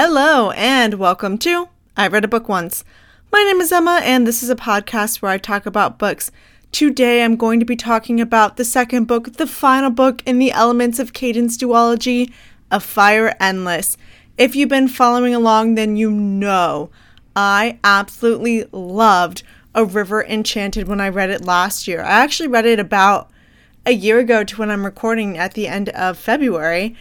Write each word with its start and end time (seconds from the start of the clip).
Hello, 0.00 0.52
and 0.52 0.94
welcome 0.94 1.38
to 1.38 1.70
I 1.96 2.06
Read 2.06 2.24
a 2.24 2.28
Book 2.28 2.48
Once. 2.48 2.84
My 3.32 3.42
name 3.42 3.60
is 3.60 3.72
Emma, 3.72 4.00
and 4.04 4.24
this 4.24 4.44
is 4.44 4.48
a 4.48 4.54
podcast 4.54 5.20
where 5.20 5.32
I 5.32 5.38
talk 5.38 5.66
about 5.66 5.98
books. 5.98 6.30
Today, 6.70 7.24
I'm 7.24 7.34
going 7.34 7.58
to 7.58 7.66
be 7.66 7.74
talking 7.74 8.20
about 8.20 8.56
the 8.56 8.64
second 8.64 9.06
book, 9.08 9.32
the 9.32 9.46
final 9.48 9.90
book 9.90 10.22
in 10.24 10.38
the 10.38 10.52
Elements 10.52 11.00
of 11.00 11.12
Cadence 11.12 11.58
duology, 11.58 12.32
A 12.70 12.78
Fire 12.78 13.34
Endless. 13.40 13.96
If 14.36 14.54
you've 14.54 14.68
been 14.68 14.86
following 14.86 15.34
along, 15.34 15.74
then 15.74 15.96
you 15.96 16.12
know 16.12 16.90
I 17.34 17.80
absolutely 17.82 18.66
loved 18.70 19.42
A 19.74 19.84
River 19.84 20.22
Enchanted 20.22 20.86
when 20.86 21.00
I 21.00 21.08
read 21.08 21.30
it 21.30 21.44
last 21.44 21.88
year. 21.88 22.02
I 22.02 22.22
actually 22.22 22.50
read 22.50 22.66
it 22.66 22.78
about 22.78 23.32
a 23.84 23.90
year 23.90 24.20
ago 24.20 24.44
to 24.44 24.58
when 24.58 24.70
I'm 24.70 24.84
recording 24.84 25.36
at 25.36 25.54
the 25.54 25.66
end 25.66 25.88
of 25.88 26.16
February, 26.16 26.94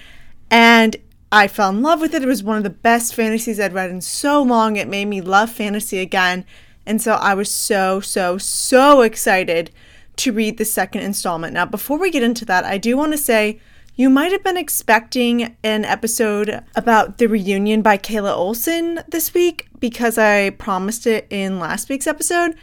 and 0.49 0.95
I 1.31 1.48
fell 1.48 1.70
in 1.70 1.81
love 1.81 1.99
with 1.99 2.13
it. 2.13 2.23
It 2.23 2.27
was 2.27 2.44
one 2.44 2.58
of 2.58 2.63
the 2.63 2.70
best 2.70 3.13
fantasies 3.13 3.59
I'd 3.59 3.73
read 3.73 3.90
in 3.90 4.02
so 4.02 4.41
long. 4.41 4.76
It 4.76 4.88
made 4.88 5.05
me 5.05 5.20
love 5.20 5.52
fantasy 5.52 6.00
again. 6.00 6.45
And 6.86 7.02
so 7.02 7.13
I 7.13 7.34
was 7.34 7.52
so, 7.52 8.00
so, 8.00 8.38
so 8.38 9.02
excited 9.02 9.72
to 10.17 10.31
read 10.31 10.58
the 10.58 10.66
second 10.66 11.02
installment. 11.02 11.53
Now, 11.53 11.66
before 11.66 11.98
we 11.98 12.12
get 12.12 12.23
into 12.23 12.45
that, 12.45 12.63
I 12.63 12.77
do 12.77 12.95
want 12.95 13.12
to 13.12 13.17
say 13.17 13.59
you 13.95 14.09
might 14.09 14.31
have 14.31 14.44
been 14.44 14.58
expecting 14.58 15.58
an 15.63 15.84
episode 15.84 16.63
about 16.76 17.17
the 17.17 17.28
reunion 17.28 17.81
by 17.81 17.98
Kayla 17.98 18.34
Olson 18.34 19.02
this 19.09 19.34
week 19.34 19.67
because 19.80 20.17
I 20.17 20.52
promised 20.52 21.05
it 21.05 21.28
in 21.30 21.59
last 21.59 21.89
week's 21.89 22.08
episode. 22.08 22.55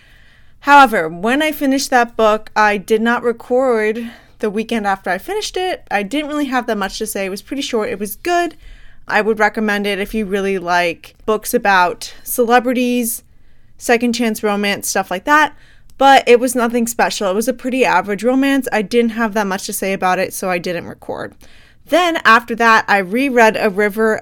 However, 0.60 1.08
when 1.08 1.42
I 1.42 1.52
finished 1.52 1.90
that 1.90 2.16
book, 2.16 2.50
I 2.56 2.78
did 2.78 3.02
not 3.02 3.22
record 3.22 4.10
the 4.44 4.50
weekend 4.50 4.86
after 4.86 5.08
I 5.08 5.16
finished 5.16 5.56
it. 5.56 5.88
I 5.90 6.02
didn't 6.02 6.28
really 6.28 6.44
have 6.44 6.66
that 6.66 6.76
much 6.76 6.98
to 6.98 7.06
say. 7.06 7.24
It 7.24 7.30
was 7.30 7.40
pretty 7.40 7.62
short. 7.62 7.88
It 7.88 7.98
was 7.98 8.16
good. 8.16 8.58
I 9.08 9.22
would 9.22 9.38
recommend 9.38 9.86
it 9.86 9.98
if 9.98 10.12
you 10.12 10.26
really 10.26 10.58
like 10.58 11.14
books 11.24 11.54
about 11.54 12.12
celebrities, 12.24 13.24
second 13.78 14.12
chance 14.12 14.42
romance, 14.42 14.86
stuff 14.86 15.10
like 15.10 15.24
that. 15.24 15.56
But 15.96 16.28
it 16.28 16.38
was 16.40 16.54
nothing 16.54 16.86
special. 16.86 17.30
It 17.30 17.34
was 17.34 17.48
a 17.48 17.54
pretty 17.54 17.86
average 17.86 18.22
romance. 18.22 18.68
I 18.70 18.82
didn't 18.82 19.12
have 19.12 19.32
that 19.32 19.46
much 19.46 19.64
to 19.64 19.72
say 19.72 19.94
about 19.94 20.18
it, 20.18 20.34
so 20.34 20.50
I 20.50 20.58
didn't 20.58 20.88
record. 20.88 21.34
Then 21.86 22.20
after 22.26 22.54
that, 22.56 22.84
I 22.86 22.98
reread 22.98 23.56
A 23.56 23.70
River 23.70 24.20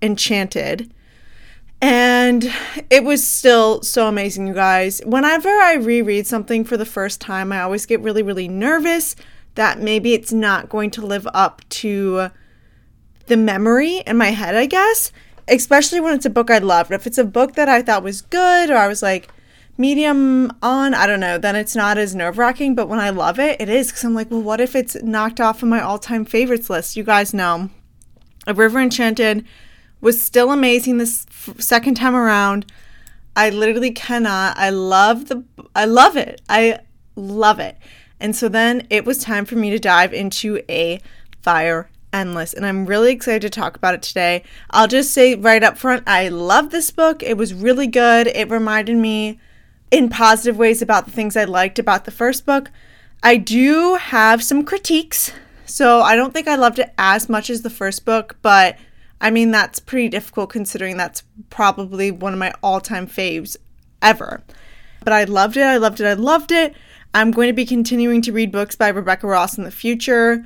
Enchanted. 0.00 0.94
And 1.82 2.48
it 2.90 3.02
was 3.02 3.26
still 3.26 3.82
so 3.82 4.06
amazing, 4.06 4.46
you 4.46 4.54
guys. 4.54 5.00
Whenever 5.04 5.48
I 5.48 5.74
reread 5.74 6.28
something 6.28 6.62
for 6.62 6.76
the 6.76 6.86
first 6.86 7.20
time, 7.20 7.50
I 7.50 7.62
always 7.62 7.86
get 7.86 8.00
really, 8.02 8.22
really 8.22 8.46
nervous 8.46 9.16
that 9.54 9.78
maybe 9.80 10.14
it's 10.14 10.32
not 10.32 10.68
going 10.68 10.90
to 10.92 11.06
live 11.06 11.26
up 11.32 11.62
to 11.68 12.30
the 13.26 13.36
memory 13.36 13.98
in 14.06 14.16
my 14.16 14.30
head, 14.30 14.54
I 14.54 14.66
guess. 14.66 15.12
Especially 15.46 16.00
when 16.00 16.14
it's 16.14 16.26
a 16.26 16.30
book 16.30 16.50
I 16.50 16.58
loved. 16.58 16.90
If 16.90 17.06
it's 17.06 17.18
a 17.18 17.24
book 17.24 17.54
that 17.54 17.68
I 17.68 17.82
thought 17.82 18.02
was 18.02 18.22
good 18.22 18.70
or 18.70 18.76
I 18.76 18.88
was 18.88 19.02
like 19.02 19.28
medium 19.76 20.50
on, 20.62 20.94
I 20.94 21.06
don't 21.06 21.20
know, 21.20 21.36
then 21.36 21.56
it's 21.56 21.76
not 21.76 21.98
as 21.98 22.14
nerve 22.14 22.38
wracking. 22.38 22.74
But 22.74 22.88
when 22.88 22.98
I 22.98 23.10
love 23.10 23.38
it, 23.38 23.60
it 23.60 23.68
is 23.68 23.88
because 23.88 24.04
I'm 24.04 24.14
like, 24.14 24.30
well, 24.30 24.42
what 24.42 24.60
if 24.60 24.74
it's 24.74 24.96
knocked 25.02 25.40
off 25.40 25.62
of 25.62 25.68
my 25.68 25.80
all 25.80 25.98
time 25.98 26.24
favorites 26.24 26.70
list? 26.70 26.96
You 26.96 27.04
guys 27.04 27.34
know. 27.34 27.70
A 28.46 28.54
River 28.54 28.80
Enchanted 28.80 29.44
was 30.00 30.20
still 30.20 30.50
amazing 30.50 30.98
this 30.98 31.26
f- 31.30 31.60
second 31.60 31.94
time 31.94 32.14
around. 32.14 32.70
I 33.36 33.50
literally 33.50 33.90
cannot. 33.90 34.56
I 34.56 34.70
love 34.70 35.28
the 35.28 35.44
I 35.74 35.86
love 35.86 36.16
it. 36.16 36.40
I 36.48 36.80
love 37.16 37.58
it. 37.58 37.76
And 38.24 38.34
so 38.34 38.48
then 38.48 38.86
it 38.88 39.04
was 39.04 39.18
time 39.18 39.44
for 39.44 39.54
me 39.54 39.68
to 39.68 39.78
dive 39.78 40.14
into 40.14 40.62
A 40.70 40.98
Fire 41.42 41.90
Endless. 42.10 42.54
And 42.54 42.64
I'm 42.64 42.86
really 42.86 43.12
excited 43.12 43.42
to 43.42 43.50
talk 43.50 43.76
about 43.76 43.92
it 43.92 44.00
today. 44.00 44.44
I'll 44.70 44.88
just 44.88 45.10
say 45.10 45.34
right 45.34 45.62
up 45.62 45.76
front, 45.76 46.04
I 46.06 46.28
love 46.28 46.70
this 46.70 46.90
book. 46.90 47.22
It 47.22 47.36
was 47.36 47.52
really 47.52 47.86
good. 47.86 48.28
It 48.28 48.48
reminded 48.48 48.96
me 48.96 49.38
in 49.90 50.08
positive 50.08 50.56
ways 50.56 50.80
about 50.80 51.04
the 51.04 51.10
things 51.10 51.36
I 51.36 51.44
liked 51.44 51.78
about 51.78 52.06
the 52.06 52.10
first 52.10 52.46
book. 52.46 52.70
I 53.22 53.36
do 53.36 53.96
have 53.96 54.42
some 54.42 54.64
critiques. 54.64 55.30
So 55.66 56.00
I 56.00 56.16
don't 56.16 56.32
think 56.32 56.48
I 56.48 56.56
loved 56.56 56.78
it 56.78 56.94
as 56.96 57.28
much 57.28 57.50
as 57.50 57.60
the 57.60 57.68
first 57.68 58.06
book, 58.06 58.38
but 58.40 58.78
I 59.20 59.30
mean, 59.30 59.50
that's 59.50 59.80
pretty 59.80 60.08
difficult 60.08 60.48
considering 60.48 60.96
that's 60.96 61.24
probably 61.50 62.10
one 62.10 62.32
of 62.32 62.38
my 62.38 62.54
all 62.62 62.80
time 62.80 63.06
faves 63.06 63.58
ever. 64.00 64.42
But 65.04 65.12
I 65.12 65.24
loved 65.24 65.58
it. 65.58 65.64
I 65.64 65.76
loved 65.76 66.00
it. 66.00 66.06
I 66.06 66.14
loved 66.14 66.52
it. 66.52 66.74
I'm 67.14 67.30
going 67.30 67.46
to 67.46 67.54
be 67.54 67.64
continuing 67.64 68.20
to 68.22 68.32
read 68.32 68.50
books 68.50 68.74
by 68.74 68.88
Rebecca 68.88 69.28
Ross 69.28 69.56
in 69.56 69.62
the 69.62 69.70
future. 69.70 70.44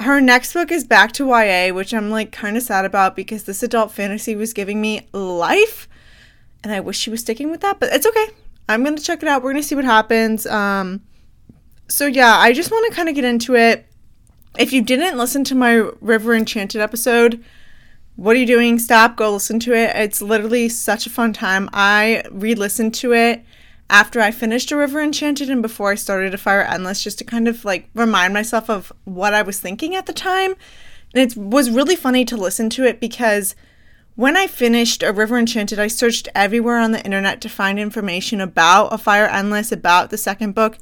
Her 0.00 0.20
next 0.20 0.52
book 0.52 0.72
is 0.72 0.82
Back 0.82 1.12
to 1.12 1.28
YA, 1.28 1.72
which 1.72 1.94
I'm 1.94 2.10
like 2.10 2.32
kind 2.32 2.56
of 2.56 2.64
sad 2.64 2.84
about 2.84 3.14
because 3.14 3.44
this 3.44 3.62
adult 3.62 3.92
fantasy 3.92 4.34
was 4.34 4.52
giving 4.52 4.80
me 4.80 5.06
life. 5.12 5.88
And 6.64 6.72
I 6.72 6.80
wish 6.80 6.98
she 6.98 7.08
was 7.08 7.20
sticking 7.20 7.52
with 7.52 7.60
that, 7.60 7.78
but 7.78 7.90
it's 7.92 8.04
okay. 8.04 8.26
I'm 8.68 8.82
going 8.82 8.96
to 8.96 9.02
check 9.02 9.22
it 9.22 9.28
out. 9.28 9.42
We're 9.42 9.52
going 9.52 9.62
to 9.62 9.68
see 9.68 9.76
what 9.76 9.84
happens. 9.84 10.44
Um, 10.46 11.02
so, 11.86 12.06
yeah, 12.06 12.36
I 12.36 12.52
just 12.52 12.72
want 12.72 12.90
to 12.90 12.96
kind 12.96 13.08
of 13.08 13.14
get 13.14 13.24
into 13.24 13.54
it. 13.54 13.86
If 14.58 14.72
you 14.72 14.82
didn't 14.82 15.16
listen 15.16 15.44
to 15.44 15.54
my 15.54 15.88
River 16.00 16.34
Enchanted 16.34 16.80
episode, 16.80 17.42
what 18.16 18.34
are 18.34 18.40
you 18.40 18.46
doing? 18.46 18.80
Stop, 18.80 19.14
go 19.14 19.32
listen 19.32 19.60
to 19.60 19.72
it. 19.72 19.94
It's 19.94 20.20
literally 20.20 20.68
such 20.68 21.06
a 21.06 21.10
fun 21.10 21.32
time. 21.32 21.70
I 21.72 22.24
re 22.32 22.56
listened 22.56 22.94
to 22.94 23.12
it 23.12 23.44
after 23.90 24.20
I 24.20 24.30
finished 24.30 24.70
A 24.70 24.76
River 24.76 25.00
Enchanted 25.00 25.48
and 25.48 25.62
before 25.62 25.92
I 25.92 25.96
started 25.96 26.34
A 26.34 26.38
Fire 26.38 26.62
Endless, 26.62 27.02
just 27.02 27.18
to 27.18 27.24
kind 27.24 27.48
of 27.48 27.64
like 27.64 27.88
remind 27.94 28.34
myself 28.34 28.68
of 28.68 28.92
what 29.04 29.34
I 29.34 29.42
was 29.42 29.60
thinking 29.60 29.94
at 29.94 30.06
the 30.06 30.12
time. 30.12 30.54
And 31.14 31.30
it 31.30 31.36
was 31.36 31.70
really 31.70 31.96
funny 31.96 32.24
to 32.26 32.36
listen 32.36 32.68
to 32.70 32.84
it 32.84 33.00
because 33.00 33.54
when 34.14 34.36
I 34.36 34.46
finished 34.46 35.02
A 35.02 35.12
River 35.12 35.38
Enchanted, 35.38 35.78
I 35.78 35.86
searched 35.86 36.28
everywhere 36.34 36.78
on 36.78 36.92
the 36.92 37.04
internet 37.04 37.40
to 37.42 37.48
find 37.48 37.78
information 37.78 38.40
about 38.40 38.92
A 38.92 38.98
Fire 38.98 39.26
Endless, 39.26 39.72
about 39.72 40.10
the 40.10 40.18
second 40.18 40.54
book. 40.54 40.76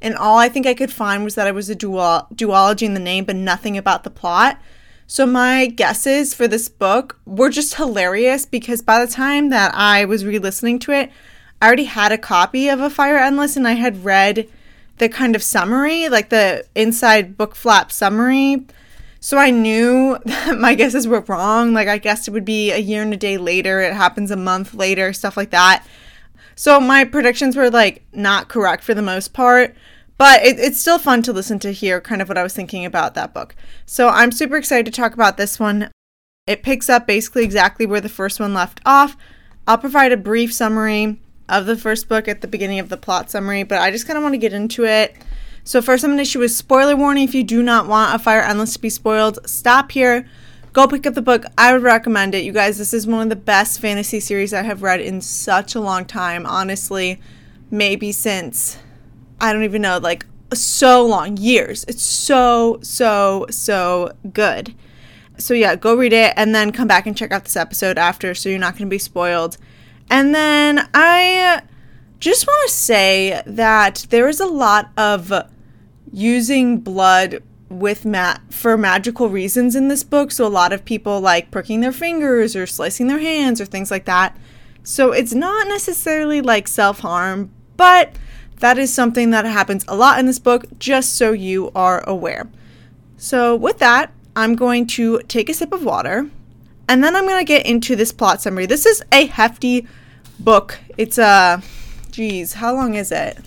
And 0.00 0.14
all 0.14 0.38
I 0.38 0.48
think 0.48 0.66
I 0.66 0.74
could 0.74 0.92
find 0.92 1.24
was 1.24 1.34
that 1.36 1.46
it 1.46 1.54
was 1.54 1.70
a 1.70 1.76
duology 1.76 2.82
in 2.82 2.94
the 2.94 3.00
name, 3.00 3.24
but 3.24 3.36
nothing 3.36 3.78
about 3.78 4.04
the 4.04 4.10
plot. 4.10 4.60
So 5.06 5.26
my 5.26 5.66
guesses 5.66 6.32
for 6.32 6.46
this 6.46 6.68
book 6.68 7.18
were 7.24 7.50
just 7.50 7.74
hilarious 7.74 8.46
because 8.46 8.82
by 8.82 9.04
the 9.04 9.10
time 9.10 9.50
that 9.50 9.74
I 9.74 10.04
was 10.04 10.24
re 10.24 10.38
listening 10.38 10.78
to 10.80 10.92
it, 10.92 11.10
I 11.62 11.66
already 11.66 11.84
had 11.84 12.10
a 12.10 12.18
copy 12.18 12.68
of 12.68 12.80
A 12.80 12.90
Fire 12.90 13.16
Endless 13.16 13.56
and 13.56 13.68
I 13.68 13.74
had 13.74 14.04
read 14.04 14.48
the 14.98 15.08
kind 15.08 15.36
of 15.36 15.44
summary, 15.44 16.08
like 16.08 16.28
the 16.28 16.66
inside 16.74 17.38
book 17.38 17.54
flap 17.54 17.92
summary. 17.92 18.66
So 19.20 19.38
I 19.38 19.52
knew 19.52 20.18
that 20.24 20.58
my 20.58 20.74
guesses 20.74 21.06
were 21.06 21.20
wrong. 21.20 21.72
Like 21.72 21.86
I 21.86 21.98
guessed 21.98 22.26
it 22.26 22.32
would 22.32 22.44
be 22.44 22.72
a 22.72 22.78
year 22.78 23.02
and 23.02 23.14
a 23.14 23.16
day 23.16 23.38
later. 23.38 23.80
It 23.80 23.92
happens 23.92 24.32
a 24.32 24.36
month 24.36 24.74
later, 24.74 25.12
stuff 25.12 25.36
like 25.36 25.50
that. 25.50 25.86
So 26.56 26.80
my 26.80 27.04
predictions 27.04 27.54
were 27.54 27.70
like 27.70 28.02
not 28.12 28.48
correct 28.48 28.82
for 28.82 28.92
the 28.92 29.00
most 29.00 29.32
part. 29.32 29.76
But 30.18 30.42
it, 30.42 30.58
it's 30.58 30.80
still 30.80 30.98
fun 30.98 31.22
to 31.22 31.32
listen 31.32 31.60
to 31.60 31.70
hear 31.70 32.00
kind 32.00 32.20
of 32.20 32.28
what 32.28 32.38
I 32.38 32.42
was 32.42 32.54
thinking 32.54 32.84
about 32.84 33.14
that 33.14 33.32
book. 33.32 33.54
So 33.86 34.08
I'm 34.08 34.32
super 34.32 34.56
excited 34.56 34.86
to 34.86 35.00
talk 35.00 35.14
about 35.14 35.36
this 35.36 35.60
one. 35.60 35.92
It 36.44 36.64
picks 36.64 36.90
up 36.90 37.06
basically 37.06 37.44
exactly 37.44 37.86
where 37.86 38.00
the 38.00 38.08
first 38.08 38.40
one 38.40 38.52
left 38.52 38.80
off. 38.84 39.16
I'll 39.68 39.78
provide 39.78 40.10
a 40.10 40.16
brief 40.16 40.52
summary 40.52 41.20
of 41.48 41.66
the 41.66 41.76
first 41.76 42.08
book 42.08 42.28
at 42.28 42.40
the 42.40 42.48
beginning 42.48 42.78
of 42.78 42.88
the 42.88 42.96
plot 42.96 43.30
summary, 43.30 43.62
but 43.62 43.78
I 43.78 43.90
just 43.90 44.06
kind 44.06 44.16
of 44.16 44.22
want 44.22 44.34
to 44.34 44.38
get 44.38 44.52
into 44.52 44.84
it. 44.84 45.16
So, 45.64 45.80
first, 45.80 46.02
I'm 46.02 46.10
going 46.10 46.18
to 46.18 46.22
issue 46.22 46.42
a 46.42 46.48
spoiler 46.48 46.96
warning. 46.96 47.24
If 47.24 47.34
you 47.34 47.44
do 47.44 47.62
not 47.62 47.86
want 47.86 48.14
A 48.14 48.18
Fire 48.18 48.40
Endless 48.40 48.72
to 48.74 48.80
be 48.80 48.90
spoiled, 48.90 49.38
stop 49.48 49.92
here. 49.92 50.26
Go 50.72 50.88
pick 50.88 51.06
up 51.06 51.14
the 51.14 51.22
book. 51.22 51.44
I 51.56 51.72
would 51.72 51.82
recommend 51.82 52.34
it. 52.34 52.44
You 52.44 52.52
guys, 52.52 52.78
this 52.78 52.92
is 52.92 53.06
one 53.06 53.22
of 53.22 53.28
the 53.28 53.36
best 53.36 53.78
fantasy 53.78 54.18
series 54.18 54.52
I 54.52 54.62
have 54.62 54.82
read 54.82 55.00
in 55.00 55.20
such 55.20 55.74
a 55.74 55.80
long 55.80 56.04
time. 56.04 56.46
Honestly, 56.46 57.20
maybe 57.70 58.10
since, 58.10 58.78
I 59.40 59.52
don't 59.52 59.62
even 59.62 59.82
know, 59.82 59.98
like 59.98 60.26
so 60.52 61.06
long, 61.06 61.36
years. 61.36 61.84
It's 61.86 62.02
so, 62.02 62.80
so, 62.82 63.46
so 63.50 64.12
good. 64.32 64.74
So, 65.38 65.54
yeah, 65.54 65.76
go 65.76 65.94
read 65.94 66.12
it 66.12 66.32
and 66.36 66.54
then 66.54 66.72
come 66.72 66.88
back 66.88 67.06
and 67.06 67.16
check 67.16 67.30
out 67.30 67.44
this 67.44 67.56
episode 67.56 67.98
after 67.98 68.34
so 68.34 68.48
you're 68.48 68.58
not 68.58 68.72
going 68.72 68.88
to 68.88 68.90
be 68.90 68.98
spoiled. 68.98 69.58
And 70.12 70.34
then 70.34 70.90
I 70.92 71.38
uh, 71.38 71.66
just 72.20 72.46
want 72.46 72.68
to 72.68 72.74
say 72.74 73.42
that 73.46 74.06
there 74.10 74.28
is 74.28 74.40
a 74.40 74.46
lot 74.46 74.90
of 74.98 75.32
using 76.12 76.80
blood 76.80 77.42
with 77.70 78.06
for 78.50 78.76
magical 78.76 79.30
reasons 79.30 79.74
in 79.74 79.88
this 79.88 80.04
book. 80.04 80.30
So 80.30 80.46
a 80.46 80.48
lot 80.48 80.74
of 80.74 80.84
people 80.84 81.18
like 81.22 81.50
pricking 81.50 81.80
their 81.80 81.92
fingers 81.92 82.54
or 82.54 82.66
slicing 82.66 83.06
their 83.06 83.20
hands 83.20 83.58
or 83.58 83.64
things 83.64 83.90
like 83.90 84.04
that. 84.04 84.36
So 84.82 85.12
it's 85.12 85.32
not 85.32 85.66
necessarily 85.68 86.42
like 86.42 86.68
self-harm, 86.68 87.50
but 87.78 88.14
that 88.56 88.76
is 88.76 88.92
something 88.92 89.30
that 89.30 89.46
happens 89.46 89.82
a 89.88 89.96
lot 89.96 90.18
in 90.18 90.26
this 90.26 90.38
book 90.38 90.66
just 90.78 91.14
so 91.14 91.32
you 91.32 91.72
are 91.74 92.06
aware. 92.06 92.50
So 93.16 93.56
with 93.56 93.78
that, 93.78 94.12
I'm 94.36 94.56
going 94.56 94.88
to 94.88 95.20
take 95.20 95.48
a 95.48 95.54
sip 95.54 95.72
of 95.72 95.86
water 95.86 96.28
and 96.86 97.02
then 97.02 97.16
I'm 97.16 97.26
going 97.26 97.40
to 97.40 97.46
get 97.46 97.64
into 97.64 97.96
this 97.96 98.12
plot 98.12 98.42
summary. 98.42 98.66
This 98.66 98.84
is 98.84 99.02
a 99.10 99.24
hefty 99.24 99.86
book. 100.44 100.78
It's 100.98 101.18
a, 101.18 101.24
uh, 101.24 101.60
geez, 102.10 102.54
how 102.54 102.74
long 102.74 102.94
is 102.94 103.12
it? 103.12 103.38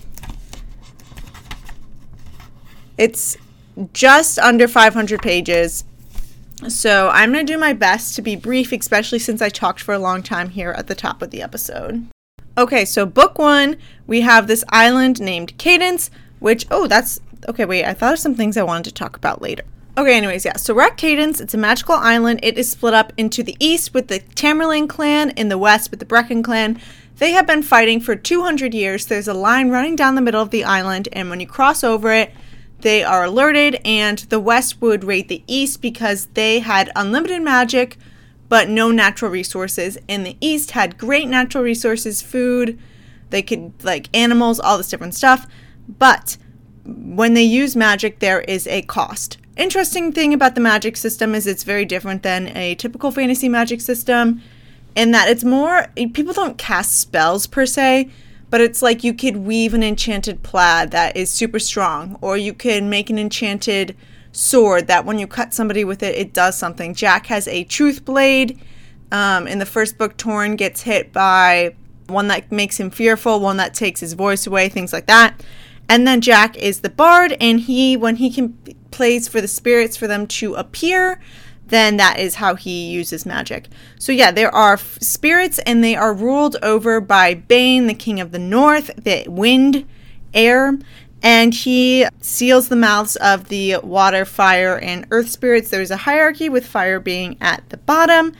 It's 2.98 3.36
just 3.92 4.38
under 4.38 4.66
500 4.66 5.20
pages. 5.20 5.84
So 6.68 7.10
I'm 7.10 7.32
going 7.32 7.46
to 7.46 7.52
do 7.52 7.58
my 7.58 7.74
best 7.74 8.16
to 8.16 8.22
be 8.22 8.34
brief, 8.34 8.72
especially 8.72 9.18
since 9.18 9.42
I 9.42 9.50
talked 9.50 9.80
for 9.80 9.94
a 9.94 9.98
long 9.98 10.22
time 10.22 10.48
here 10.48 10.70
at 10.70 10.86
the 10.86 10.94
top 10.94 11.20
of 11.20 11.30
the 11.30 11.42
episode. 11.42 12.06
Okay, 12.56 12.86
so 12.86 13.04
book 13.04 13.38
one, 13.38 13.76
we 14.06 14.22
have 14.22 14.46
this 14.46 14.64
island 14.70 15.20
named 15.20 15.58
Cadence, 15.58 16.10
which, 16.38 16.66
oh, 16.70 16.86
that's, 16.86 17.20
okay, 17.46 17.66
wait, 17.66 17.84
I 17.84 17.92
thought 17.92 18.14
of 18.14 18.18
some 18.18 18.34
things 18.34 18.56
I 18.56 18.62
wanted 18.62 18.84
to 18.84 18.94
talk 18.94 19.16
about 19.16 19.42
later. 19.42 19.64
Okay, 19.98 20.14
anyways, 20.14 20.44
yeah, 20.44 20.56
so 20.56 20.78
at 20.78 20.98
Cadence. 20.98 21.40
It's 21.40 21.54
a 21.54 21.58
magical 21.58 21.94
island. 21.94 22.40
It 22.42 22.58
is 22.58 22.70
split 22.70 22.92
up 22.92 23.14
into 23.16 23.42
the 23.42 23.56
east 23.58 23.94
with 23.94 24.08
the 24.08 24.20
Tamerlaine 24.20 24.88
clan, 24.88 25.30
in 25.30 25.48
the 25.48 25.56
west 25.56 25.90
with 25.90 26.00
the 26.00 26.06
Breccan 26.06 26.44
clan. 26.44 26.78
They 27.16 27.32
have 27.32 27.46
been 27.46 27.62
fighting 27.62 28.00
for 28.00 28.14
200 28.14 28.74
years. 28.74 29.06
There's 29.06 29.26
a 29.26 29.32
line 29.32 29.70
running 29.70 29.96
down 29.96 30.14
the 30.14 30.20
middle 30.20 30.42
of 30.42 30.50
the 30.50 30.64
island, 30.64 31.08
and 31.14 31.30
when 31.30 31.40
you 31.40 31.46
cross 31.46 31.82
over 31.82 32.12
it, 32.12 32.34
they 32.80 33.02
are 33.02 33.24
alerted, 33.24 33.80
and 33.86 34.18
the 34.18 34.38
West 34.38 34.82
would 34.82 35.02
raid 35.02 35.28
the 35.28 35.42
East 35.46 35.80
because 35.80 36.26
they 36.34 36.58
had 36.58 36.92
unlimited 36.94 37.40
magic 37.40 37.96
but 38.50 38.68
no 38.68 38.90
natural 38.90 39.30
resources. 39.30 39.96
And 40.08 40.26
the 40.26 40.36
East 40.42 40.72
had 40.72 40.98
great 40.98 41.26
natural 41.26 41.64
resources, 41.64 42.20
food, 42.20 42.78
they 43.30 43.42
could, 43.42 43.72
like, 43.82 44.14
animals, 44.14 44.60
all 44.60 44.76
this 44.76 44.88
different 44.88 45.14
stuff. 45.14 45.46
But 45.88 46.36
when 46.84 47.34
they 47.34 47.42
use 47.42 47.74
magic, 47.74 48.20
there 48.20 48.42
is 48.42 48.66
a 48.68 48.82
cost. 48.82 49.38
Interesting 49.56 50.12
thing 50.12 50.34
about 50.34 50.54
the 50.54 50.60
magic 50.60 50.96
system 50.96 51.34
is 51.34 51.46
it's 51.46 51.64
very 51.64 51.84
different 51.84 52.22
than 52.22 52.54
a 52.56 52.74
typical 52.74 53.10
fantasy 53.10 53.48
magic 53.48 53.80
system 53.80 54.42
in 54.94 55.10
that 55.10 55.28
it's 55.28 55.44
more, 55.44 55.88
people 56.14 56.32
don't 56.32 56.58
cast 56.58 56.98
spells 57.00 57.46
per 57.46 57.66
se 57.66 58.10
but 58.50 58.60
it's 58.60 58.82
like 58.82 59.02
you 59.02 59.12
could 59.12 59.36
weave 59.38 59.74
an 59.74 59.82
enchanted 59.82 60.42
plaid 60.42 60.90
that 60.92 61.16
is 61.16 61.30
super 61.30 61.58
strong, 61.58 62.18
or 62.20 62.36
you 62.36 62.54
can 62.54 62.88
make 62.88 63.10
an 63.10 63.18
enchanted 63.18 63.96
sword 64.32 64.86
that 64.86 65.04
when 65.04 65.18
you 65.18 65.26
cut 65.26 65.52
somebody 65.52 65.84
with 65.84 66.02
it, 66.02 66.14
it 66.14 66.32
does 66.32 66.56
something. 66.56 66.94
Jack 66.94 67.26
has 67.26 67.48
a 67.48 67.64
truth 67.64 68.04
blade. 68.04 68.60
Um, 69.12 69.46
in 69.46 69.58
the 69.58 69.66
first 69.66 69.98
book, 69.98 70.16
Torin 70.16 70.56
gets 70.56 70.82
hit 70.82 71.12
by 71.12 71.74
one 72.06 72.28
that 72.28 72.52
makes 72.52 72.78
him 72.78 72.90
fearful, 72.90 73.40
one 73.40 73.56
that 73.56 73.74
takes 73.74 74.00
his 74.00 74.12
voice 74.12 74.46
away, 74.46 74.68
things 74.68 74.92
like 74.92 75.06
that. 75.06 75.42
And 75.88 76.06
then 76.06 76.20
Jack 76.20 76.56
is 76.56 76.80
the 76.80 76.90
bard, 76.90 77.36
and 77.40 77.60
he, 77.60 77.96
when 77.96 78.16
he 78.16 78.30
can 78.30 78.58
plays 78.90 79.28
for 79.28 79.40
the 79.40 79.48
spirits 79.48 79.96
for 79.96 80.06
them 80.06 80.26
to 80.26 80.54
appear, 80.54 81.20
then 81.66 81.98
that 81.98 82.18
is 82.18 82.36
how 82.36 82.54
he 82.54 82.88
uses 82.90 83.26
magic. 83.26 83.68
So, 83.98 84.10
yeah, 84.10 84.30
there 84.30 84.54
are 84.54 84.74
f- 84.74 84.98
spirits 85.02 85.58
and 85.60 85.84
they 85.84 85.94
are 85.94 86.14
ruled 86.14 86.56
over 86.62 87.00
by 87.00 87.34
Bane, 87.34 87.88
the 87.88 87.94
king 87.94 88.20
of 88.20 88.32
the 88.32 88.38
north, 88.38 88.90
the 88.96 89.26
wind, 89.28 89.86
air, 90.32 90.78
and 91.22 91.52
he 91.52 92.06
seals 92.20 92.68
the 92.68 92.76
mouths 92.76 93.16
of 93.16 93.48
the 93.48 93.76
water, 93.82 94.24
fire, 94.24 94.78
and 94.78 95.06
earth 95.10 95.28
spirits. 95.28 95.70
There's 95.70 95.90
a 95.90 95.96
hierarchy 95.98 96.48
with 96.48 96.66
fire 96.66 97.00
being 97.00 97.36
at 97.40 97.68
the 97.68 97.78
bottom, 97.78 98.32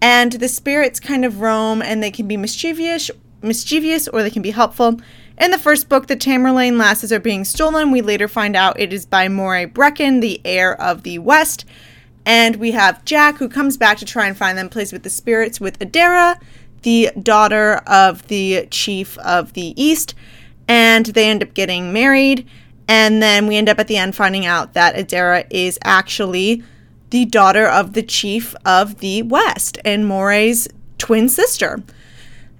and 0.00 0.32
the 0.32 0.48
spirits 0.48 0.98
kind 0.98 1.24
of 1.24 1.40
roam 1.40 1.82
and 1.82 2.02
they 2.02 2.10
can 2.10 2.26
be 2.26 2.36
mischievous, 2.36 3.10
mischievous 3.42 4.08
or 4.08 4.22
they 4.22 4.30
can 4.30 4.42
be 4.42 4.50
helpful. 4.50 4.98
In 5.38 5.50
the 5.50 5.58
first 5.58 5.88
book, 5.88 6.06
the 6.06 6.16
Tamerlaine 6.16 6.78
lasses 6.78 7.12
are 7.12 7.20
being 7.20 7.44
stolen. 7.44 7.90
We 7.90 8.02
later 8.02 8.28
find 8.28 8.54
out 8.54 8.78
it 8.78 8.92
is 8.92 9.06
by 9.06 9.28
Moray 9.28 9.66
Breccan, 9.66 10.20
the 10.20 10.40
heir 10.44 10.80
of 10.80 11.02
the 11.02 11.18
West 11.18 11.64
and 12.24 12.56
we 12.56 12.72
have 12.72 13.04
Jack, 13.04 13.36
who 13.36 13.48
comes 13.48 13.76
back 13.76 13.98
to 13.98 14.04
try 14.04 14.26
and 14.26 14.36
find 14.36 14.56
them, 14.56 14.68
plays 14.68 14.92
with 14.92 15.02
the 15.02 15.10
spirits 15.10 15.60
with 15.60 15.78
Adaira, 15.78 16.40
the 16.82 17.10
daughter 17.20 17.76
of 17.86 18.26
the 18.28 18.66
chief 18.70 19.18
of 19.18 19.52
the 19.54 19.80
East, 19.82 20.14
and 20.68 21.06
they 21.06 21.28
end 21.28 21.42
up 21.42 21.54
getting 21.54 21.92
married. 21.92 22.46
And 22.88 23.22
then 23.22 23.46
we 23.46 23.56
end 23.56 23.68
up 23.68 23.78
at 23.78 23.88
the 23.88 23.96
end 23.96 24.14
finding 24.14 24.46
out 24.46 24.74
that 24.74 24.94
Adaira 24.94 25.46
is 25.50 25.78
actually 25.82 26.62
the 27.10 27.24
daughter 27.24 27.66
of 27.66 27.92
the 27.92 28.02
chief 28.02 28.54
of 28.64 28.98
the 28.98 29.22
West 29.22 29.78
and 29.84 30.06
Moray's 30.06 30.68
twin 30.98 31.28
sister. 31.28 31.82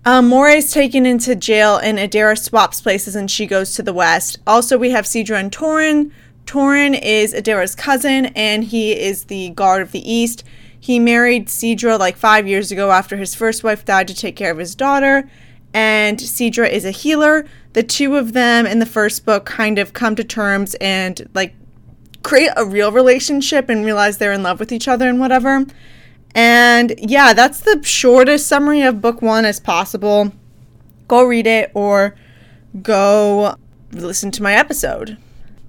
Um, 0.05 0.29
Moray 0.29 0.57
is 0.57 0.73
taken 0.73 1.07
into 1.07 1.37
jail, 1.37 1.77
and 1.77 1.97
Adaira 1.97 2.37
swaps 2.37 2.81
places 2.81 3.15
and 3.15 3.31
she 3.31 3.47
goes 3.47 3.77
to 3.77 3.85
the 3.85 3.93
West. 3.93 4.39
Also, 4.49 4.77
we 4.77 4.91
have 4.91 5.05
Sidra 5.05 5.39
and 5.39 5.53
Torin. 5.53 6.11
Torrin 6.45 7.01
is 7.01 7.33
Adaira's 7.33 7.77
cousin, 7.77 8.27
and 8.35 8.65
he 8.65 8.99
is 8.99 9.25
the 9.25 9.51
guard 9.51 9.81
of 9.81 9.93
the 9.93 10.13
East. 10.13 10.43
He 10.79 10.99
married 10.99 11.47
Sidra 11.47 12.01
like 12.01 12.17
five 12.17 12.49
years 12.49 12.73
ago 12.73 12.91
after 12.91 13.17
his 13.17 13.37
first 13.37 13.63
wife 13.63 13.85
died 13.85 14.09
to 14.09 14.15
take 14.15 14.35
care 14.35 14.51
of 14.51 14.59
his 14.59 14.75
daughter. 14.75 15.31
And 15.73 16.19
Sidra 16.19 16.69
is 16.69 16.85
a 16.85 16.91
healer. 16.91 17.47
The 17.75 17.85
two 17.85 18.17
of 18.17 18.33
them 18.33 18.67
in 18.67 18.81
the 18.81 18.87
first 18.87 19.25
book 19.25 19.47
kind 19.47 19.79
of 19.79 19.93
come 19.93 20.17
to 20.17 20.25
terms 20.25 20.75
and 20.81 21.31
like 21.33 21.55
create 22.25 22.51
a 22.57 22.65
real 22.65 22.91
relationship 22.91 23.69
and 23.69 23.85
realize 23.85 24.19
they're 24.19 24.33
in 24.33 24.43
love 24.43 24.59
with 24.59 24.73
each 24.73 24.89
other 24.89 25.09
and 25.09 25.21
whatever. 25.21 25.65
And 26.35 26.95
yeah, 26.99 27.35
that's 27.35 27.61
the 27.61 27.83
shortest 27.83 28.47
summary 28.47 28.83
of 28.83 29.01
book 29.01 29.21
one 29.23 29.45
as 29.45 29.61
possible. 29.61 30.33
Go 31.09 31.25
read 31.25 31.47
it 31.47 31.71
or 31.75 32.17
go 32.81 33.57
listen 33.93 34.31
to 34.33 34.43
my 34.43 34.55
episode. 34.55 35.19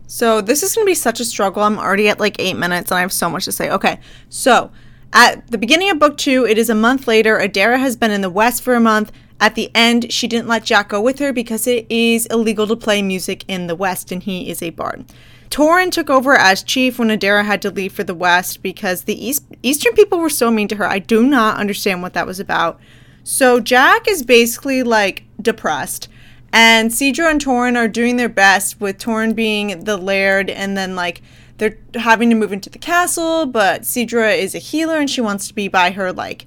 So 0.07 0.41
this 0.41 0.63
is 0.63 0.75
going 0.75 0.85
to 0.85 0.91
be 0.91 0.95
such 0.95 1.19
a 1.19 1.25
struggle. 1.25 1.63
I'm 1.63 1.77
already 1.77 2.07
at 2.07 2.19
like 2.19 2.35
eight 2.39 2.55
minutes 2.55 2.91
and 2.91 2.97
I 2.97 3.01
have 3.01 3.11
so 3.11 3.29
much 3.29 3.45
to 3.45 3.51
say. 3.51 3.69
Okay, 3.71 3.99
so 4.29 4.71
at 5.11 5.49
the 5.49 5.57
beginning 5.57 5.89
of 5.89 5.99
book 5.99 6.17
two, 6.17 6.45
it 6.45 6.57
is 6.57 6.69
a 6.69 6.75
month 6.75 7.07
later. 7.07 7.39
Adaira 7.39 7.79
has 7.79 7.95
been 7.95 8.11
in 8.11 8.21
the 8.21 8.29
West 8.29 8.63
for 8.63 8.75
a 8.75 8.79
month. 8.79 9.11
At 9.39 9.55
the 9.55 9.69
end, 9.75 10.13
she 10.13 10.27
didn't 10.27 10.47
let 10.47 10.63
Jack 10.63 10.89
go 10.89 11.01
with 11.01 11.19
her 11.19 11.33
because 11.33 11.67
it 11.67 11.85
is 11.89 12.27
illegal 12.27 12.67
to 12.67 12.75
play 12.75 13.01
music 13.01 13.43
in 13.47 13.67
the 13.67 13.75
West 13.75 14.11
and 14.11 14.23
he 14.23 14.49
is 14.49 14.61
a 14.61 14.69
bard. 14.69 15.05
Torin 15.49 15.91
took 15.91 16.09
over 16.09 16.33
as 16.33 16.63
chief 16.63 16.97
when 16.97 17.09
Adaira 17.09 17.45
had 17.45 17.61
to 17.61 17.69
leave 17.69 17.93
for 17.93 18.03
the 18.03 18.15
West 18.15 18.63
because 18.63 19.03
the 19.03 19.25
East 19.25 19.45
Eastern 19.61 19.93
people 19.93 20.19
were 20.19 20.29
so 20.29 20.49
mean 20.49 20.67
to 20.69 20.75
her. 20.75 20.85
I 20.85 20.99
do 20.99 21.25
not 21.25 21.57
understand 21.57 22.01
what 22.01 22.13
that 22.13 22.27
was 22.27 22.39
about. 22.39 22.79
So 23.23 23.59
Jack 23.59 24.07
is 24.07 24.23
basically 24.23 24.83
like 24.83 25.23
depressed. 25.41 26.09
And 26.51 26.91
Sidra 26.91 27.31
and 27.31 27.43
Torin 27.43 27.75
are 27.75 27.87
doing 27.87 28.17
their 28.17 28.29
best, 28.29 28.79
with 28.79 28.99
Torin 28.99 29.35
being 29.35 29.85
the 29.85 29.97
laird, 29.97 30.51
and 30.51 30.77
then 30.77 30.95
like 30.95 31.21
they're 31.57 31.77
having 31.95 32.29
to 32.29 32.35
move 32.35 32.51
into 32.51 32.69
the 32.69 32.77
castle, 32.77 33.45
but 33.45 33.81
Sidra 33.81 34.37
is 34.37 34.53
a 34.53 34.59
healer 34.59 34.97
and 34.97 35.09
she 35.09 35.21
wants 35.21 35.47
to 35.47 35.55
be 35.55 35.67
by 35.67 35.91
her 35.91 36.11
like 36.11 36.45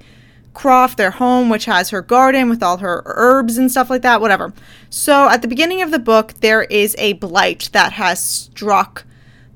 croft, 0.56 0.96
their 0.96 1.12
home, 1.12 1.50
which 1.50 1.66
has 1.66 1.90
her 1.90 2.00
garden 2.00 2.48
with 2.48 2.62
all 2.62 2.78
her 2.78 3.02
herbs 3.04 3.58
and 3.58 3.70
stuff 3.70 3.90
like 3.90 4.02
that, 4.02 4.20
whatever. 4.20 4.52
So 4.88 5.28
at 5.28 5.42
the 5.42 5.48
beginning 5.48 5.82
of 5.82 5.90
the 5.90 5.98
book, 5.98 6.32
there 6.40 6.62
is 6.64 6.96
a 6.98 7.12
blight 7.12 7.68
that 7.72 7.92
has 7.92 8.20
struck 8.20 9.04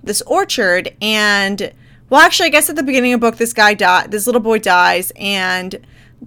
this 0.02 0.20
orchard, 0.22 0.94
and 1.00 1.72
well, 2.10 2.20
actually, 2.20 2.46
I 2.46 2.50
guess 2.50 2.68
at 2.68 2.76
the 2.76 2.82
beginning 2.82 3.12
of 3.12 3.20
the 3.20 3.30
book, 3.30 3.38
this 3.38 3.52
guy 3.52 3.75
died, 3.75 4.10
this 4.10 4.26
little 4.26 4.40
boy 4.40 4.58
dies, 4.58 5.10
and 5.16 5.80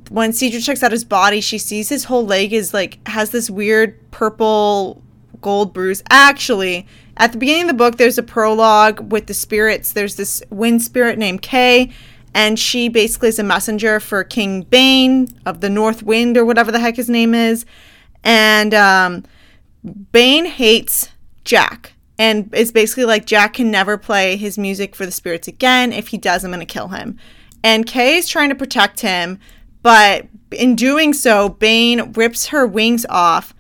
when 0.10 0.32
Sidra 0.32 0.64
checks 0.64 0.82
out 0.82 0.92
his 0.92 1.04
body, 1.04 1.40
she 1.40 1.60
sees 1.60 1.90
his 1.90 2.06
whole 2.06 2.26
leg 2.26 2.52
is 2.52 2.74
like 2.74 3.06
has 3.08 3.30
this 3.30 3.50
weird 3.50 4.12
purple 4.12 5.02
gold 5.42 5.74
bruise. 5.74 6.02
Actually, 6.10 6.88
at 7.18 7.32
the 7.32 7.38
beginning 7.38 7.64
of 7.64 7.68
the 7.68 7.74
book, 7.76 7.98
there's 7.98 8.18
a 8.18 8.24
prologue 8.24 9.12
with 9.12 9.28
the 9.28 9.34
spirits. 9.36 9.94
There's 9.94 10.16
this 10.16 10.42
wind 10.50 10.82
spirit 10.82 11.20
named 11.20 11.44
Kae, 11.44 11.92
and 12.34 12.58
she 12.58 12.90
basically 12.90 13.30
is 13.30 13.40
a 13.40 13.44
messenger 13.44 14.00
for 14.00 14.24
King 14.24 14.64
Bane 14.64 15.28
of 15.46 15.62
the 15.62 15.70
North 15.70 16.04
Wind 16.04 16.38
or 16.38 16.46
whatever 16.46 16.72
the 16.72 16.80
heck 16.80 16.96
his 16.96 17.10
name 17.10 17.34
is. 17.34 17.66
And 18.24 18.74
um, 18.74 19.24
Bane 20.12 20.46
hates 20.46 21.10
Jack. 21.44 21.94
And 22.18 22.50
it's 22.54 22.72
basically 22.72 23.06
like 23.06 23.26
Jack 23.26 23.56
can 23.56 23.72
never 23.72 23.98
play 23.98 24.38
his 24.38 24.58
music 24.58 24.96
for 24.96 25.06
the 25.06 25.12
spirits 25.12 25.48
again. 25.48 25.92
If 25.92 26.10
he 26.10 26.18
does, 26.18 26.44
I'm 26.44 26.52
going 26.52 26.60
to 26.60 26.66
kill 26.66 26.90
him. 26.90 27.18
And 27.64 27.86
Kae 27.86 28.18
is 28.18 28.28
trying 28.28 28.50
to 28.50 28.56
protect 28.56 29.00
him, 29.00 29.40
but 29.82 30.28
in 30.52 30.76
doing 30.76 31.14
so, 31.14 31.50
Bane 31.50 32.12
rips 32.14 32.48
her 32.48 32.68
wings 32.68 33.06
off, 33.10 33.53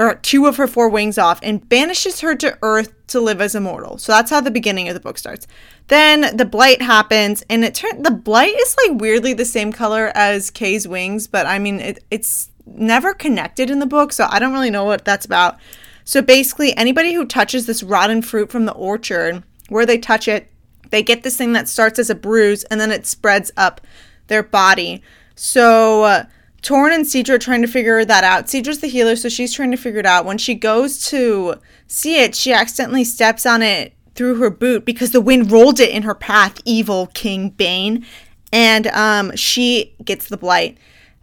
or 0.00 0.14
two 0.16 0.46
of 0.46 0.56
her 0.56 0.66
four 0.66 0.88
wings 0.88 1.18
off, 1.18 1.38
and 1.42 1.68
banishes 1.68 2.20
her 2.20 2.34
to 2.34 2.58
Earth 2.62 2.92
to 3.08 3.20
live 3.20 3.40
as 3.40 3.54
immortal. 3.54 3.98
So 3.98 4.12
that's 4.12 4.30
how 4.30 4.40
the 4.40 4.50
beginning 4.50 4.88
of 4.88 4.94
the 4.94 5.00
book 5.00 5.18
starts. 5.18 5.46
Then 5.88 6.36
the 6.36 6.44
blight 6.44 6.82
happens, 6.82 7.44
and 7.48 7.64
it 7.64 7.74
turned 7.74 8.04
the 8.04 8.10
blight 8.10 8.54
is 8.58 8.76
like 8.84 9.00
weirdly 9.00 9.34
the 9.34 9.44
same 9.44 9.72
color 9.72 10.10
as 10.14 10.50
Kae's 10.50 10.88
wings, 10.88 11.26
but 11.26 11.46
I 11.46 11.58
mean 11.58 11.78
it, 11.80 12.02
it's 12.10 12.50
never 12.66 13.14
connected 13.14 13.70
in 13.70 13.78
the 13.78 13.86
book, 13.86 14.12
so 14.12 14.26
I 14.28 14.38
don't 14.38 14.52
really 14.52 14.70
know 14.70 14.84
what 14.84 15.04
that's 15.04 15.26
about. 15.26 15.58
So 16.04 16.22
basically, 16.22 16.76
anybody 16.76 17.12
who 17.12 17.26
touches 17.26 17.66
this 17.66 17.82
rotten 17.82 18.22
fruit 18.22 18.50
from 18.50 18.64
the 18.64 18.72
orchard, 18.72 19.44
where 19.68 19.86
they 19.86 19.98
touch 19.98 20.26
it, 20.26 20.50
they 20.90 21.02
get 21.02 21.22
this 21.22 21.36
thing 21.36 21.52
that 21.52 21.68
starts 21.68 21.98
as 21.98 22.10
a 22.10 22.14
bruise 22.14 22.64
and 22.64 22.80
then 22.80 22.90
it 22.90 23.06
spreads 23.06 23.50
up 23.56 23.80
their 24.26 24.42
body. 24.42 25.02
So 25.36 26.04
uh, 26.04 26.24
Torin 26.62 26.94
and 26.94 27.30
are 27.30 27.38
trying 27.38 27.62
to 27.62 27.68
figure 27.68 28.04
that 28.04 28.24
out. 28.24 28.48
Sidra's 28.48 28.80
the 28.80 28.86
healer, 28.86 29.16
so 29.16 29.28
she's 29.28 29.52
trying 29.52 29.70
to 29.70 29.76
figure 29.76 30.00
it 30.00 30.06
out. 30.06 30.24
When 30.24 30.38
she 30.38 30.54
goes 30.54 31.06
to 31.08 31.54
see 31.86 32.20
it, 32.22 32.34
she 32.34 32.52
accidentally 32.52 33.04
steps 33.04 33.46
on 33.46 33.62
it 33.62 33.94
through 34.14 34.36
her 34.36 34.50
boot 34.50 34.84
because 34.84 35.12
the 35.12 35.20
wind 35.20 35.50
rolled 35.50 35.80
it 35.80 35.90
in 35.90 36.02
her 36.02 36.14
path. 36.14 36.60
Evil 36.64 37.06
King 37.08 37.50
Bane, 37.50 38.04
and 38.52 38.86
um, 38.88 39.34
she 39.36 39.94
gets 40.04 40.28
the 40.28 40.36
blight. 40.36 40.76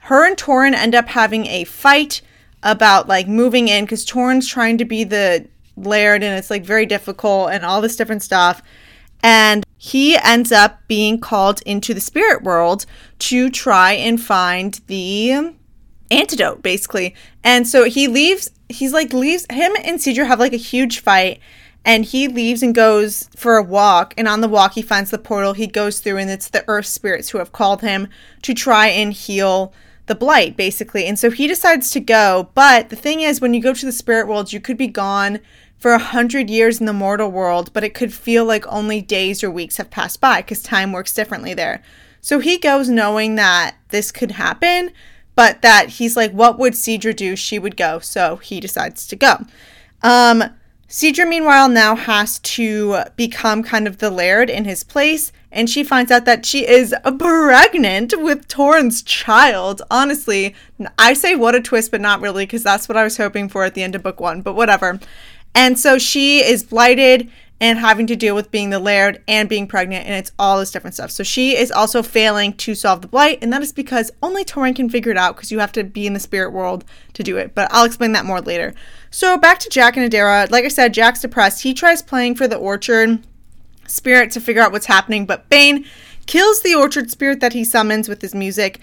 Her 0.03 0.25
and 0.25 0.37
Torin 0.37 0.73
end 0.73 0.95
up 0.95 1.09
having 1.09 1.45
a 1.47 1.65
fight 1.65 2.21
about 2.63 3.07
like 3.07 3.27
moving 3.27 3.67
in 3.67 3.85
because 3.85 4.05
Torin's 4.05 4.47
trying 4.47 4.79
to 4.79 4.85
be 4.85 5.03
the 5.03 5.47
laird, 5.75 6.23
and 6.23 6.37
it's 6.37 6.49
like 6.49 6.65
very 6.65 6.87
difficult 6.87 7.51
and 7.51 7.63
all 7.63 7.81
this 7.81 7.95
different 7.95 8.23
stuff. 8.23 8.63
And 9.21 9.63
he 9.77 10.17
ends 10.17 10.51
up 10.51 10.79
being 10.87 11.19
called 11.19 11.61
into 11.65 11.93
the 11.93 12.01
spirit 12.01 12.43
world 12.43 12.85
to 13.19 13.49
try 13.49 13.93
and 13.93 14.21
find 14.21 14.81
the 14.87 15.53
antidote, 16.09 16.63
basically. 16.63 17.13
And 17.43 17.67
so 17.67 17.83
he 17.85 18.07
leaves, 18.07 18.49
he's 18.69 18.93
like, 18.93 19.13
leaves, 19.13 19.45
him 19.49 19.73
and 19.83 19.99
Sidra 19.99 20.27
have 20.27 20.39
like 20.39 20.53
a 20.53 20.57
huge 20.57 20.99
fight. 20.99 21.39
And 21.85 22.03
he 22.03 22.27
leaves 22.27 22.61
and 22.61 22.75
goes 22.75 23.29
for 23.33 23.55
a 23.55 23.63
walk. 23.63 24.13
And 24.17 24.27
on 24.27 24.41
the 24.41 24.49
walk, 24.49 24.73
he 24.73 24.81
finds 24.81 25.09
the 25.09 25.17
portal 25.17 25.53
he 25.53 25.67
goes 25.67 26.01
through, 26.01 26.17
and 26.17 26.29
it's 26.29 26.49
the 26.49 26.65
earth 26.67 26.85
spirits 26.85 27.29
who 27.29 27.37
have 27.37 27.53
called 27.53 27.79
him 27.79 28.09
to 28.41 28.53
try 28.53 28.87
and 28.87 29.13
heal 29.13 29.73
the 30.07 30.15
blight, 30.15 30.57
basically. 30.57 31.05
And 31.05 31.17
so 31.17 31.31
he 31.31 31.47
decides 31.47 31.89
to 31.91 32.01
go. 32.01 32.49
But 32.55 32.89
the 32.89 32.97
thing 32.97 33.21
is, 33.21 33.39
when 33.39 33.53
you 33.53 33.61
go 33.61 33.73
to 33.73 33.85
the 33.85 33.93
spirit 33.93 34.27
world, 34.27 34.51
you 34.51 34.59
could 34.59 34.77
be 34.77 34.87
gone 34.87 35.39
for 35.77 35.93
a 35.93 35.99
hundred 35.99 36.49
years 36.49 36.79
in 36.79 36.85
the 36.85 36.93
mortal 36.93 37.29
world, 37.29 37.71
but 37.73 37.83
it 37.83 37.93
could 37.93 38.13
feel 38.13 38.45
like 38.45 38.65
only 38.67 39.01
days 39.01 39.43
or 39.43 39.51
weeks 39.51 39.77
have 39.77 39.89
passed 39.89 40.19
by 40.19 40.41
because 40.41 40.61
time 40.61 40.91
works 40.91 41.13
differently 41.13 41.53
there. 41.53 41.83
So 42.21 42.39
he 42.39 42.57
goes 42.57 42.89
knowing 42.89 43.35
that 43.35 43.75
this 43.89 44.11
could 44.11 44.31
happen, 44.31 44.91
but 45.35 45.61
that 45.61 45.89
he's 45.89 46.17
like, 46.17 46.31
what 46.31 46.57
would 46.57 46.73
Sidra 46.73 47.15
do? 47.15 47.35
She 47.35 47.59
would 47.59 47.77
go. 47.77 47.99
So 47.99 48.37
he 48.37 48.59
decides 48.59 49.07
to 49.07 49.15
go. 49.15 49.37
Um, 50.01 50.43
Sidra, 50.89 51.27
meanwhile, 51.27 51.67
now 51.67 51.95
has 51.95 52.39
to 52.39 53.03
become 53.17 53.61
kind 53.61 53.87
of 53.87 53.97
the 53.97 54.09
laird 54.09 54.49
in 54.49 54.63
his 54.63 54.85
place, 54.85 55.33
and 55.51 55.69
she 55.69 55.83
finds 55.83 56.11
out 56.11 56.23
that 56.23 56.45
she 56.45 56.65
is 56.65 56.95
pregnant 57.03 58.13
with 58.17 58.47
Torin's 58.47 59.01
child. 59.01 59.81
Honestly, 59.91 60.55
I 60.97 61.13
say 61.13 61.35
what 61.35 61.55
a 61.55 61.61
twist, 61.61 61.91
but 61.91 61.99
not 61.99 62.21
really, 62.21 62.45
because 62.45 62.63
that's 62.63 62.87
what 62.87 62.95
I 62.97 63.03
was 63.03 63.17
hoping 63.17 63.49
for 63.49 63.65
at 63.65 63.73
the 63.73 63.83
end 63.83 63.95
of 63.95 64.03
book 64.03 64.21
one, 64.21 64.41
but 64.41 64.53
whatever. 64.55 64.99
And 65.55 65.79
so 65.79 65.97
she 65.97 66.39
is 66.39 66.63
blighted 66.63 67.29
and 67.59 67.79
having 67.79 68.05
to 68.05 68.15
deal 68.15 68.35
with 68.35 68.51
being 68.51 68.69
the 68.69 68.79
laird 68.79 69.21
and 69.27 69.49
being 69.49 69.67
pregnant, 69.67 70.05
and 70.05 70.13
it's 70.13 70.31
all 70.37 70.59
this 70.59 70.69
different 70.69 70.93
stuff. 70.93 71.09
So 71.09 71.23
she 71.23 71.57
is 71.57 71.71
also 71.71 72.03
failing 72.03 72.53
to 72.53 72.75
solve 72.75 73.01
the 73.01 73.07
blight, 73.07 73.39
and 73.41 73.51
that 73.51 73.63
is 73.63 73.73
because 73.73 74.11
only 74.21 74.45
Torin 74.45 74.75
can 74.75 74.89
figure 74.89 75.11
it 75.11 75.17
out 75.17 75.35
because 75.35 75.51
you 75.51 75.57
have 75.59 75.71
to 75.71 75.83
be 75.83 76.05
in 76.05 76.13
the 76.13 76.19
spirit 76.19 76.51
world 76.51 76.85
to 77.13 77.23
do 77.23 77.37
it. 77.37 77.55
But 77.55 77.67
I'll 77.71 77.85
explain 77.85 78.11
that 78.11 78.25
more 78.25 78.41
later. 78.41 78.75
So 79.09 79.37
back 79.37 79.57
to 79.59 79.69
Jack 79.69 79.97
and 79.97 80.11
Adaira. 80.11 80.51
Like 80.51 80.65
I 80.65 80.67
said, 80.67 80.93
Jack's 80.93 81.21
depressed. 81.21 81.63
He 81.63 81.73
tries 81.73 82.03
playing 82.03 82.35
for 82.35 82.47
the 82.47 82.57
orchard 82.57 83.25
spirit 83.87 84.31
to 84.31 84.39
figure 84.39 84.61
out 84.61 84.71
what's 84.71 84.85
happening, 84.85 85.25
but 85.25 85.49
Bane 85.49 85.85
kills 86.27 86.61
the 86.61 86.75
orchard 86.75 87.09
spirit 87.09 87.39
that 87.39 87.53
he 87.53 87.63
summons 87.63 88.07
with 88.07 88.21
his 88.21 88.35
music, 88.35 88.79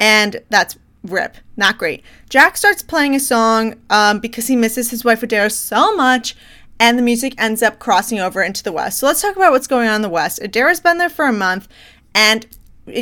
and 0.00 0.40
that's 0.50 0.76
rip. 1.06 1.36
Not 1.56 1.78
great. 1.78 2.02
Jack 2.28 2.56
starts 2.56 2.82
playing 2.82 3.14
a 3.14 3.20
song 3.20 3.74
um, 3.90 4.20
because 4.20 4.46
he 4.46 4.56
misses 4.56 4.90
his 4.90 5.04
wife 5.04 5.22
Adaira 5.22 5.50
so 5.50 5.94
much, 5.94 6.36
and 6.78 6.98
the 6.98 7.02
music 7.02 7.34
ends 7.38 7.62
up 7.62 7.78
crossing 7.78 8.18
over 8.18 8.42
into 8.42 8.62
the 8.62 8.72
West. 8.72 8.98
So 8.98 9.06
let's 9.06 9.22
talk 9.22 9.36
about 9.36 9.52
what's 9.52 9.66
going 9.66 9.88
on 9.88 9.96
in 9.96 10.02
the 10.02 10.08
West. 10.08 10.40
Adaira's 10.42 10.80
been 10.80 10.98
there 10.98 11.08
for 11.08 11.26
a 11.26 11.32
month, 11.32 11.68
and 12.14 12.46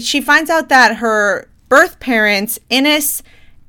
she 0.00 0.20
finds 0.20 0.50
out 0.50 0.68
that 0.68 0.96
her 0.96 1.48
birth 1.68 1.98
parents, 1.98 2.58
Innes 2.70 3.22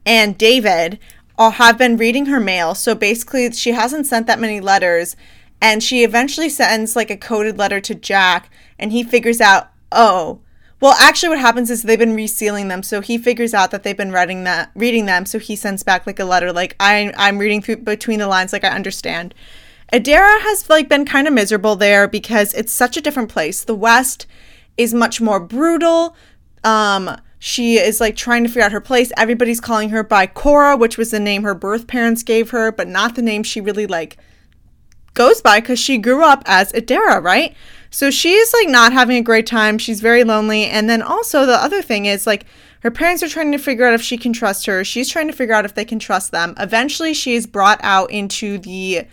and 0.06 0.38
David, 0.38 1.00
all 1.38 1.52
have 1.52 1.78
been 1.78 1.98
reading 1.98 2.28
her 2.28 2.40
mail. 2.40 2.76
So 2.76 2.96
basically, 2.96 3.52
she 3.52 3.72
hasn't 3.72 4.06
sent 4.06 4.28
that 4.28 4.40
many 4.40 4.60
letters, 4.60 5.16
and 5.62 5.84
she 5.84 6.04
eventually 6.04 6.50
sends 6.50 6.96
like 6.96 7.10
a 7.10 7.18
coded 7.18 7.58
letter 7.58 7.82
to 7.82 7.96
Jack, 7.96 8.50
and 8.78 8.92
he 8.92 9.04
figures 9.04 9.42
out, 9.42 9.72
oh, 9.92 10.42
well, 10.82 10.94
actually, 11.00 11.30
what 11.30 11.40
happens 11.40 11.70
is 11.72 11.84
they've 11.84 11.98
been 11.98 12.16
resealing 12.16 12.68
them, 12.68 12.84
so 12.84 13.02
he 13.02 13.18
figures 13.18 13.54
out 13.54 13.72
that 13.72 13.84
they've 13.84 13.96
been 13.96 14.12
reading 14.12 14.44
that, 14.44 14.72
reading 14.76 15.06
them. 15.06 15.26
So 15.26 15.40
he 15.40 15.56
sends 15.56 15.84
back 15.84 16.06
like 16.06 16.20
a 16.20 16.26
letter, 16.26 16.52
like 16.52 16.76
I, 16.80 17.14
I'm 17.18 17.38
reading 17.38 17.62
through 17.62 17.78
between 17.78 18.20
the 18.20 18.28
lines, 18.28 18.52
like 18.52 18.64
I 18.64 18.70
understand. 18.70 19.34
Adaira 19.94 20.42
has 20.42 20.70
like 20.70 20.90
been 20.90 21.06
kind 21.06 21.28
of 21.28 21.34
miserable 21.34 21.76
there 21.76 22.08
because 22.08 22.54
it's 22.54 22.74
such 22.74 22.98
a 22.98 23.02
different 23.02 23.30
place. 23.30 23.64
The 23.64 23.76
West 23.76 24.28
is 24.78 24.94
much 24.94 25.22
more 25.22 25.40
brutal. 25.40 26.16
Um, 26.64 27.18
she 27.40 27.78
is 27.78 28.02
like 28.02 28.16
trying 28.16 28.44
to 28.44 28.50
figure 28.50 28.64
out 28.64 28.72
her 28.72 28.82
place. 28.82 29.12
Everybody's 29.16 29.62
calling 29.62 29.90
her 29.90 30.04
by 30.04 30.28
Cora, 30.28 30.76
which 30.76 30.98
was 30.98 31.12
the 31.12 31.20
name 31.20 31.44
her 31.44 31.56
birth 31.56 31.88
parents 31.88 32.24
gave 32.24 32.50
her, 32.50 32.72
but 32.72 32.88
not 32.88 33.16
the 33.16 33.22
name 33.22 33.44
she 33.44 33.62
really 33.62 33.88
like 33.88 34.18
goes 35.16 35.42
by 35.42 35.60
because 35.60 35.80
she 35.80 35.98
grew 35.98 36.24
up 36.24 36.44
as 36.46 36.72
Adaira, 36.74 37.24
right? 37.24 37.56
So 37.90 38.12
she's 38.12 38.54
like 38.54 38.70
not 38.70 38.94
having 38.94 39.18
a 39.18 39.22
great 39.22 39.48
time. 39.48 39.78
She's 39.78 40.02
very 40.02 40.24
lonely. 40.24 40.66
And 40.66 40.90
then 40.90 41.02
also 41.02 41.46
the 41.46 41.56
other 41.56 41.82
thing 41.82 42.06
is 42.06 42.28
like 42.28 42.46
her 42.82 42.92
parents 42.92 43.24
are 43.24 43.30
trying 43.30 43.52
to 43.52 43.58
figure 43.58 43.86
out 43.88 43.94
if 43.94 44.02
she 44.02 44.18
can 44.18 44.34
trust 44.34 44.66
her. 44.68 44.84
She's 44.84 45.10
trying 45.10 45.28
to 45.28 45.34
figure 45.34 45.56
out 45.56 45.66
if 45.66 45.74
they 45.74 45.86
can 45.86 45.98
trust 45.98 46.32
them. 46.32 46.54
Eventually, 46.60 47.16
she 47.16 47.34
is 47.34 47.48
brought 47.48 47.80
out 47.82 48.12
into 48.12 48.60
the 48.60 49.08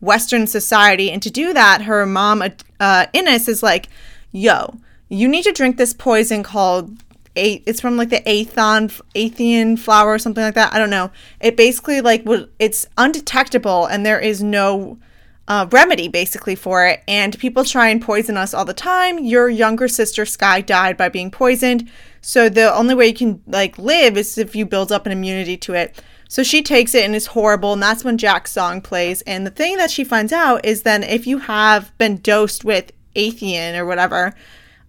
Western 0.00 0.46
society. 0.46 1.10
And 1.10 1.22
to 1.22 1.30
do 1.30 1.54
that, 1.54 1.82
her 1.82 2.04
mom, 2.04 2.42
uh, 2.80 3.06
Innes, 3.14 3.48
is 3.48 3.62
like, 3.62 3.88
yo, 4.30 4.74
you 5.08 5.26
need 5.26 5.44
to 5.44 5.52
drink 5.52 5.78
this 5.78 5.94
poison 5.94 6.42
called 6.42 6.98
it's 7.36 7.80
from 7.80 7.96
like 7.96 8.10
the 8.10 8.20
Aethon 8.20 9.00
Aethian 9.14 9.76
flower 9.76 10.12
or 10.12 10.18
something 10.18 10.44
like 10.44 10.54
that. 10.54 10.72
I 10.72 10.78
don't 10.78 10.90
know. 10.90 11.10
It 11.40 11.56
basically 11.56 12.00
like 12.00 12.24
it's 12.58 12.86
undetectable 12.96 13.86
and 13.86 14.04
there 14.06 14.20
is 14.20 14.42
no 14.42 14.98
uh, 15.46 15.66
remedy 15.70 16.08
basically 16.08 16.54
for 16.54 16.86
it. 16.86 17.02
And 17.06 17.38
people 17.38 17.64
try 17.64 17.88
and 17.88 18.00
poison 18.00 18.36
us 18.36 18.54
all 18.54 18.64
the 18.64 18.74
time. 18.74 19.18
Your 19.18 19.48
younger 19.48 19.88
sister 19.88 20.24
Sky 20.24 20.60
died 20.60 20.96
by 20.96 21.08
being 21.08 21.30
poisoned. 21.30 21.90
So 22.20 22.48
the 22.48 22.74
only 22.74 22.94
way 22.94 23.08
you 23.08 23.14
can 23.14 23.42
like 23.46 23.78
live 23.78 24.16
is 24.16 24.38
if 24.38 24.56
you 24.56 24.64
build 24.64 24.90
up 24.90 25.06
an 25.06 25.12
immunity 25.12 25.56
to 25.58 25.74
it. 25.74 26.02
So 26.28 26.42
she 26.42 26.62
takes 26.62 26.94
it 26.94 27.04
and 27.04 27.14
it's 27.14 27.26
horrible, 27.26 27.74
and 27.74 27.82
that's 27.82 28.02
when 28.02 28.18
Jack's 28.18 28.50
song 28.50 28.80
plays. 28.80 29.20
And 29.22 29.46
the 29.46 29.50
thing 29.50 29.76
that 29.76 29.90
she 29.90 30.04
finds 30.04 30.32
out 30.32 30.64
is 30.64 30.82
then 30.82 31.02
if 31.02 31.26
you 31.26 31.38
have 31.38 31.96
been 31.98 32.16
dosed 32.16 32.64
with 32.64 32.92
Aethian 33.14 33.78
or 33.78 33.84
whatever, 33.84 34.34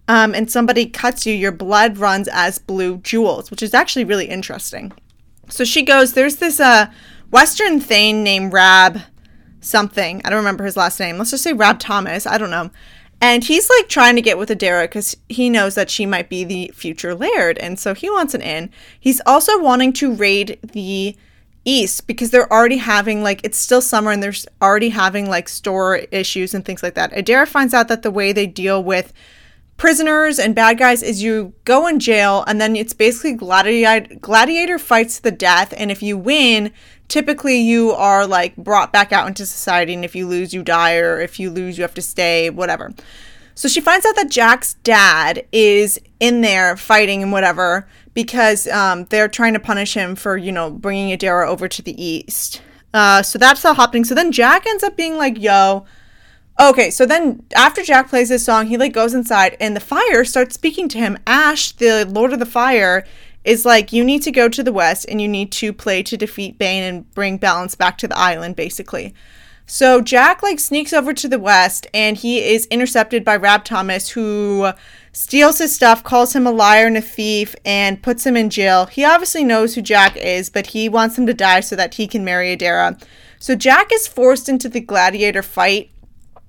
um, 0.08 0.34
and 0.34 0.50
somebody 0.50 0.86
cuts 0.86 1.26
you, 1.26 1.34
your 1.34 1.52
blood 1.52 1.98
runs 1.98 2.26
as 2.28 2.58
blue 2.58 2.98
jewels, 2.98 3.50
which 3.50 3.62
is 3.62 3.74
actually 3.74 4.04
really 4.04 4.26
interesting. 4.26 4.92
So 5.48 5.64
she 5.64 5.82
goes, 5.82 6.14
there's 6.14 6.36
this 6.36 6.58
uh, 6.58 6.90
Western 7.30 7.80
Thane 7.80 8.24
named 8.24 8.52
Rab 8.52 9.02
something. 9.66 10.22
I 10.24 10.30
don't 10.30 10.38
remember 10.38 10.64
his 10.64 10.76
last 10.76 11.00
name. 11.00 11.18
Let's 11.18 11.30
just 11.30 11.42
say 11.42 11.52
Rab 11.52 11.78
Thomas. 11.78 12.26
I 12.26 12.38
don't 12.38 12.50
know. 12.50 12.70
And 13.20 13.44
he's 13.44 13.70
like 13.70 13.88
trying 13.88 14.16
to 14.16 14.22
get 14.22 14.38
with 14.38 14.50
Adaira 14.50 14.84
because 14.84 15.16
he 15.28 15.48
knows 15.48 15.74
that 15.74 15.90
she 15.90 16.04
might 16.04 16.28
be 16.28 16.44
the 16.44 16.70
future 16.74 17.14
Laird. 17.14 17.56
And 17.58 17.78
so 17.78 17.94
he 17.94 18.10
wants 18.10 18.34
an 18.34 18.42
in. 18.42 18.70
He's 18.98 19.22
also 19.24 19.60
wanting 19.60 19.92
to 19.94 20.12
raid 20.14 20.58
the 20.62 21.16
East 21.64 22.06
because 22.06 22.30
they're 22.30 22.52
already 22.52 22.76
having 22.76 23.22
like 23.22 23.40
it's 23.42 23.58
still 23.58 23.80
summer 23.80 24.12
and 24.12 24.22
they're 24.22 24.34
already 24.62 24.90
having 24.90 25.28
like 25.28 25.48
store 25.48 25.96
issues 26.12 26.54
and 26.54 26.64
things 26.64 26.82
like 26.82 26.94
that. 26.94 27.12
Adaira 27.12 27.48
finds 27.48 27.74
out 27.74 27.88
that 27.88 28.02
the 28.02 28.10
way 28.10 28.32
they 28.32 28.46
deal 28.46 28.82
with 28.82 29.12
prisoners 29.76 30.38
and 30.38 30.54
bad 30.54 30.78
guys 30.78 31.02
is 31.02 31.22
you 31.22 31.52
go 31.64 31.86
in 31.86 31.98
jail 31.98 32.44
and 32.46 32.60
then 32.60 32.76
it's 32.76 32.94
basically 32.94 33.32
gladiator 33.32 34.14
gladiator 34.16 34.78
fights 34.78 35.16
to 35.16 35.22
the 35.24 35.30
death 35.30 35.74
and 35.76 35.90
if 35.90 36.02
you 36.02 36.16
win 36.16 36.72
typically 37.08 37.58
you 37.58 37.92
are 37.92 38.26
like 38.26 38.56
brought 38.56 38.92
back 38.92 39.12
out 39.12 39.28
into 39.28 39.46
society 39.46 39.94
and 39.94 40.04
if 40.04 40.14
you 40.14 40.26
lose 40.26 40.52
you 40.52 40.62
die 40.62 40.96
or 40.96 41.20
if 41.20 41.38
you 41.38 41.50
lose 41.50 41.78
you 41.78 41.82
have 41.82 41.94
to 41.94 42.02
stay 42.02 42.50
whatever. 42.50 42.92
So 43.54 43.68
she 43.68 43.80
finds 43.80 44.04
out 44.04 44.16
that 44.16 44.30
jack's 44.30 44.74
dad 44.74 45.46
is 45.52 46.00
in 46.20 46.40
there 46.40 46.76
fighting 46.76 47.22
and 47.22 47.32
whatever 47.32 47.88
because 48.14 48.66
um, 48.68 49.04
they're 49.06 49.28
trying 49.28 49.54
to 49.54 49.60
punish 49.60 49.94
him 49.94 50.16
for 50.16 50.36
you 50.36 50.52
know 50.52 50.70
bringing 50.70 51.16
adaira 51.16 51.46
over 51.46 51.68
to 51.68 51.82
the 51.82 52.02
east. 52.02 52.62
Uh, 52.92 53.22
so 53.22 53.38
that's 53.38 53.64
all 53.64 53.74
happening. 53.74 54.04
So 54.04 54.14
then 54.14 54.32
jack 54.32 54.66
ends 54.66 54.82
up 54.82 54.96
being 54.96 55.16
like 55.16 55.40
yo. 55.40 55.86
Okay 56.58 56.90
so 56.90 57.06
then 57.06 57.44
after 57.54 57.82
jack 57.82 58.08
plays 58.08 58.30
this 58.30 58.44
song 58.44 58.66
he 58.66 58.76
like 58.76 58.92
goes 58.92 59.14
inside 59.14 59.56
and 59.60 59.76
the 59.76 59.80
fire 59.80 60.24
starts 60.24 60.54
speaking 60.54 60.88
to 60.88 60.98
him. 60.98 61.18
Ash 61.26 61.72
the 61.72 62.06
lord 62.06 62.32
of 62.32 62.38
the 62.38 62.46
fire 62.46 63.06
is 63.46 63.64
like 63.64 63.92
you 63.92 64.04
need 64.04 64.22
to 64.22 64.32
go 64.32 64.48
to 64.48 64.62
the 64.62 64.72
west 64.72 65.06
and 65.08 65.22
you 65.22 65.28
need 65.28 65.52
to 65.52 65.72
play 65.72 66.02
to 66.02 66.16
defeat 66.16 66.58
Bane 66.58 66.82
and 66.82 67.14
bring 67.14 67.38
balance 67.38 67.76
back 67.76 67.96
to 67.98 68.08
the 68.08 68.18
island, 68.18 68.56
basically. 68.56 69.14
So 69.66 70.00
Jack 70.00 70.42
like 70.42 70.58
sneaks 70.58 70.92
over 70.92 71.14
to 71.14 71.28
the 71.28 71.38
west 71.38 71.86
and 71.94 72.16
he 72.16 72.42
is 72.42 72.66
intercepted 72.66 73.24
by 73.24 73.36
Rab 73.36 73.64
Thomas, 73.64 74.10
who 74.10 74.72
steals 75.12 75.58
his 75.58 75.74
stuff, 75.74 76.02
calls 76.02 76.34
him 76.34 76.46
a 76.46 76.50
liar 76.50 76.86
and 76.86 76.96
a 76.96 77.00
thief, 77.00 77.54
and 77.64 78.02
puts 78.02 78.26
him 78.26 78.36
in 78.36 78.50
jail. 78.50 78.86
He 78.86 79.04
obviously 79.04 79.44
knows 79.44 79.74
who 79.74 79.82
Jack 79.82 80.16
is, 80.16 80.50
but 80.50 80.68
he 80.68 80.88
wants 80.88 81.16
him 81.16 81.26
to 81.26 81.34
die 81.34 81.60
so 81.60 81.76
that 81.76 81.94
he 81.94 82.08
can 82.08 82.24
marry 82.24 82.56
Adaira. 82.56 83.00
So 83.38 83.54
Jack 83.54 83.92
is 83.92 84.08
forced 84.08 84.48
into 84.48 84.68
the 84.68 84.80
gladiator 84.80 85.42
fight 85.42 85.90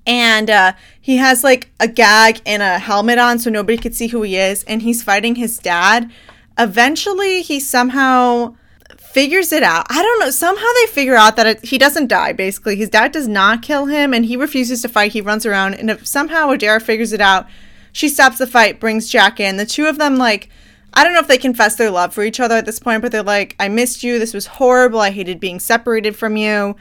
and 0.04 0.50
uh, 0.50 0.72
he 1.00 1.18
has 1.18 1.44
like 1.44 1.70
a 1.78 1.86
gag 1.86 2.40
and 2.44 2.62
a 2.62 2.78
helmet 2.80 3.18
on 3.18 3.38
so 3.38 3.50
nobody 3.50 3.78
could 3.78 3.94
see 3.94 4.08
who 4.08 4.22
he 4.22 4.36
is 4.36 4.64
and 4.64 4.82
he's 4.82 5.02
fighting 5.02 5.36
his 5.36 5.58
dad 5.58 6.10
eventually 6.58 7.42
he 7.42 7.60
somehow 7.60 8.54
figures 8.98 9.52
it 9.52 9.62
out. 9.62 9.86
I 9.90 10.02
don't 10.02 10.20
know. 10.20 10.30
Somehow 10.30 10.66
they 10.74 10.92
figure 10.92 11.14
out 11.14 11.36
that 11.36 11.46
it, 11.46 11.64
he 11.64 11.78
doesn't 11.78 12.08
die, 12.08 12.32
basically. 12.32 12.76
His 12.76 12.90
dad 12.90 13.12
does 13.12 13.28
not 13.28 13.62
kill 13.62 13.86
him, 13.86 14.12
and 14.12 14.24
he 14.24 14.36
refuses 14.36 14.82
to 14.82 14.88
fight. 14.88 15.12
He 15.12 15.20
runs 15.20 15.46
around, 15.46 15.74
and 15.74 15.90
if 15.90 16.06
somehow 16.06 16.48
Adaira 16.48 16.82
figures 16.82 17.12
it 17.12 17.20
out, 17.20 17.46
she 17.92 18.08
stops 18.08 18.38
the 18.38 18.46
fight, 18.46 18.80
brings 18.80 19.08
Jack 19.08 19.40
in. 19.40 19.56
The 19.56 19.66
two 19.66 19.86
of 19.86 19.98
them, 19.98 20.16
like, 20.16 20.50
I 20.94 21.04
don't 21.04 21.14
know 21.14 21.20
if 21.20 21.28
they 21.28 21.38
confess 21.38 21.76
their 21.76 21.90
love 21.90 22.12
for 22.12 22.22
each 22.22 22.40
other 22.40 22.56
at 22.56 22.66
this 22.66 22.78
point, 22.78 23.02
but 23.02 23.12
they're 23.12 23.22
like, 23.22 23.56
I 23.58 23.68
missed 23.68 24.02
you. 24.02 24.18
This 24.18 24.34
was 24.34 24.46
horrible. 24.46 25.00
I 25.00 25.10
hated 25.10 25.40
being 25.40 25.60
separated 25.60 26.16
from 26.16 26.36
you. 26.36 26.76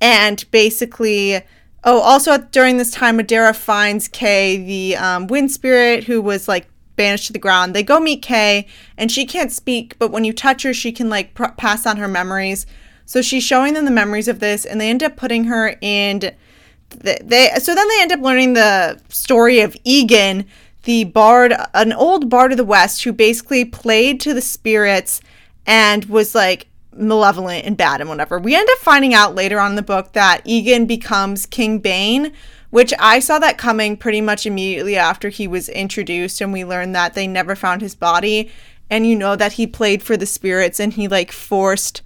And 0.00 0.44
basically, 0.50 1.42
Oh, 1.84 2.00
also 2.00 2.38
during 2.38 2.76
this 2.76 2.90
time, 2.90 3.18
Adaira 3.18 3.54
finds 3.54 4.08
Kae, 4.08 4.66
the 4.66 4.96
um, 4.96 5.26
wind 5.28 5.50
spirit 5.50 6.04
who 6.04 6.20
was 6.20 6.48
like 6.48 6.68
banished 6.98 7.28
to 7.28 7.32
the 7.32 7.38
ground. 7.38 7.74
They 7.74 7.82
go 7.82 7.98
meet 7.98 8.22
Kae, 8.22 8.66
and 8.98 9.10
she 9.10 9.24
can't 9.24 9.50
speak, 9.50 9.98
but 9.98 10.10
when 10.10 10.24
you 10.24 10.34
touch 10.34 10.64
her, 10.64 10.74
she 10.74 10.92
can 10.92 11.08
like 11.08 11.32
pr- 11.32 11.46
pass 11.56 11.86
on 11.86 11.96
her 11.96 12.08
memories. 12.08 12.66
So 13.06 13.22
she's 13.22 13.42
showing 13.42 13.72
them 13.72 13.86
the 13.86 13.90
memories 13.90 14.28
of 14.28 14.40
this, 14.40 14.66
and 14.66 14.78
they 14.78 14.90
end 14.90 15.02
up 15.02 15.16
putting 15.16 15.44
her 15.44 15.78
in. 15.80 16.18
The, 16.90 17.18
they 17.24 17.50
so 17.58 17.74
then 17.74 17.88
they 17.88 18.02
end 18.02 18.12
up 18.12 18.20
learning 18.20 18.52
the 18.52 19.00
story 19.08 19.60
of 19.60 19.74
Iagan, 19.86 20.44
the 20.82 21.04
bard, 21.04 21.54
an 21.72 21.94
old 21.94 22.28
bard 22.28 22.52
of 22.52 22.58
the 22.58 22.64
West 22.64 23.04
who 23.04 23.12
basically 23.14 23.64
played 23.64 24.20
to 24.20 24.34
the 24.34 24.42
spirits 24.42 25.22
and 25.66 26.04
was 26.06 26.34
like 26.34 26.66
malevolent 26.94 27.64
and 27.64 27.76
bad 27.76 28.00
and 28.00 28.10
whatever. 28.10 28.38
We 28.38 28.54
end 28.54 28.68
up 28.72 28.78
finding 28.78 29.14
out 29.14 29.34
later 29.34 29.60
on 29.60 29.70
in 29.70 29.76
the 29.76 29.82
book 29.82 30.12
that 30.12 30.44
Iagan 30.44 30.86
becomes 30.86 31.46
King 31.46 31.78
Bane, 31.78 32.32
which 32.70 32.92
I 32.98 33.18
saw 33.18 33.38
that 33.38 33.58
coming 33.58 33.96
pretty 33.96 34.20
much 34.20 34.46
immediately 34.46 34.96
after 34.96 35.28
he 35.28 35.48
was 35.48 35.68
introduced 35.68 36.40
and 36.40 36.52
we 36.52 36.64
learned 36.64 36.94
that 36.94 37.14
they 37.14 37.26
never 37.26 37.56
found 37.56 37.80
his 37.80 37.94
body 37.94 38.50
and 38.90 39.06
you 39.06 39.16
know 39.16 39.36
that 39.36 39.54
he 39.54 39.66
played 39.66 40.02
for 40.02 40.16
the 40.16 40.26
spirits 40.26 40.80
and 40.80 40.94
he 40.94 41.08
like 41.08 41.32
forced 41.32 42.02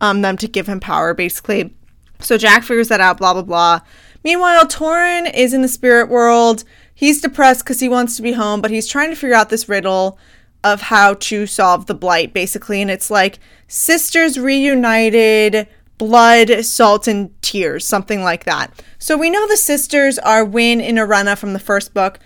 um, 0.00 0.22
them 0.22 0.36
to 0.36 0.48
give 0.48 0.66
him 0.66 0.80
power 0.80 1.14
basically. 1.14 1.74
So 2.20 2.38
Jack 2.38 2.64
figures 2.64 2.88
that 2.88 3.00
out 3.00 3.18
blah 3.18 3.32
blah 3.32 3.42
blah. 3.42 3.80
Meanwhile, 4.22 4.66
Torin 4.66 5.32
is 5.34 5.52
in 5.52 5.60
the 5.60 5.68
spirit 5.68 6.08
world. 6.08 6.64
He's 6.94 7.20
depressed 7.20 7.66
cuz 7.66 7.80
he 7.80 7.88
wants 7.88 8.16
to 8.16 8.22
be 8.22 8.32
home, 8.32 8.60
but 8.60 8.70
he's 8.70 8.86
trying 8.86 9.10
to 9.10 9.16
figure 9.16 9.36
out 9.36 9.50
this 9.50 9.68
riddle 9.68 10.18
of 10.62 10.80
how 10.82 11.14
to 11.14 11.46
solve 11.46 11.86
the 11.86 11.94
blight 11.94 12.32
basically 12.32 12.80
and 12.80 12.90
it's 12.90 13.10
like 13.10 13.38
sisters 13.68 14.38
reunited 14.40 15.68
blood 15.98 16.64
salt 16.64 17.06
and 17.06 17.30
tears 17.42 17.86
something 17.86 18.22
like 18.22 18.44
that. 18.44 18.82
So 18.98 19.16
we 19.16 19.30
know 19.30 19.46
the 19.46 19.56
sisters 19.56 20.18
are 20.18 20.44
win 20.44 20.80
and 20.80 20.98
Orenna 20.98 21.36
from 21.36 21.52
the 21.52 21.58
first 21.58 21.94
book. 21.94 22.18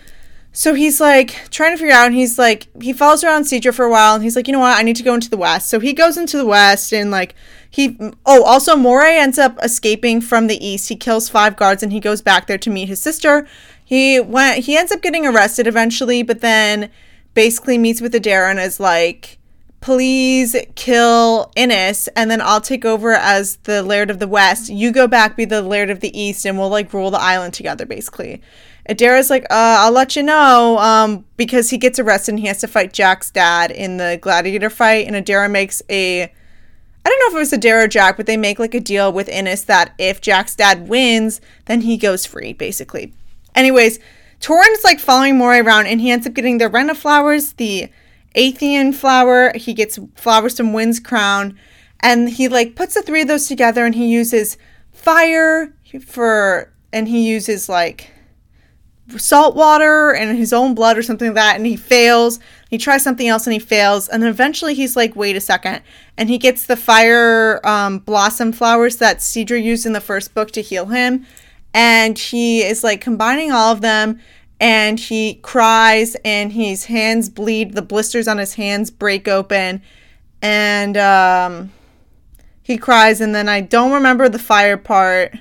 So 0.52 0.74
he's 0.74 1.00
like 1.00 1.50
trying 1.50 1.74
to 1.74 1.78
figure 1.78 1.94
out 1.94 2.06
and 2.06 2.14
he's 2.14 2.38
like 2.38 2.66
he 2.82 2.92
follows 2.92 3.22
around 3.22 3.42
Sidra 3.44 3.72
for 3.72 3.84
a 3.84 3.90
while 3.90 4.14
and 4.14 4.24
he's 4.24 4.34
like 4.34 4.48
you 4.48 4.52
know 4.52 4.60
what? 4.60 4.78
I 4.78 4.82
need 4.82 4.96
to 4.96 5.02
go 5.02 5.14
into 5.14 5.30
the 5.30 5.36
west. 5.36 5.68
So 5.68 5.78
he 5.78 5.92
goes 5.92 6.16
into 6.16 6.36
the 6.36 6.46
west 6.46 6.92
and 6.92 7.10
like 7.10 7.34
he 7.70 7.96
oh 8.26 8.42
also 8.42 8.74
Moray 8.74 9.16
ends 9.16 9.38
up 9.38 9.58
escaping 9.62 10.20
from 10.20 10.46
the 10.46 10.64
east. 10.66 10.88
He 10.88 10.96
kills 10.96 11.28
five 11.28 11.56
guards 11.56 11.82
and 11.82 11.92
he 11.92 12.00
goes 12.00 12.22
back 12.22 12.46
there 12.46 12.58
to 12.58 12.70
meet 12.70 12.88
his 12.88 13.00
sister. 13.00 13.46
He 13.84 14.18
went 14.18 14.64
he 14.64 14.76
ends 14.76 14.90
up 14.90 15.02
getting 15.02 15.26
arrested 15.26 15.66
eventually 15.66 16.22
but 16.22 16.40
then 16.40 16.90
basically 17.38 17.78
meets 17.78 18.00
with 18.00 18.12
Adaira 18.14 18.50
and 18.50 18.58
is 18.58 18.80
like, 18.80 19.37
please 19.80 20.56
kill 20.74 21.52
Innes 21.56 22.08
and 22.08 22.30
then 22.30 22.40
I'll 22.40 22.60
take 22.60 22.84
over 22.84 23.12
as 23.12 23.56
the 23.64 23.82
Laird 23.82 24.10
of 24.10 24.18
the 24.18 24.28
West. 24.28 24.68
You 24.68 24.92
go 24.92 25.06
back, 25.06 25.36
be 25.36 25.44
the 25.44 25.62
Laird 25.62 25.90
of 25.90 26.00
the 26.00 26.18
East, 26.18 26.44
and 26.44 26.58
we'll 26.58 26.68
like 26.68 26.92
rule 26.92 27.10
the 27.10 27.20
island 27.20 27.54
together, 27.54 27.86
basically. 27.86 28.42
Adaira's 28.88 29.30
like, 29.30 29.44
uh, 29.44 29.76
I'll 29.80 29.92
let 29.92 30.16
you 30.16 30.22
know, 30.22 30.78
um, 30.78 31.24
because 31.36 31.70
he 31.70 31.76
gets 31.76 31.98
arrested 31.98 32.32
and 32.32 32.40
he 32.40 32.46
has 32.46 32.58
to 32.60 32.68
fight 32.68 32.92
Jack's 32.92 33.30
dad 33.30 33.70
in 33.70 33.98
the 33.98 34.18
gladiator 34.20 34.70
fight, 34.70 35.06
and 35.06 35.14
Adaira 35.14 35.50
makes 35.50 35.82
a 35.90 36.32
I 37.08 37.10
don't 37.10 37.20
know 37.20 37.26
if 37.28 37.34
it 37.36 37.50
was 37.50 37.58
Adaira 37.58 37.84
or 37.84 37.88
Jack, 37.88 38.18
but 38.18 38.26
they 38.26 38.36
make 38.36 38.58
like 38.58 38.74
a 38.74 38.80
deal 38.80 39.10
with 39.10 39.30
Innes 39.30 39.64
that 39.64 39.94
if 39.96 40.20
Jack's 40.20 40.54
dad 40.54 40.88
wins, 40.88 41.40
then 41.64 41.80
he 41.80 41.96
goes 41.96 42.26
free, 42.26 42.52
basically. 42.52 43.14
Anyways, 43.54 43.98
Torin 44.40 44.72
is 44.72 44.84
like 44.84 45.00
following 45.00 45.38
Moray 45.38 45.60
around 45.60 45.86
and 45.86 46.02
he 46.02 46.10
ends 46.10 46.26
up 46.26 46.34
getting 46.34 46.58
the 46.58 46.66
Orenna 46.66 46.94
flowers, 46.94 47.54
the 47.54 47.88
Athean 48.34 48.94
flower. 48.94 49.52
He 49.54 49.74
gets 49.74 49.98
flowers 50.14 50.56
from 50.56 50.72
Wind's 50.72 51.00
Crown. 51.00 51.58
And 52.00 52.28
he 52.28 52.48
like 52.48 52.76
puts 52.76 52.94
the 52.94 53.02
three 53.02 53.22
of 53.22 53.28
those 53.28 53.48
together 53.48 53.84
and 53.84 53.94
he 53.94 54.06
uses 54.06 54.56
fire 54.92 55.74
for, 56.06 56.72
and 56.92 57.08
he 57.08 57.28
uses 57.28 57.68
like 57.68 58.12
salt 59.16 59.56
water 59.56 60.12
and 60.12 60.36
his 60.36 60.52
own 60.52 60.74
blood 60.74 60.96
or 60.96 61.02
something 61.02 61.28
like 61.28 61.34
that. 61.34 61.56
And 61.56 61.66
he 61.66 61.76
fails. 61.76 62.38
He 62.70 62.78
tries 62.78 63.02
something 63.02 63.26
else 63.26 63.46
and 63.46 63.54
he 63.54 63.58
fails. 63.58 64.08
And 64.08 64.22
then 64.22 64.30
eventually 64.30 64.74
he's 64.74 64.94
like, 64.94 65.16
wait 65.16 65.34
a 65.34 65.40
second. 65.40 65.82
And 66.16 66.28
he 66.28 66.38
gets 66.38 66.66
the 66.66 66.76
fire 66.76 67.66
um, 67.66 67.98
blossom 67.98 68.52
flowers 68.52 68.98
that 68.98 69.18
Sidra 69.18 69.60
used 69.60 69.86
in 69.86 69.92
the 69.92 70.00
first 70.00 70.34
book 70.34 70.52
to 70.52 70.62
heal 70.62 70.86
him 70.86 71.26
and 71.74 72.18
he 72.18 72.62
is 72.62 72.82
like 72.82 73.00
combining 73.00 73.52
all 73.52 73.72
of 73.72 73.80
them 73.80 74.20
and 74.60 74.98
he 74.98 75.34
cries 75.34 76.16
and 76.24 76.52
his 76.52 76.86
hands 76.86 77.28
bleed 77.28 77.74
the 77.74 77.82
blisters 77.82 78.26
on 78.26 78.38
his 78.38 78.54
hands 78.54 78.90
break 78.90 79.28
open 79.28 79.82
and 80.42 80.96
um, 80.96 81.72
he 82.62 82.76
cries 82.76 83.20
and 83.20 83.34
then 83.34 83.48
i 83.48 83.60
don't 83.60 83.92
remember 83.92 84.28
the 84.28 84.38
fire 84.38 84.76
part 84.76 85.32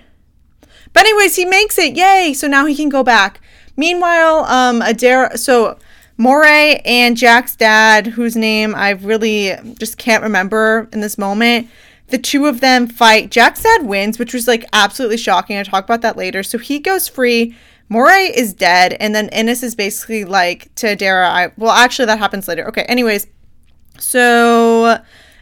but 0.94 1.02
anyways 1.02 1.36
he 1.36 1.46
makes 1.46 1.78
it 1.78 1.96
yay 1.96 2.34
so 2.34 2.48
now 2.48 2.66
he 2.66 2.76
can 2.76 2.90
go 2.90 3.04
back 3.04 3.42
meanwhile 3.76 4.46
um 4.46 4.82
adaira 4.82 5.38
so 5.38 5.78
moray 6.18 6.82
and 6.86 7.18
jack's 7.18 7.56
dad 7.56 8.08
whose 8.08 8.36
name 8.36 8.74
i 8.76 8.92
really 8.92 9.54
just 9.80 9.98
can't 9.98 10.24
remember 10.24 10.90
in 10.92 11.00
this 11.00 11.18
moment 11.18 11.68
the 12.08 12.18
two 12.18 12.46
of 12.46 12.62
them 12.62 12.88
fight. 12.88 13.32
Jack's 13.32 13.64
dad 13.64 13.86
wins, 13.86 14.18
which 14.18 14.34
was 14.34 14.48
like 14.48 14.66
absolutely 14.74 15.18
shocking. 15.18 15.58
i'll 15.58 15.66
talk 15.66 15.84
about 15.84 16.02
that 16.02 16.18
later. 16.18 16.44
So 16.44 16.58
he 16.58 16.80
goes 16.80 17.08
free. 17.08 17.56
Moray 17.90 18.32
is 18.36 18.54
dead, 18.54 18.94
and 19.00 19.16
then 19.16 19.30
Innes 19.30 19.64
is 19.64 19.76
basically 19.76 20.26
like 20.26 20.74
to 20.76 20.88
Adaira. 20.88 21.30
I 21.30 21.52
well, 21.58 21.72
actually, 21.72 22.08
that 22.08 22.20
happens 22.20 22.48
later. 22.48 22.68
Okay. 22.68 22.84
Anyways, 22.84 23.28
so 23.98 25.00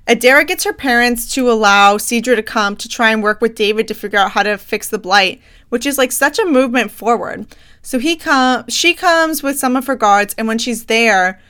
Adaira 0.08 0.46
gets 0.46 0.64
her 0.64 0.74
parents 0.74 1.34
to 1.34 1.52
allow 1.52 1.98
Sidra 1.98 2.36
to 2.36 2.44
come 2.44 2.76
to 2.76 2.88
try 2.88 3.12
and 3.12 3.24
work 3.24 3.42
with 3.42 3.56
David 3.56 3.88
to 3.88 3.96
figure 3.96 4.20
out 4.20 4.32
how 4.32 4.44
to 4.44 4.58
fix 4.58 4.90
the 4.90 5.00
blight, 5.00 5.42
which 5.70 5.86
is 5.86 5.98
like 5.98 6.12
such 6.12 6.38
a 6.38 6.46
movement 6.46 6.92
forward. 6.92 7.48
So 7.82 7.98
he 7.98 8.16
comes, 8.16 8.72
she 8.74 8.94
comes 8.94 9.42
with 9.42 9.58
some 9.58 9.76
of 9.76 9.88
her 9.88 9.96
guards, 9.96 10.36
and 10.38 10.48
when 10.48 10.60
she's 10.60 10.86
there, 10.86 11.42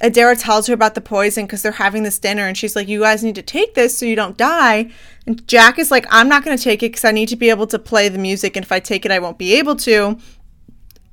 Adaira 0.00 0.36
tells 0.40 0.66
her 0.66 0.74
about 0.74 0.94
the 0.94 1.00
poison 1.00 1.46
because 1.46 1.62
they're 1.62 1.72
having 1.72 2.02
this 2.02 2.18
dinner 2.18 2.46
and 2.46 2.56
she's 2.56 2.74
like, 2.74 2.88
You 2.88 3.00
guys 3.00 3.22
need 3.22 3.36
to 3.36 3.42
take 3.42 3.74
this 3.74 3.96
so 3.96 4.06
you 4.06 4.16
don't 4.16 4.36
die. 4.36 4.90
And 5.26 5.46
Jack 5.46 5.78
is 5.78 5.90
like, 5.90 6.06
I'm 6.10 6.28
not 6.28 6.44
going 6.44 6.56
to 6.56 6.62
take 6.62 6.82
it 6.82 6.90
because 6.92 7.04
I 7.04 7.12
need 7.12 7.28
to 7.28 7.36
be 7.36 7.50
able 7.50 7.66
to 7.68 7.78
play 7.78 8.08
the 8.08 8.18
music. 8.18 8.56
And 8.56 8.64
if 8.64 8.72
I 8.72 8.80
take 8.80 9.04
it, 9.04 9.12
I 9.12 9.20
won't 9.20 9.38
be 9.38 9.54
able 9.54 9.76
to. 9.76 10.18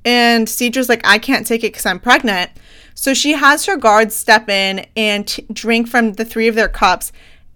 And 0.06 0.48
Sidra's 0.48 0.90
like, 0.90 1.06
I 1.06 1.20
can't 1.20 1.46
take 1.46 1.64
it 1.64 1.74
because 1.74 1.86
I'm 1.86 2.00
pregnant. 2.00 2.52
So 2.96 3.14
she 3.14 3.34
has 3.34 3.66
her 3.66 3.78
guards 3.78 4.16
step 4.16 4.50
in 4.50 4.86
and 4.96 5.28
t- 5.28 5.46
drink 5.54 5.88
from 5.88 6.14
the 6.14 6.26
three 6.26 6.48
of 6.48 6.56
their 6.56 6.68
cups. 6.68 7.12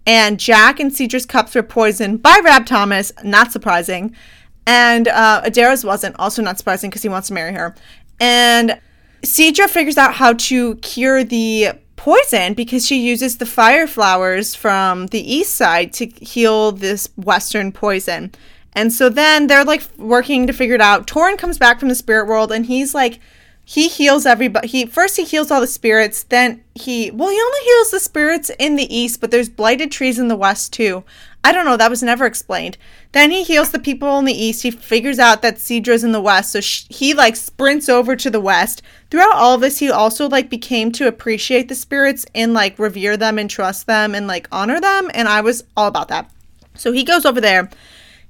And 0.05 0.39
Jack 0.39 0.79
and 0.79 0.91
Sidra's 0.91 1.25
cups 1.25 1.55
were 1.55 1.63
poisoned 1.63 2.21
by 2.21 2.39
Rab 2.43 2.65
Thomas, 2.65 3.11
not 3.23 3.51
surprising. 3.51 4.15
And 4.65 5.07
uh, 5.07 5.41
Adaira's 5.45 5.83
wasn't, 5.83 6.17
also 6.19 6.41
not 6.41 6.57
surprising 6.57 6.89
because 6.89 7.01
he 7.01 7.09
wants 7.09 7.29
to 7.29 7.33
marry 7.33 7.53
her. 7.53 7.75
And 8.19 8.79
Sidra 9.23 9.69
figures 9.69 9.97
out 9.97 10.15
how 10.15 10.33
to 10.33 10.75
cure 10.75 11.23
the 11.23 11.69
poison 11.95 12.53
because 12.53 12.85
she 12.85 12.99
uses 12.99 13.37
the 13.37 13.45
fire 13.45 13.87
flowers 13.87 14.53
from 14.53 15.07
the 15.07 15.33
east 15.33 15.55
side 15.55 15.93
to 15.93 16.07
heal 16.07 16.73
this 16.73 17.07
western 17.15 17.71
poison. 17.71 18.31
And 18.73 18.91
so 18.91 19.07
then 19.07 19.47
they're 19.47 19.63
like 19.63 19.83
working 19.97 20.47
to 20.47 20.53
figure 20.53 20.75
it 20.75 20.81
out. 20.81 21.07
Torin 21.07 21.37
comes 21.37 21.57
back 21.57 21.79
from 21.79 21.89
the 21.89 21.95
spirit 21.95 22.27
world 22.27 22.51
and 22.51 22.65
he's 22.65 22.93
like 22.93 23.19
he 23.65 23.87
heals 23.87 24.25
everybody. 24.25 24.67
He 24.67 24.85
first 24.85 25.15
he 25.15 25.23
heals 25.23 25.49
all 25.49 25.61
the 25.61 25.67
spirits, 25.67 26.23
then 26.23 26.61
he 26.75 27.09
well 27.11 27.29
he 27.29 27.39
only 27.39 27.59
heals 27.63 27.91
the 27.91 27.99
spirits 28.01 28.51
in 28.59 28.75
the 28.75 28.93
east, 28.93 29.21
but 29.21 29.31
there's 29.31 29.47
blighted 29.47 29.91
trees 29.91 30.19
in 30.19 30.27
the 30.27 30.35
west 30.35 30.73
too. 30.73 31.05
I 31.43 31.51
don't 31.51 31.65
know, 31.65 31.75
that 31.75 31.89
was 31.89 32.01
never 32.01 32.25
explained. 32.25 32.77
Then 33.11 33.29
he 33.29 33.43
heals 33.43 33.71
the 33.71 33.79
people 33.79 34.17
in 34.17 34.25
the 34.25 34.33
east. 34.33 34.63
He 34.63 34.71
figures 34.71 35.19
out 35.19 35.41
that 35.41 35.57
Sidra's 35.57 36.03
in 36.03 36.13
the 36.13 36.21
west, 36.21 36.53
so 36.53 36.61
he 36.61 37.13
like 37.13 37.35
sprints 37.35 37.89
over 37.89 38.15
to 38.15 38.29
the 38.29 38.39
west. 38.39 38.81
Throughout 39.11 39.35
all 39.35 39.55
of 39.55 39.61
this, 39.61 39.79
he 39.79 39.91
also 39.91 40.29
like 40.29 40.49
became 40.49 40.91
to 40.93 41.07
appreciate 41.07 41.67
the 41.67 41.75
spirits 41.75 42.25
and 42.33 42.53
like 42.53 42.79
revere 42.79 43.17
them 43.17 43.37
and 43.37 43.49
trust 43.49 43.87
them 43.87 44.15
and 44.15 44.25
like 44.25 44.47
honor 44.51 44.79
them, 44.79 45.11
and 45.13 45.27
I 45.27 45.41
was 45.41 45.65
all 45.75 45.87
about 45.87 46.07
that. 46.07 46.31
So 46.75 46.93
he 46.93 47.03
goes 47.03 47.25
over 47.25 47.41
there 47.41 47.69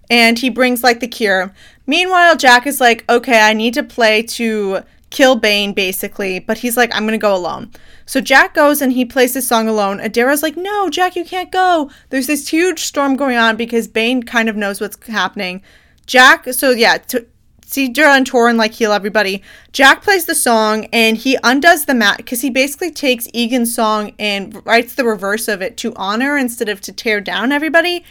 and 0.09 0.39
he 0.39 0.49
brings 0.49 0.83
like 0.83 0.99
the 0.99 1.07
cure. 1.07 1.53
Meanwhile, 1.85 2.37
Jack 2.37 2.65
is 2.65 2.81
like, 2.81 3.05
"Okay, 3.09 3.41
I 3.41 3.53
need 3.53 3.75
to 3.75 3.83
play 3.83 4.23
to 4.23 4.83
kill 5.13 5.37
Bane 5.37 5.71
basically, 5.71 6.39
but 6.39 6.57
he's 6.57 6.75
like, 6.75 6.93
I'm 6.93 7.05
gonna 7.05 7.17
go 7.17 7.33
alone. 7.33 7.71
So 8.05 8.19
Jack 8.19 8.53
goes 8.53 8.81
and 8.81 8.91
he 8.91 9.05
plays 9.05 9.33
this 9.33 9.47
song 9.47 9.69
alone. 9.69 9.99
Adaira's 9.99 10.43
like, 10.43 10.57
No, 10.57 10.89
Jack, 10.89 11.15
you 11.15 11.23
can't 11.23 11.51
go. 11.51 11.89
There's 12.09 12.27
this 12.27 12.49
huge 12.49 12.79
storm 12.79 13.15
going 13.15 13.37
on 13.37 13.55
because 13.55 13.87
Bane 13.87 14.23
kind 14.23 14.49
of 14.49 14.57
knows 14.57 14.81
what's 14.81 15.07
happening. 15.07 15.61
Jack, 16.05 16.51
so 16.53 16.71
yeah, 16.71 16.97
to, 16.97 17.25
Sidra 17.73 18.17
and 18.17 18.29
Torin 18.29 18.57
like 18.57 18.73
heal 18.73 18.91
everybody. 18.91 19.41
Jack 19.71 20.03
plays 20.03 20.25
the 20.25 20.35
song 20.35 20.85
and 20.91 21.17
he 21.17 21.37
undoes 21.43 21.85
the 21.85 21.95
mat 21.95 22.17
because 22.17 22.41
he 22.41 22.49
basically 22.49 22.91
takes 22.91 23.27
Iagan's 23.33 23.73
song 23.73 24.13
and 24.19 24.63
writes 24.65 24.95
the 24.95 25.05
reverse 25.05 25.47
of 25.47 25.61
it 25.61 25.77
to 25.77 25.95
honor 25.95 26.37
instead 26.37 26.69
of 26.69 26.81
to 26.81 26.91
tear 26.91 27.21
down 27.21 27.51
everybody. 27.51 28.03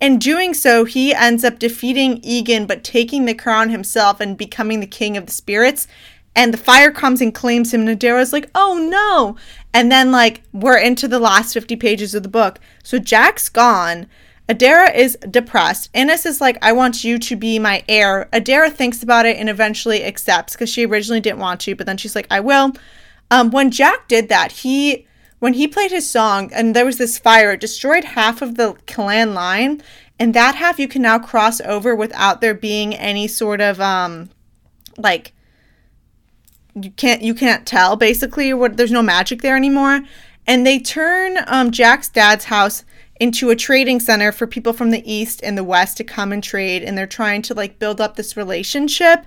In 0.00 0.18
doing 0.18 0.54
so, 0.54 0.86
he 0.86 1.14
ends 1.14 1.44
up 1.44 1.58
defeating 1.58 2.22
Iagan 2.22 2.66
but 2.66 2.82
taking 2.82 3.26
the 3.26 3.34
crown 3.34 3.68
himself 3.68 4.20
and 4.20 4.38
becoming 4.38 4.80
the 4.80 4.86
king 4.86 5.18
of 5.18 5.26
the 5.26 5.32
spirits 5.32 5.86
and 6.34 6.54
the 6.54 6.58
fire 6.58 6.90
comes 6.90 7.20
and 7.20 7.34
claims 7.34 7.74
him 7.74 7.86
and 7.86 7.98
Adaira's 7.98 8.32
like, 8.32 8.50
"Oh 8.54 8.78
no." 8.78 9.36
And 9.72 9.90
then 9.90 10.10
like 10.12 10.42
we're 10.52 10.78
into 10.78 11.08
the 11.08 11.18
last 11.18 11.52
50 11.54 11.76
pages 11.76 12.14
of 12.14 12.22
the 12.22 12.28
book. 12.28 12.60
So 12.82 12.98
Jack's 12.98 13.48
gone. 13.48 14.06
Adaira 14.48 14.92
is 14.92 15.16
depressed. 15.30 15.90
Innes 15.94 16.26
is 16.26 16.40
like, 16.40 16.58
I 16.60 16.72
want 16.72 17.04
you 17.04 17.20
to 17.20 17.36
be 17.36 17.60
my 17.60 17.84
heir. 17.88 18.28
Adaira 18.32 18.72
thinks 18.72 19.00
about 19.00 19.24
it 19.24 19.36
and 19.36 19.48
eventually 19.48 20.02
accepts 20.02 20.54
because 20.54 20.68
she 20.68 20.84
originally 20.84 21.20
didn't 21.20 21.38
want 21.38 21.60
to, 21.60 21.76
but 21.76 21.86
then 21.86 21.96
she's 21.96 22.16
like, 22.16 22.26
I 22.32 22.40
will. 22.40 22.72
Um, 23.30 23.52
when 23.52 23.70
Jack 23.70 24.08
did 24.08 24.28
that, 24.28 24.50
he 24.50 25.06
when 25.38 25.54
he 25.54 25.68
played 25.68 25.92
his 25.92 26.10
song 26.10 26.50
and 26.52 26.74
there 26.74 26.84
was 26.84 26.98
this 26.98 27.16
fire, 27.16 27.52
it 27.52 27.60
destroyed 27.60 28.02
half 28.02 28.42
of 28.42 28.56
the 28.56 28.74
clan 28.88 29.34
line, 29.34 29.82
and 30.18 30.34
that 30.34 30.56
half 30.56 30.80
you 30.80 30.88
can 30.88 31.02
now 31.02 31.20
cross 31.20 31.60
over 31.60 31.94
without 31.94 32.40
there 32.40 32.52
being 32.52 32.92
any 32.94 33.28
sort 33.28 33.60
of 33.60 33.80
um 33.80 34.30
like 34.98 35.32
you 36.74 36.90
can't 36.92 37.22
you 37.22 37.34
can't 37.34 37.66
tell 37.66 37.96
basically 37.96 38.52
what 38.52 38.76
there's 38.76 38.92
no 38.92 39.02
magic 39.02 39.42
there 39.42 39.56
anymore. 39.56 40.02
And 40.46 40.66
they 40.66 40.78
turn 40.78 41.38
um, 41.46 41.70
Jack's 41.70 42.08
dad's 42.08 42.46
house 42.46 42.84
into 43.20 43.50
a 43.50 43.56
trading 43.56 44.00
center 44.00 44.32
for 44.32 44.46
people 44.46 44.72
from 44.72 44.90
the 44.90 45.12
east 45.12 45.40
and 45.42 45.56
the 45.56 45.64
west 45.64 45.98
to 45.98 46.04
come 46.04 46.32
and 46.32 46.42
trade 46.42 46.82
and 46.82 46.96
they're 46.96 47.06
trying 47.06 47.42
to 47.42 47.54
like 47.54 47.78
build 47.78 48.00
up 48.00 48.16
this 48.16 48.36
relationship. 48.36 49.26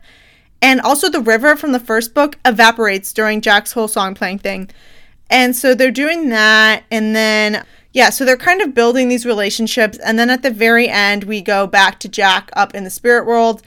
And 0.62 0.82
also 0.82 1.10
the 1.10 1.21
river 1.21 1.56
from 1.56 1.73
the 1.73 1.79
first 1.79 2.13
book 2.13 2.38
evaporates 2.43 3.13
during 3.13 3.41
jack's 3.41 3.73
whole 3.73 3.88
song 3.88 4.15
playing 4.15 4.39
thing. 4.39 4.69
And 5.29 5.56
so 5.56 5.75
they're 5.75 5.91
doing 5.91 6.29
that 6.29 6.84
and 6.89 7.15
then 7.15 7.65
yeah 7.91 8.10
so 8.10 8.25
they're 8.25 8.36
kind 8.36 8.62
of 8.62 8.73
building 8.73 9.10
these 9.10 9.25
relationships. 9.25 9.99
And 9.99 10.17
then 10.17 10.32
at 10.32 10.41
the 10.41 10.51
very 10.51 10.89
end 10.89 11.25
we 11.25 11.41
go 11.41 11.67
back 11.67 11.99
to 11.99 12.10
jack 12.10 12.49
up 12.53 12.73
in 12.73 12.84
the 12.84 12.89
spirit 12.89 13.27
world 13.27 13.62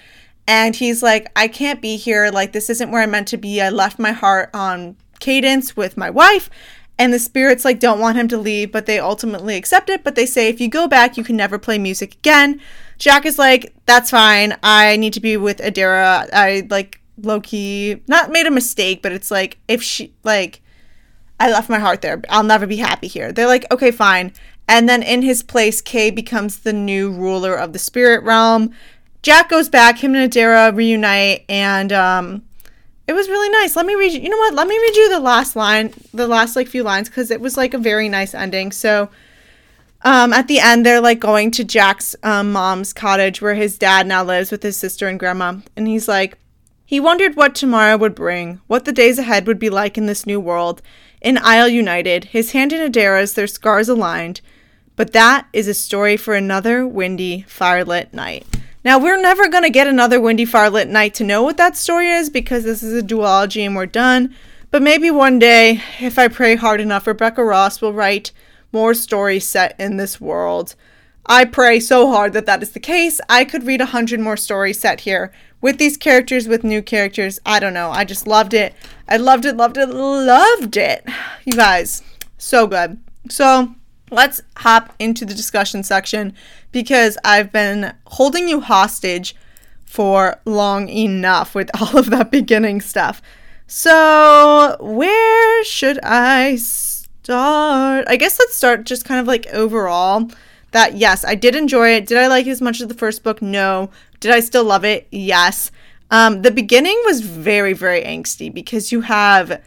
and 0.47 0.77
he's 0.77 1.03
like 1.03 1.31
i 1.37 1.49
can't 1.49 1.81
be 1.81 1.97
here. 1.97 2.31
Like 2.31 2.53
this 2.53 2.71
isn't 2.71 2.91
where 2.91 3.03
i'm 3.03 3.11
meant 3.11 3.29
to 3.29 3.37
be. 3.37 3.61
I 3.61 3.71
left 3.71 3.99
my 3.99 4.13
heart 4.13 4.51
on 4.55 4.97
cadence 5.21 5.77
with 5.77 5.97
my 5.97 6.11
wife. 6.11 6.51
And 6.99 7.13
the 7.13 7.19
spirits 7.19 7.65
like 7.65 7.79
don't 7.79 8.01
want 8.01 8.17
him 8.17 8.29
to 8.29 8.39
leave 8.39 8.73
but 8.73 8.87
they 8.87 8.99
ultimately 8.99 9.57
accept 9.57 9.91
it. 9.91 10.05
But 10.05 10.15
they 10.15 10.27
say 10.27 10.49
if 10.49 10.61
you 10.61 10.69
go 10.69 10.89
back 10.89 11.17
you 11.17 11.25
can 11.25 11.37
never 11.37 11.59
play 11.59 11.79
music 11.79 12.15
again. 12.15 12.61
Jack 12.99 13.27
is 13.27 13.39
like 13.39 13.75
that's 13.87 14.11
fine. 14.11 14.57
I 14.63 14.97
need 14.97 15.13
to 15.15 15.21
be 15.21 15.37
with 15.37 15.59
adaira. 15.59 16.29
I 16.33 16.67
like 16.71 17.01
low-key 17.23 18.03
not 18.09 18.31
made 18.31 18.47
a 18.47 18.51
mistake 18.51 19.01
but 19.03 19.11
it's 19.11 19.31
like 19.31 19.59
if 19.69 19.83
she 19.83 20.13
like 20.23 20.61
i 21.41 21.51
left 21.51 21.69
my 21.69 21.79
heart 21.79 22.03
there. 22.03 22.23
I'll 22.29 22.43
never 22.43 22.67
be 22.67 22.77
happy 22.77 23.09
here. 23.09 23.33
They're 23.33 23.47
like 23.47 23.71
okay 23.73 23.91
fine. 23.91 24.33
And 24.69 24.89
then 24.89 25.03
in 25.03 25.23
his 25.23 25.43
place 25.43 25.81
kae 25.81 26.11
becomes 26.11 26.61
the 26.61 26.73
new 26.73 27.11
ruler 27.11 27.55
of 27.55 27.73
the 27.73 27.79
spirit 27.79 28.23
realm 28.25 28.73
jack 29.27 29.49
goes 29.49 29.69
back 29.69 29.99
him 29.99 30.15
and 30.15 30.31
adaira 30.31 30.75
reunite 30.77 31.45
and 31.49 31.93
um 31.93 32.43
it 33.07 33.13
was 33.13 33.29
really 33.29 33.49
nice. 33.51 33.77
Let 33.77 33.87
me 33.87 33.95
read 33.95 34.13
you. 34.13 34.21
You 34.21 34.29
know 34.29 34.37
what? 34.37 34.55
Let 34.55 34.67
me 34.67 34.77
read 34.77 34.97
you 34.97 35.11
the 35.11 35.21
last 35.21 35.55
line, 35.55 35.95
the 36.13 36.27
last 36.27 36.57
like 36.57 36.67
few 36.67 36.83
lines, 36.83 37.09
because 37.09 37.31
it 37.31 37.41
was 37.41 37.57
like 37.57 37.73
a 37.73 37.79
very 37.79 38.09
nice 38.09 38.35
ending. 38.35 38.73
So, 38.73 39.11
um, 40.03 40.33
at 40.33 40.49
the 40.49 40.59
end, 40.59 40.85
they're 40.85 41.01
like 41.01 41.21
going 41.21 41.53
to 41.53 41.65
Jack's 41.65 42.17
um, 42.23 42.51
mom's 42.51 42.93
cottage 42.93 43.41
where 43.41 43.55
his 43.55 43.79
dad 43.79 44.07
now 44.07 44.25
lives 44.25 44.51
with 44.51 44.63
his 44.63 44.77
sister 44.77 45.07
and 45.07 45.21
grandma, 45.21 45.59
and 45.77 45.87
he's 45.87 46.09
like, 46.09 46.39
he 46.85 46.99
wondered 46.99 47.37
what 47.37 47.55
tomorrow 47.55 47.97
would 47.97 48.15
bring, 48.15 48.61
what 48.67 48.85
the 48.85 48.93
days 48.93 49.19
ahead 49.19 49.47
would 49.47 49.59
be 49.59 49.71
like 49.71 49.97
in 49.97 50.07
this 50.07 50.27
new 50.27 50.41
world. 50.41 50.83
In 51.21 51.39
Isle 51.39 51.69
United, 51.69 52.25
his 52.27 52.53
hand 52.53 52.73
in 52.73 52.91
Adaira's, 52.91 53.35
their 53.35 53.47
scars 53.47 53.89
aligned. 53.89 54.41
But 54.97 55.13
that 55.13 55.47
is 55.53 55.69
a 55.69 55.75
story 55.75 56.17
for 56.17 56.35
another 56.35 56.87
windy, 56.87 57.45
firelit 57.49 58.13
night. 58.13 58.56
Now, 58.87 59.01
we're 59.01 59.21
never 59.21 59.49
going 59.49 59.65
to 59.65 59.71
get 59.71 59.89
another 59.89 60.21
Windy 60.21 60.47
Firelit 60.47 60.89
night 60.89 61.13
to 61.15 61.25
know 61.25 61.43
what 61.43 61.57
that 61.57 61.77
story 61.77 62.09
is 62.09 62.31
because 62.31 62.63
this 62.63 62.85
is 62.85 62.97
a 62.97 63.05
duology 63.05 63.67
and 63.67 63.75
we're 63.75 63.87
done. 63.87 64.33
But 64.71 64.81
maybe 64.81 65.11
one 65.11 65.41
day, 65.41 65.83
if 65.99 66.21
I 66.21 66.29
pray 66.29 66.55
hard 66.55 66.81
enough, 66.81 67.09
Rebecca 67.09 67.45
Ross 67.45 67.81
will 67.81 67.93
write 67.93 68.31
more 68.71 68.95
stories 68.95 69.45
set 69.45 69.75
in 69.81 69.97
this 69.97 70.21
world. 70.21 70.77
I 71.27 71.47
pray 71.47 71.81
so 71.81 72.13
hard 72.13 72.33
that 72.35 72.47
that 72.47 72.63
is 72.63 72.71
the 72.71 72.79
case. 72.79 73.21
I 73.29 73.45
could 73.45 73.67
read 73.67 73.81
a 73.81 73.87
hundred 73.87 74.21
more 74.21 74.37
stories 74.37 74.79
set 74.79 75.01
here 75.01 75.33
with 75.61 75.79
these 75.79 75.97
characters, 75.97 76.47
with 76.47 76.63
new 76.63 76.81
characters. 76.81 77.41
I 77.45 77.59
don't 77.59 77.75
know. 77.75 77.91
I 77.91 78.05
just 78.05 78.29
loved 78.29 78.55
it. 78.55 78.73
I 79.09 79.17
loved 79.17 79.47
it, 79.47 79.57
loved 79.57 79.79
it, 79.79 79.89
loved 79.89 80.77
it. 80.77 81.05
You 81.45 81.55
guys, 81.55 82.05
so 82.39 82.69
good. 82.69 83.01
So 83.31 83.75
let's 84.11 84.41
hop 84.59 84.95
into 84.99 85.25
the 85.25 85.35
discussion 85.35 85.83
section 85.83 86.35
because 86.73 87.19
I've 87.25 87.53
been 87.53 87.95
holding 88.07 88.49
you 88.49 88.61
hostage 88.61 89.35
for 89.85 90.41
long 90.45 90.89
enough 90.89 91.55
with 91.55 91.71
all 91.81 91.99
of 91.99 92.11
that 92.11 92.31
beginning 92.31 92.81
stuff. 92.81 93.23
So, 93.67 94.77
where 94.81 95.65
should 95.65 95.99
I 96.03 96.57
start? 96.57 98.05
I 98.09 98.17
guess 98.17 98.39
let's 98.39 98.55
start 98.55 98.85
just 98.85 99.05
kind 99.05 99.21
of 99.21 99.27
like 99.27 99.47
overall. 99.49 100.31
That 100.73 100.97
yes, 100.97 101.25
I 101.25 101.35
did 101.35 101.57
enjoy 101.57 101.91
it. 101.91 102.07
Did 102.07 102.19
I 102.19 102.27
like 102.27 102.47
it 102.47 102.51
as 102.51 102.61
much 102.61 102.81
as 102.81 102.89
the 102.89 102.95
first 102.95 103.23
book? 103.23 103.41
No. 103.41 103.91
Did 104.21 104.31
I 104.31 104.41
still 104.41 104.65
love 104.65 104.85
it? 104.85 105.09
Yes. 105.11 105.71
Um, 106.11 106.43
the 106.43 106.51
beginning 106.51 107.01
was 107.07 107.23
very, 107.23 107.73
very 107.73 108.03
angsty 108.03 108.53
because 108.53 108.93
you 108.93 109.01
have 109.01 109.61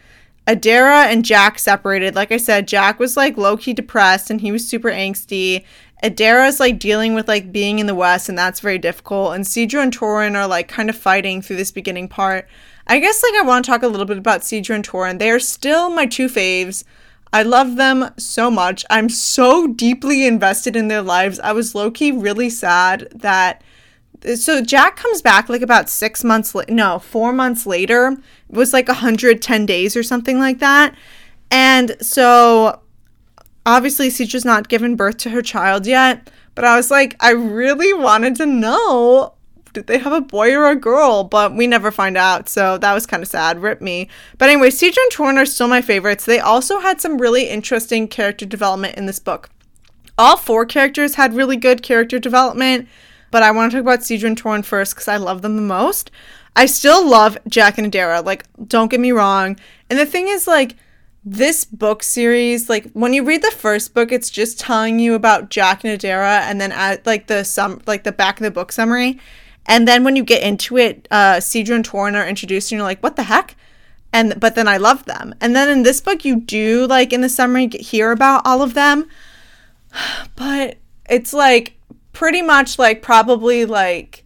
Adaira 0.50 1.06
and 1.06 1.24
Jack 1.24 1.60
separated. 1.60 2.16
Like 2.16 2.32
I 2.32 2.38
said, 2.38 2.68
Jack 2.68 3.00
was 3.00 3.16
like 3.16 3.38
low 3.38 3.56
key 3.56 3.74
depressed 3.74 4.32
and 4.32 4.42
he 4.42 4.52
was 4.52 4.68
super 4.68 4.90
angsty. 4.90 5.64
Adaira's 6.04 6.60
like 6.60 6.80
dealing 6.80 7.14
with 7.14 7.28
like 7.28 7.52
being 7.52 7.78
in 7.78 7.86
the 7.86 7.94
West 7.94 8.30
and 8.30 8.38
that's 8.38 8.60
very 8.60 8.80
difficult. 8.80 9.36
And 9.36 9.46
Sidra 9.46 9.84
and 9.84 9.96
Torin 9.96 10.36
are 10.36 10.48
like 10.48 10.68
kind 10.68 10.90
of 10.90 10.98
fighting 10.98 11.44
through 11.44 11.58
this 11.58 11.72
beginning 11.72 12.08
part. 12.08 12.48
I 12.88 12.98
guess 13.00 13.22
like 13.22 13.36
I 13.36 13.46
want 13.46 13.64
to 13.64 13.70
talk 13.70 13.84
a 13.84 13.88
little 13.88 14.08
bit 14.08 14.18
about 14.18 14.42
Sidra 14.42 14.74
and 14.74 14.88
Torin. 14.88 15.20
They 15.20 15.30
are 15.30 15.40
still 15.40 15.92
my 15.92 16.08
two 16.08 16.28
faves. 16.28 16.84
I 17.32 17.44
love 17.44 17.76
them 17.76 18.10
so 18.18 18.50
much. 18.50 18.84
I'm 18.90 19.08
so 19.08 19.68
deeply 19.68 20.26
invested 20.26 20.76
in 20.76 20.88
their 20.88 21.04
lives. 21.04 21.40
I 21.42 21.52
was 21.52 21.76
low 21.76 21.92
key 21.92 22.12
really 22.12 22.50
sad 22.50 23.08
that 23.14 23.62
so 24.36 24.62
Jack 24.62 24.96
comes 24.96 25.22
back 25.22 25.48
like 25.48 25.62
about 25.62 25.90
six 25.90 26.24
months 26.24 26.56
la- 26.56 26.64
no 26.68 26.98
four 27.00 27.32
months 27.32 27.66
later 27.66 28.18
was 28.50 28.74
like 28.74 28.88
110 28.88 29.66
days 29.66 29.96
or 29.96 30.04
something 30.04 30.40
like 30.40 30.60
that. 30.60 30.96
And 31.52 31.96
so 32.02 32.82
obviously 33.66 34.10
Sidra's 34.10 34.46
not 34.46 34.70
given 34.70 34.96
birth 34.96 35.18
to 35.18 35.30
her 35.30 35.42
child 35.42 35.86
yet 35.86 36.30
but 36.56 36.66
I 36.66 36.76
was 36.76 36.92
like 36.92 37.16
I 37.20 37.32
really 37.32 37.94
wanted 37.94 38.36
to 38.38 38.46
know 38.46 39.34
did 39.72 39.88
they 39.88 40.00
have 40.00 40.12
a 40.12 40.20
boy 40.20 40.56
or 40.56 40.66
a 40.66 40.76
girl? 40.76 41.24
But 41.24 41.56
we 41.56 41.68
never 41.68 41.92
find 41.92 42.18
out 42.18 42.50
so 42.50 42.78
that 42.80 42.94
was 42.94 43.06
kind 43.06 43.22
of 43.22 43.30
sad 43.30 43.62
rip 43.62 43.82
me. 43.82 44.10
But 44.38 44.50
anyway 44.50 44.70
Sidra 44.70 44.98
and 44.98 45.12
Torin 45.14 45.38
are 45.38 45.46
still 45.46 45.68
my 45.68 45.82
favorites. 45.82 46.26
They 46.26 46.40
also 46.40 46.80
had 46.80 47.00
some 47.00 47.18
really 47.18 47.48
interesting 47.50 48.08
character 48.08 48.46
development 48.46 48.98
in 48.98 49.06
this 49.06 49.20
book. 49.20 49.50
All 50.18 50.36
four 50.36 50.66
characters 50.66 51.16
had 51.16 51.34
really 51.34 51.56
good 51.56 51.82
character 51.82 52.20
development 52.20 52.88
but 53.32 53.44
I 53.44 53.52
want 53.52 53.72
to 53.72 53.78
talk 53.78 53.84
about 53.84 54.00
Sidra 54.00 54.26
and 54.26 54.42
Torin 54.42 54.66
first 54.66 54.96
because 54.96 55.08
I 55.08 55.18
love 55.18 55.42
them 55.44 55.56
the 55.56 55.62
most. 55.62 56.12
I 56.56 56.66
still 56.66 57.08
love 57.08 57.38
Jack 57.48 57.78
and 57.78 57.92
Adaira. 57.92 58.24
Like, 58.24 58.46
don't 58.68 58.90
get 58.92 59.00
me 59.00 59.12
wrong. 59.12 59.58
And 59.90 59.98
the 59.98 60.06
thing 60.06 60.28
is, 60.28 60.48
like, 60.48 60.76
this 61.24 61.66
book 61.66 62.02
series, 62.02 62.70
like 62.70 62.90
when 62.94 63.14
you 63.14 63.24
read 63.24 63.42
the 63.42 63.52
first 63.52 63.94
book, 63.94 64.12
it's 64.12 64.30
just 64.30 64.60
telling 64.60 65.00
you 65.00 65.14
about 65.14 65.50
Jack 65.50 65.84
and 65.84 66.00
Adaira, 66.00 66.42
and 66.42 66.60
then 66.62 66.72
at 66.72 67.06
like 67.06 67.28
the 67.28 67.44
sum, 67.44 67.82
like 67.86 68.04
the 68.04 68.12
back 68.12 68.40
of 68.40 68.44
the 68.44 68.52
book 68.52 68.72
summary, 68.72 69.20
and 69.66 69.88
then 69.88 70.04
when 70.04 70.16
you 70.16 70.24
get 70.24 70.42
into 70.42 70.78
it, 70.78 71.08
uh, 71.12 71.36
Sidra 71.36 71.76
and 71.76 71.88
Torin 71.88 72.16
are 72.16 72.28
introduced, 72.28 72.72
and 72.72 72.78
you're 72.78 72.88
like, 72.88 73.04
what 73.04 73.16
the 73.16 73.24
heck? 73.24 73.56
And 74.14 74.40
but 74.40 74.56
then 74.56 74.68
I 74.68 74.78
love 74.78 75.06
them, 75.06 75.36
and 75.42 75.56
then 75.56 75.70
in 75.70 75.84
this 75.84 76.02
book, 76.02 76.24
you 76.24 76.40
do 76.40 76.88
like 76.88 77.12
in 77.12 77.22
the 77.22 77.30
summary 77.30 77.68
hear 77.68 78.12
about 78.12 78.42
all 78.46 78.62
of 78.62 78.74
them, 78.74 79.08
but 80.36 80.78
it's 81.10 81.34
like 81.34 81.78
pretty 82.14 82.42
much 82.42 82.80
like 82.80 83.02
probably 83.02 83.66
like 83.66 84.24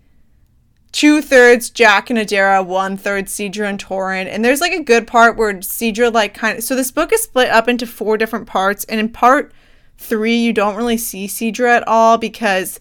two 0.93 1.21
thirds 1.21 1.69
Jack 1.69 2.09
and 2.09 2.17
Adaira, 2.17 2.65
one 2.65 2.95
third 2.95 3.25
Sidra 3.25 3.67
and 3.67 3.83
Torin. 3.83 4.27
And 4.27 4.45
there's 4.45 4.61
like 4.61 4.71
a 4.71 4.81
good 4.81 5.05
part 5.05 5.35
where 5.35 5.53
Sidra 5.55 6.13
like 6.13 6.33
kind 6.33 6.57
of 6.57 6.63
so 6.63 6.75
this 6.75 6.91
book 6.91 7.11
is 7.11 7.23
split 7.23 7.49
up 7.49 7.67
into 7.67 7.85
four 7.85 8.17
different 8.17 8.47
parts, 8.47 8.85
and 8.85 9.01
in 9.01 9.09
part 9.09 9.51
three 9.97 10.37
you 10.37 10.53
don't 10.53 10.77
really 10.77 10.97
see 10.97 11.27
Sidra 11.27 11.75
at 11.75 11.87
all 11.87 12.17
because 12.17 12.79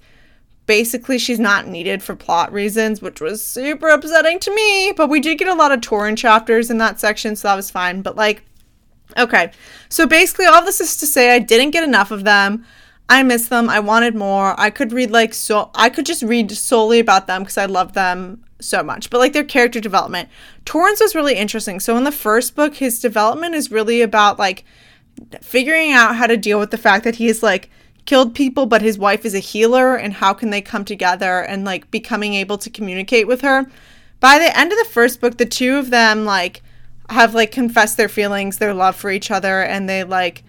basically 0.66 1.18
she's 1.18 1.40
not 1.40 1.66
needed 1.66 2.02
for 2.02 2.14
plot 2.14 2.52
reasons, 2.52 3.02
which 3.02 3.20
was 3.20 3.44
super 3.44 3.88
upsetting 3.88 4.38
to 4.40 4.54
me. 4.54 4.92
But 4.96 5.08
we 5.08 5.18
did 5.18 5.38
get 5.38 5.48
a 5.48 5.54
lot 5.54 5.72
of 5.72 5.80
Torin 5.80 6.16
chapters 6.16 6.70
in 6.70 6.78
that 6.78 7.00
section, 7.00 7.34
so 7.34 7.48
that 7.48 7.56
was 7.56 7.70
fine. 7.70 8.02
But 8.02 8.14
like, 8.14 8.44
okay, 9.18 9.52
so 9.88 10.06
basically 10.06 10.44
all 10.44 10.64
this 10.64 10.80
is 10.80 10.96
to 10.98 11.06
say 11.06 11.34
I 11.34 11.38
didn't 11.38 11.70
get 11.70 11.82
enough 11.82 12.10
of 12.10 12.24
them. 12.24 12.64
I 13.08 13.22
miss 13.22 13.48
them. 13.48 13.68
I 13.68 13.80
wanted 13.80 14.14
more. 14.14 14.58
I 14.58 14.70
could 14.70 14.92
read 14.92 15.10
like 15.10 15.34
so 15.34 15.70
I 15.74 15.90
could 15.90 16.06
just 16.06 16.22
read 16.22 16.50
solely 16.50 16.98
about 16.98 17.26
them 17.26 17.42
because 17.42 17.58
I 17.58 17.66
love 17.66 17.92
them 17.92 18.44
so 18.60 18.82
much. 18.82 19.10
But 19.10 19.18
like 19.18 19.32
their 19.32 19.44
character 19.44 19.80
development. 19.80 20.28
Torin's 20.64 21.00
was 21.00 21.14
really 21.14 21.34
interesting. 21.34 21.80
So 21.80 21.96
in 21.96 22.04
the 22.04 22.12
first 22.12 22.54
book, 22.54 22.76
his 22.76 23.00
development 23.00 23.54
is 23.54 23.70
really 23.70 24.02
about 24.02 24.38
like 24.38 24.64
figuring 25.40 25.92
out 25.92 26.16
how 26.16 26.26
to 26.26 26.36
deal 26.36 26.58
with 26.58 26.70
the 26.70 26.78
fact 26.78 27.04
that 27.04 27.16
he's 27.16 27.42
like 27.42 27.68
killed 28.04 28.34
people 28.34 28.66
but 28.66 28.82
his 28.82 28.98
wife 28.98 29.24
is 29.24 29.34
a 29.34 29.38
healer 29.38 29.94
and 29.94 30.14
how 30.14 30.32
can 30.32 30.50
they 30.50 30.60
come 30.60 30.84
together 30.84 31.40
and 31.40 31.64
like 31.64 31.88
becoming 31.90 32.34
able 32.34 32.58
to 32.58 32.70
communicate 32.70 33.26
with 33.26 33.42
her. 33.42 33.66
By 34.20 34.38
the 34.38 34.56
end 34.56 34.72
of 34.72 34.78
the 34.78 34.90
first 34.90 35.20
book, 35.20 35.36
the 35.36 35.46
two 35.46 35.76
of 35.76 35.90
them 35.90 36.24
like 36.24 36.62
have 37.10 37.34
like 37.34 37.52
confessed 37.52 37.96
their 37.96 38.08
feelings, 38.08 38.58
their 38.58 38.74
love 38.74 38.96
for 38.96 39.10
each 39.10 39.30
other 39.30 39.62
and 39.62 39.88
they 39.88 40.04
like 40.04 40.44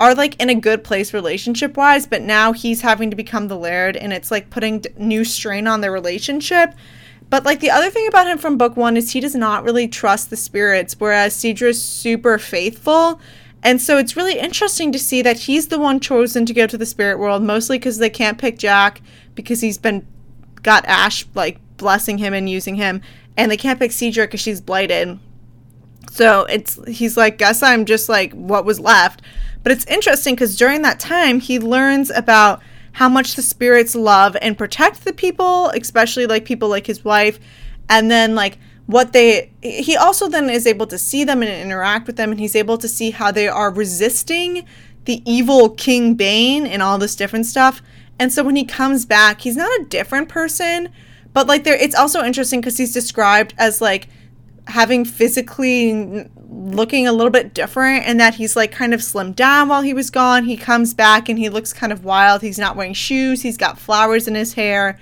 are 0.00 0.14
like 0.14 0.40
in 0.40 0.48
a 0.48 0.54
good 0.54 0.84
place 0.84 1.12
relationship 1.12 1.76
wise, 1.76 2.06
but 2.06 2.22
now 2.22 2.52
he's 2.52 2.80
having 2.80 3.10
to 3.10 3.16
become 3.16 3.48
the 3.48 3.58
laird 3.58 3.96
and 3.96 4.12
it's 4.12 4.30
like 4.30 4.50
putting 4.50 4.84
new 4.96 5.24
strain 5.24 5.66
on 5.66 5.80
their 5.80 5.92
relationship. 5.92 6.74
But 7.30 7.44
like 7.44 7.60
the 7.60 7.70
other 7.70 7.90
thing 7.90 8.06
about 8.08 8.26
him 8.26 8.38
from 8.38 8.56
book 8.56 8.76
one 8.76 8.96
is 8.96 9.12
he 9.12 9.20
does 9.20 9.34
not 9.34 9.64
really 9.64 9.88
trust 9.88 10.30
the 10.30 10.36
spirits, 10.36 10.96
whereas 10.98 11.34
Sidra's 11.34 11.82
super 11.82 12.38
faithful. 12.38 13.20
And 13.62 13.82
so 13.82 13.98
it's 13.98 14.16
really 14.16 14.38
interesting 14.38 14.92
to 14.92 14.98
see 14.98 15.20
that 15.22 15.40
he's 15.40 15.68
the 15.68 15.80
one 15.80 16.00
chosen 16.00 16.46
to 16.46 16.54
go 16.54 16.66
to 16.66 16.78
the 16.78 16.86
spirit 16.86 17.18
world, 17.18 17.42
mostly 17.42 17.78
because 17.78 17.98
they 17.98 18.10
can't 18.10 18.38
pick 18.38 18.56
Jack 18.56 19.02
because 19.34 19.60
he's 19.60 19.78
been 19.78 20.06
got 20.62 20.84
Ash 20.86 21.26
like 21.34 21.58
blessing 21.76 22.18
him 22.18 22.34
and 22.34 22.48
using 22.48 22.76
him, 22.76 23.00
and 23.36 23.50
they 23.50 23.56
can't 23.56 23.78
pick 23.78 23.90
Sidra 23.90 24.24
because 24.24 24.40
she's 24.40 24.60
blighted. 24.60 25.18
So 26.10 26.44
it's 26.44 26.78
he's 26.86 27.16
like, 27.16 27.38
guess 27.38 27.62
I'm 27.62 27.84
just 27.84 28.08
like 28.08 28.32
what 28.32 28.64
was 28.64 28.80
left. 28.80 29.22
But 29.68 29.76
it's 29.76 29.84
interesting 29.84 30.34
because 30.34 30.56
during 30.56 30.80
that 30.80 30.98
time, 30.98 31.40
he 31.40 31.58
learns 31.58 32.08
about 32.08 32.62
how 32.92 33.06
much 33.06 33.34
the 33.34 33.42
spirits 33.42 33.94
love 33.94 34.34
and 34.40 34.56
protect 34.56 35.04
the 35.04 35.12
people, 35.12 35.68
especially 35.68 36.24
like 36.24 36.46
people 36.46 36.70
like 36.70 36.86
his 36.86 37.04
wife. 37.04 37.38
And 37.90 38.10
then, 38.10 38.34
like, 38.34 38.56
what 38.86 39.12
they, 39.12 39.52
he 39.60 39.94
also 39.94 40.26
then 40.26 40.48
is 40.48 40.66
able 40.66 40.86
to 40.86 40.96
see 40.96 41.22
them 41.22 41.42
and 41.42 41.50
interact 41.50 42.06
with 42.06 42.16
them, 42.16 42.30
and 42.30 42.40
he's 42.40 42.56
able 42.56 42.78
to 42.78 42.88
see 42.88 43.10
how 43.10 43.30
they 43.30 43.46
are 43.46 43.70
resisting 43.70 44.64
the 45.04 45.22
evil 45.30 45.68
King 45.68 46.14
Bane 46.14 46.66
and 46.66 46.82
all 46.82 46.96
this 46.96 47.14
different 47.14 47.44
stuff. 47.44 47.82
And 48.18 48.32
so 48.32 48.42
when 48.42 48.56
he 48.56 48.64
comes 48.64 49.04
back, 49.04 49.42
he's 49.42 49.58
not 49.58 49.70
a 49.82 49.84
different 49.84 50.30
person, 50.30 50.88
but 51.34 51.46
like 51.46 51.64
there, 51.64 51.76
it's 51.76 51.94
also 51.94 52.24
interesting 52.24 52.62
because 52.62 52.78
he's 52.78 52.94
described 52.94 53.52
as 53.58 53.82
like 53.82 54.08
having 54.68 55.04
physically 55.04 56.28
looking 56.50 57.06
a 57.06 57.12
little 57.12 57.30
bit 57.30 57.54
different 57.54 58.04
and 58.06 58.20
that 58.20 58.34
he's 58.34 58.54
like 58.54 58.70
kind 58.70 58.94
of 58.94 59.00
slimmed 59.00 59.34
down 59.34 59.68
while 59.68 59.82
he 59.82 59.94
was 59.94 60.10
gone. 60.10 60.44
He 60.44 60.56
comes 60.56 60.94
back 60.94 61.28
and 61.28 61.38
he 61.38 61.48
looks 61.48 61.72
kind 61.72 61.92
of 61.92 62.04
wild. 62.04 62.42
He's 62.42 62.58
not 62.58 62.76
wearing 62.76 62.94
shoes, 62.94 63.42
he's 63.42 63.56
got 63.56 63.78
flowers 63.78 64.28
in 64.28 64.34
his 64.34 64.54
hair, 64.54 64.98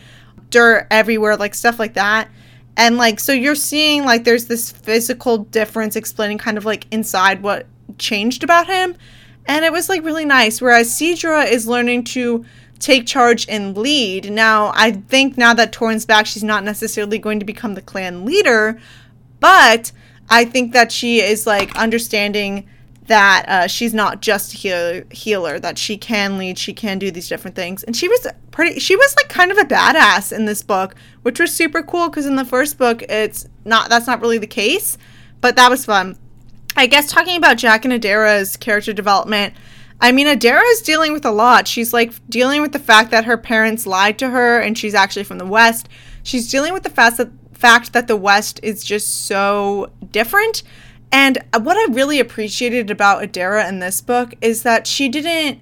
dirt 0.50 0.86
everywhere, 0.90 1.36
like 1.36 1.54
stuff 1.54 1.78
like 1.78 1.94
that. 1.94 2.28
And 2.76 2.96
like 2.96 3.20
so 3.20 3.32
you're 3.32 3.54
seeing 3.54 4.04
like 4.04 4.24
there's 4.24 4.46
this 4.46 4.70
physical 4.70 5.38
difference 5.38 5.96
explaining 5.96 6.38
kind 6.38 6.58
of 6.58 6.64
like 6.64 6.86
inside 6.90 7.42
what 7.42 7.66
changed 7.98 8.44
about 8.44 8.66
him. 8.66 8.96
And 9.46 9.64
it 9.64 9.72
was 9.72 9.88
like 9.88 10.04
really 10.04 10.24
nice. 10.24 10.60
Whereas 10.60 10.90
Sidra 10.90 11.50
is 11.50 11.66
learning 11.66 12.04
to 12.04 12.44
take 12.78 13.06
charge 13.06 13.46
and 13.48 13.76
lead. 13.76 14.30
Now, 14.30 14.72
I 14.74 14.92
think 14.92 15.38
now 15.38 15.54
that 15.54 15.72
Torin's 15.72 16.04
back, 16.04 16.26
she's 16.26 16.44
not 16.44 16.64
necessarily 16.64 17.18
going 17.18 17.38
to 17.38 17.46
become 17.46 17.74
the 17.74 17.82
clan 17.82 18.24
leader, 18.24 18.78
but 19.40 19.92
I 20.28 20.44
think 20.44 20.72
that 20.72 20.90
she 20.92 21.20
is 21.20 21.46
like 21.46 21.74
understanding 21.76 22.68
that 23.06 23.44
uh, 23.48 23.66
she's 23.66 23.94
not 23.94 24.20
just 24.20 24.52
a 24.52 24.56
healer, 24.56 25.04
healer, 25.10 25.58
that 25.60 25.78
she 25.78 25.96
can 25.96 26.38
lead, 26.38 26.58
she 26.58 26.72
can 26.72 26.98
do 26.98 27.10
these 27.10 27.28
different 27.28 27.54
things. 27.54 27.84
And 27.84 27.96
she 27.96 28.08
was 28.08 28.26
pretty, 28.50 28.80
she 28.80 28.96
was 28.96 29.14
like 29.16 29.28
kind 29.28 29.52
of 29.52 29.58
a 29.58 29.64
badass 29.64 30.32
in 30.32 30.44
this 30.44 30.62
book, 30.62 30.94
which 31.22 31.38
was 31.38 31.52
super 31.54 31.82
cool 31.82 32.08
because 32.08 32.26
in 32.26 32.36
the 32.36 32.44
first 32.44 32.78
book, 32.78 33.02
it's 33.02 33.46
not, 33.64 33.88
that's 33.88 34.06
not 34.06 34.20
really 34.20 34.38
the 34.38 34.46
case, 34.46 34.98
but 35.40 35.56
that 35.56 35.70
was 35.70 35.84
fun. 35.84 36.18
I 36.76 36.86
guess 36.86 37.10
talking 37.10 37.36
about 37.36 37.56
Jack 37.56 37.84
and 37.84 37.94
Adaira's 37.94 38.56
character 38.56 38.92
development, 38.92 39.54
I 40.00 40.12
mean, 40.12 40.26
Adaira 40.26 40.62
is 40.72 40.82
dealing 40.82 41.12
with 41.12 41.24
a 41.24 41.30
lot. 41.30 41.66
She's 41.66 41.92
like 41.92 42.12
dealing 42.28 42.60
with 42.60 42.72
the 42.72 42.78
fact 42.78 43.12
that 43.12 43.24
her 43.24 43.38
parents 43.38 43.86
lied 43.86 44.18
to 44.18 44.28
her 44.28 44.60
and 44.60 44.76
she's 44.76 44.94
actually 44.94 45.24
from 45.24 45.38
the 45.38 45.46
West. 45.46 45.88
She's 46.22 46.50
dealing 46.50 46.74
with 46.74 46.82
the 46.82 46.90
fact 46.90 47.16
that 47.18 47.30
fact 47.56 47.92
that 47.92 48.06
the 48.06 48.16
West 48.16 48.60
is 48.62 48.84
just 48.84 49.26
so 49.26 49.90
different. 50.10 50.62
And 51.10 51.42
what 51.60 51.76
I 51.76 51.92
really 51.92 52.20
appreciated 52.20 52.90
about 52.90 53.22
Adaira 53.22 53.68
in 53.68 53.78
this 53.78 54.00
book 54.00 54.34
is 54.40 54.62
that 54.62 54.86
she 54.86 55.08
didn't 55.08 55.60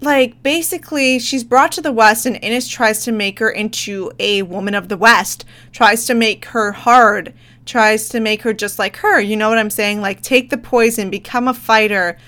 like 0.00 0.42
basically 0.42 1.18
she's 1.18 1.42
brought 1.42 1.72
to 1.72 1.80
the 1.80 1.92
West 1.92 2.26
and 2.26 2.38
Innes 2.42 2.68
tries 2.68 3.02
to 3.04 3.12
make 3.12 3.38
her 3.38 3.50
into 3.50 4.12
a 4.18 4.42
woman 4.42 4.74
of 4.74 4.88
the 4.88 4.96
West, 4.96 5.44
tries 5.72 6.06
to 6.06 6.14
make 6.14 6.44
her 6.46 6.72
hard, 6.72 7.32
tries 7.64 8.08
to 8.10 8.20
make 8.20 8.42
her 8.42 8.52
just 8.52 8.78
like 8.78 8.96
her. 8.96 9.20
You 9.20 9.36
know 9.36 9.48
what 9.48 9.58
I'm 9.58 9.70
saying? 9.70 10.00
Like 10.00 10.22
take 10.22 10.50
the 10.50 10.58
poison, 10.58 11.10
become 11.10 11.48
a 11.48 11.54
fighter, 11.54 12.18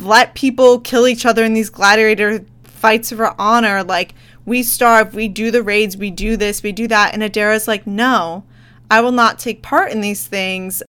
let 0.00 0.34
people 0.34 0.80
kill 0.80 1.06
each 1.06 1.24
other 1.24 1.44
in 1.44 1.54
these 1.54 1.70
gladiator 1.70 2.44
fights 2.64 3.10
for 3.10 3.40
honor. 3.40 3.82
Like 3.84 4.14
we 4.46 4.62
starve, 4.62 5.14
we 5.14 5.28
do 5.28 5.50
the 5.50 5.62
raids, 5.62 5.96
we 5.96 6.10
do 6.10 6.36
this, 6.36 6.62
we 6.62 6.72
do 6.72 6.86
that. 6.88 7.12
And 7.12 7.22
Adaira's 7.22 7.68
like, 7.68 7.86
no, 7.86 8.44
I 8.90 9.00
will 9.00 9.12
not 9.12 9.38
take 9.38 9.62
part 9.62 9.92
in 9.92 10.00
these 10.00 10.26
things. 10.26 10.82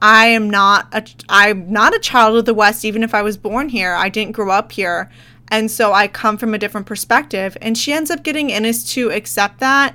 I 0.00 0.26
am 0.26 0.50
not 0.50 0.88
a 0.92 1.04
I'm 1.28 1.70
not 1.70 1.94
a 1.94 2.00
child 2.00 2.36
of 2.36 2.44
the 2.46 2.54
West, 2.54 2.84
even 2.84 3.04
if 3.04 3.14
I 3.14 3.22
was 3.22 3.36
born 3.36 3.68
here. 3.68 3.94
I 3.94 4.08
didn't 4.08 4.32
grow 4.32 4.50
up 4.50 4.72
here. 4.72 5.10
And 5.48 5.70
so 5.70 5.92
I 5.92 6.08
come 6.08 6.38
from 6.38 6.54
a 6.54 6.58
different 6.58 6.86
perspective. 6.86 7.56
And 7.60 7.76
she 7.76 7.92
ends 7.92 8.10
up 8.10 8.24
getting 8.24 8.50
Innes 8.50 8.90
to 8.94 9.12
accept 9.12 9.60
that 9.60 9.94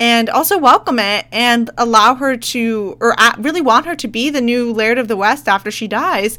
and 0.00 0.28
also 0.28 0.58
welcome 0.58 0.98
it 0.98 1.26
and 1.30 1.70
allow 1.76 2.14
her 2.14 2.36
to, 2.36 2.96
or 3.00 3.14
really 3.38 3.60
want 3.60 3.86
her 3.86 3.94
to 3.94 4.08
be 4.08 4.30
the 4.30 4.40
new 4.40 4.72
Laird 4.72 4.98
of 4.98 5.06
the 5.06 5.16
West 5.16 5.46
after 5.46 5.70
she 5.70 5.86
dies. 5.86 6.38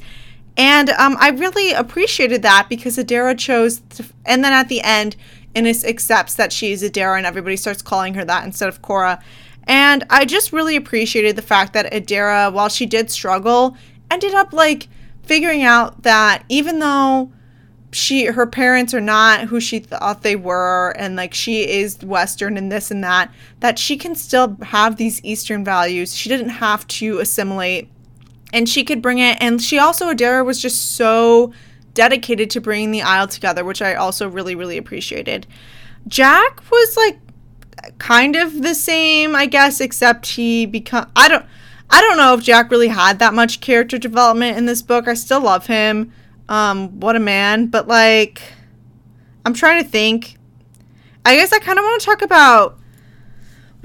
And 0.58 0.90
um, 0.92 1.16
I 1.20 1.30
really 1.30 1.74
appreciated 1.74 2.42
that 2.42 2.68
because 2.70 2.98
Adaira 2.98 3.38
chose, 3.38 3.82
to, 3.92 4.06
and 4.26 4.44
then 4.44 4.52
at 4.52 4.68
the 4.68 4.82
end, 4.82 5.16
Innes 5.56 5.84
accepts 5.84 6.36
that 6.36 6.54
she's 6.54 6.84
Adaira 6.84 7.18
and 7.18 7.26
everybody 7.26 7.56
starts 7.56 7.82
calling 7.82 8.14
her 8.14 8.26
that 8.26 8.46
instead 8.46 8.70
of 8.70 8.82
Cora. 8.82 9.24
And 9.68 10.06
I 10.10 10.26
just 10.26 10.54
really 10.54 10.76
appreciated 10.76 11.36
the 11.36 11.42
fact 11.42 11.74
that 11.74 11.92
Adaira, 11.92 12.54
while 12.54 12.70
she 12.70 12.86
did 12.86 13.10
struggle, 13.10 13.76
ended 14.12 14.34
up 14.34 14.54
like 14.54 14.88
figuring 15.24 15.64
out 15.64 16.04
that 16.04 16.44
even 16.50 16.80
though 16.80 17.32
she 17.92 18.26
her 18.26 18.46
parents 18.46 18.94
are 18.94 19.02
not 19.02 19.46
who 19.46 19.60
she 19.60 19.80
thought 19.80 20.22
they 20.22 20.36
were 20.36 20.94
and 20.98 21.16
like 21.16 21.34
she 21.34 21.62
is 21.68 22.04
western 22.04 22.58
and 22.58 22.70
this 22.70 22.92
and 22.92 23.04
that 23.04 23.34
that 23.62 23.80
she 23.80 23.96
can 23.96 24.14
still 24.14 24.58
have 24.62 24.98
these 24.98 25.24
eastern 25.24 25.64
values. 25.64 26.14
She 26.14 26.30
didn't 26.30 26.50
have 26.50 26.86
to 26.88 27.20
assimilate. 27.20 27.90
And 28.54 28.70
she 28.70 28.84
could 28.84 29.02
bring 29.02 29.20
it. 29.20 29.38
And 29.42 29.62
she 29.62 29.80
also 29.80 30.12
Adaira 30.12 30.46
was 30.46 30.62
just 30.62 30.96
so 30.96 31.54
dedicated 31.96 32.52
to 32.52 32.62
bringing 32.62 32.92
the 32.92 33.02
isle 33.02 33.28
together, 33.28 33.66
which 33.66 33.82
I 33.82 33.96
also 33.96 34.30
really, 34.30 34.54
really 34.54 34.78
appreciated. 34.78 35.48
Jack 36.08 36.62
was 36.70 36.96
like 36.96 37.18
kind 37.98 38.36
of 38.36 38.62
the 38.62 38.76
same, 38.76 39.36
I 39.36 39.48
guess, 39.48 39.82
except 39.82 40.28
he 40.28 40.68
become 40.68 41.10
I 41.16 41.28
don't 41.28 41.46
I 41.90 42.02
don't 42.02 42.18
know 42.18 42.36
if 42.36 42.44
Jack 42.44 42.70
really 42.70 42.90
had 42.90 43.18
that 43.20 43.34
much 43.34 43.62
character 43.62 43.98
development 43.98 44.58
in 44.58 44.68
this 44.68 44.84
book. 44.84 45.08
I 45.08 45.16
still 45.16 45.42
love 45.42 45.66
him. 45.66 46.12
Um, 46.48 47.00
what 47.00 47.16
a 47.16 47.20
man. 47.20 47.68
But 47.68 47.88
like 47.88 48.42
I'm 49.44 49.56
trying 49.56 49.84
to 49.84 49.90
think. 49.90 50.38
I 51.28 51.36
guess 51.36 51.52
I 51.52 51.58
kind 51.58 51.80
of 51.80 51.84
want 51.84 52.00
to 52.00 52.06
talk 52.06 52.22
about 52.22 52.78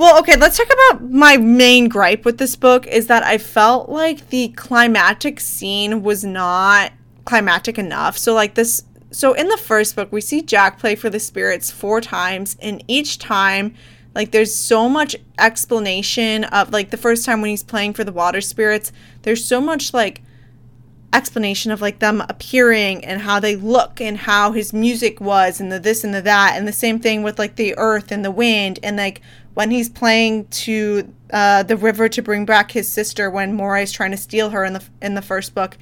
well, 0.01 0.19
okay, 0.21 0.35
let's 0.37 0.57
talk 0.57 0.69
about 0.73 1.11
my 1.11 1.37
main 1.37 1.91
gripe 1.91 2.25
with 2.25 2.39
this 2.39 2.57
book 2.57 2.87
is 2.87 3.09
that 3.09 3.23
I 3.23 3.37
felt 3.37 3.91
like 3.91 4.31
the 4.31 4.49
climactic 4.49 5.39
scene 5.41 6.03
was 6.03 6.25
not 6.25 6.93
climactic 7.25 7.79
enough. 7.79 8.17
So 8.19 8.35
like 8.35 8.55
this 8.55 8.85
so 9.13 9.33
in 9.33 9.49
the 9.49 9.57
first 9.57 9.97
book 9.97 10.13
we 10.13 10.21
see 10.21 10.43
Jack 10.43 10.79
play 10.79 10.95
for 10.95 11.11
the 11.11 11.21
spirits 11.21 11.71
four 11.71 12.01
times 12.01 12.57
and 12.61 12.83
each 12.87 13.19
time 13.19 13.75
like 14.15 14.31
there's 14.31 14.55
so 14.55 14.89
much 14.89 15.17
explanation 15.39 16.45
of 16.45 16.73
like 16.73 16.91
the 16.91 16.97
first 16.97 17.25
time 17.25 17.41
when 17.41 17.51
he's 17.51 17.65
playing 17.65 17.93
for 17.93 18.05
the 18.05 18.13
water 18.13 18.41
spirits 18.41 18.93
there's 19.23 19.45
so 19.45 19.61
much 19.61 19.93
like 19.93 20.23
explanation 21.13 21.73
of 21.73 21.81
like 21.81 21.99
them 21.99 22.21
appearing 22.29 23.05
and 23.05 23.23
how 23.23 23.41
they 23.41 23.57
look 23.57 24.01
and 24.01 24.17
how 24.17 24.53
his 24.53 24.73
music 24.73 25.21
was 25.21 25.61
and 25.61 25.73
the 25.73 25.81
this 25.81 26.05
and 26.05 26.15
the 26.15 26.23
that 26.23 26.55
and 26.57 26.69
the 26.69 26.73
same 26.73 27.01
thing 27.01 27.23
with 27.25 27.39
like 27.39 27.57
the 27.57 27.75
earth 27.77 28.13
and 28.13 28.25
the 28.25 28.31
wind 28.31 28.79
and 28.83 28.97
like 28.97 29.21
when 29.55 29.73
he's 29.73 29.89
playing 29.89 30.47
to 30.47 31.13
uh, 31.33 31.65
the 31.65 31.77
river 31.77 32.09
to 32.09 32.23
bring 32.23 32.45
back 32.45 32.71
his 32.71 32.89
sister 32.89 33.29
when 33.29 33.55
Moray 33.55 33.83
is 33.83 33.93
trying 33.93 34.13
to 34.13 34.17
steal 34.17 34.51
her 34.51 34.65
in 34.65 34.73
the 34.73 34.85
in 35.03 35.15
the 35.15 35.23
first 35.23 35.55
book 35.55 35.77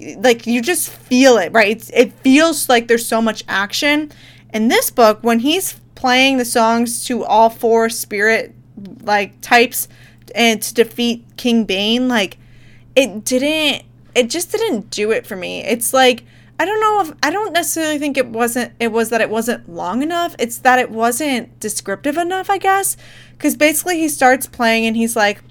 like 0.00 0.46
you 0.46 0.60
just 0.60 0.90
feel 0.90 1.38
it, 1.38 1.52
right? 1.52 1.76
It's, 1.76 1.90
it 1.90 2.12
feels 2.12 2.68
like 2.68 2.88
there's 2.88 3.06
so 3.06 3.22
much 3.22 3.44
action. 3.48 4.10
In 4.52 4.68
this 4.68 4.90
book, 4.90 5.18
when 5.22 5.40
he's 5.40 5.80
playing 5.94 6.38
the 6.38 6.44
songs 6.44 7.04
to 7.06 7.24
all 7.24 7.50
four 7.50 7.88
spirit 7.88 8.54
like 9.02 9.40
types 9.40 9.88
and 10.34 10.60
to 10.62 10.74
defeat 10.74 11.24
King 11.36 11.64
Bane, 11.64 12.08
like 12.08 12.38
it 12.96 13.24
didn't 13.24 13.84
it 14.14 14.30
just 14.30 14.52
didn't 14.52 14.90
do 14.90 15.10
it 15.10 15.26
for 15.26 15.36
me. 15.36 15.64
It's 15.64 15.92
like 15.92 16.24
I 16.58 16.64
don't 16.64 16.80
know 16.80 17.00
if 17.00 17.12
I 17.22 17.30
don't 17.30 17.52
necessarily 17.52 17.98
think 17.98 18.16
it 18.16 18.26
wasn't 18.26 18.72
it 18.78 18.92
was 18.92 19.10
that 19.10 19.20
it 19.20 19.30
wasn't 19.30 19.68
long 19.68 20.02
enough. 20.02 20.34
It's 20.38 20.58
that 20.58 20.78
it 20.78 20.90
wasn't 20.90 21.58
descriptive 21.60 22.16
enough, 22.16 22.50
I 22.50 22.58
guess. 22.58 22.96
Cuz 23.38 23.56
basically 23.56 23.98
he 23.98 24.08
starts 24.08 24.46
playing 24.46 24.86
and 24.86 24.96
he's 24.96 25.16
like 25.16 25.42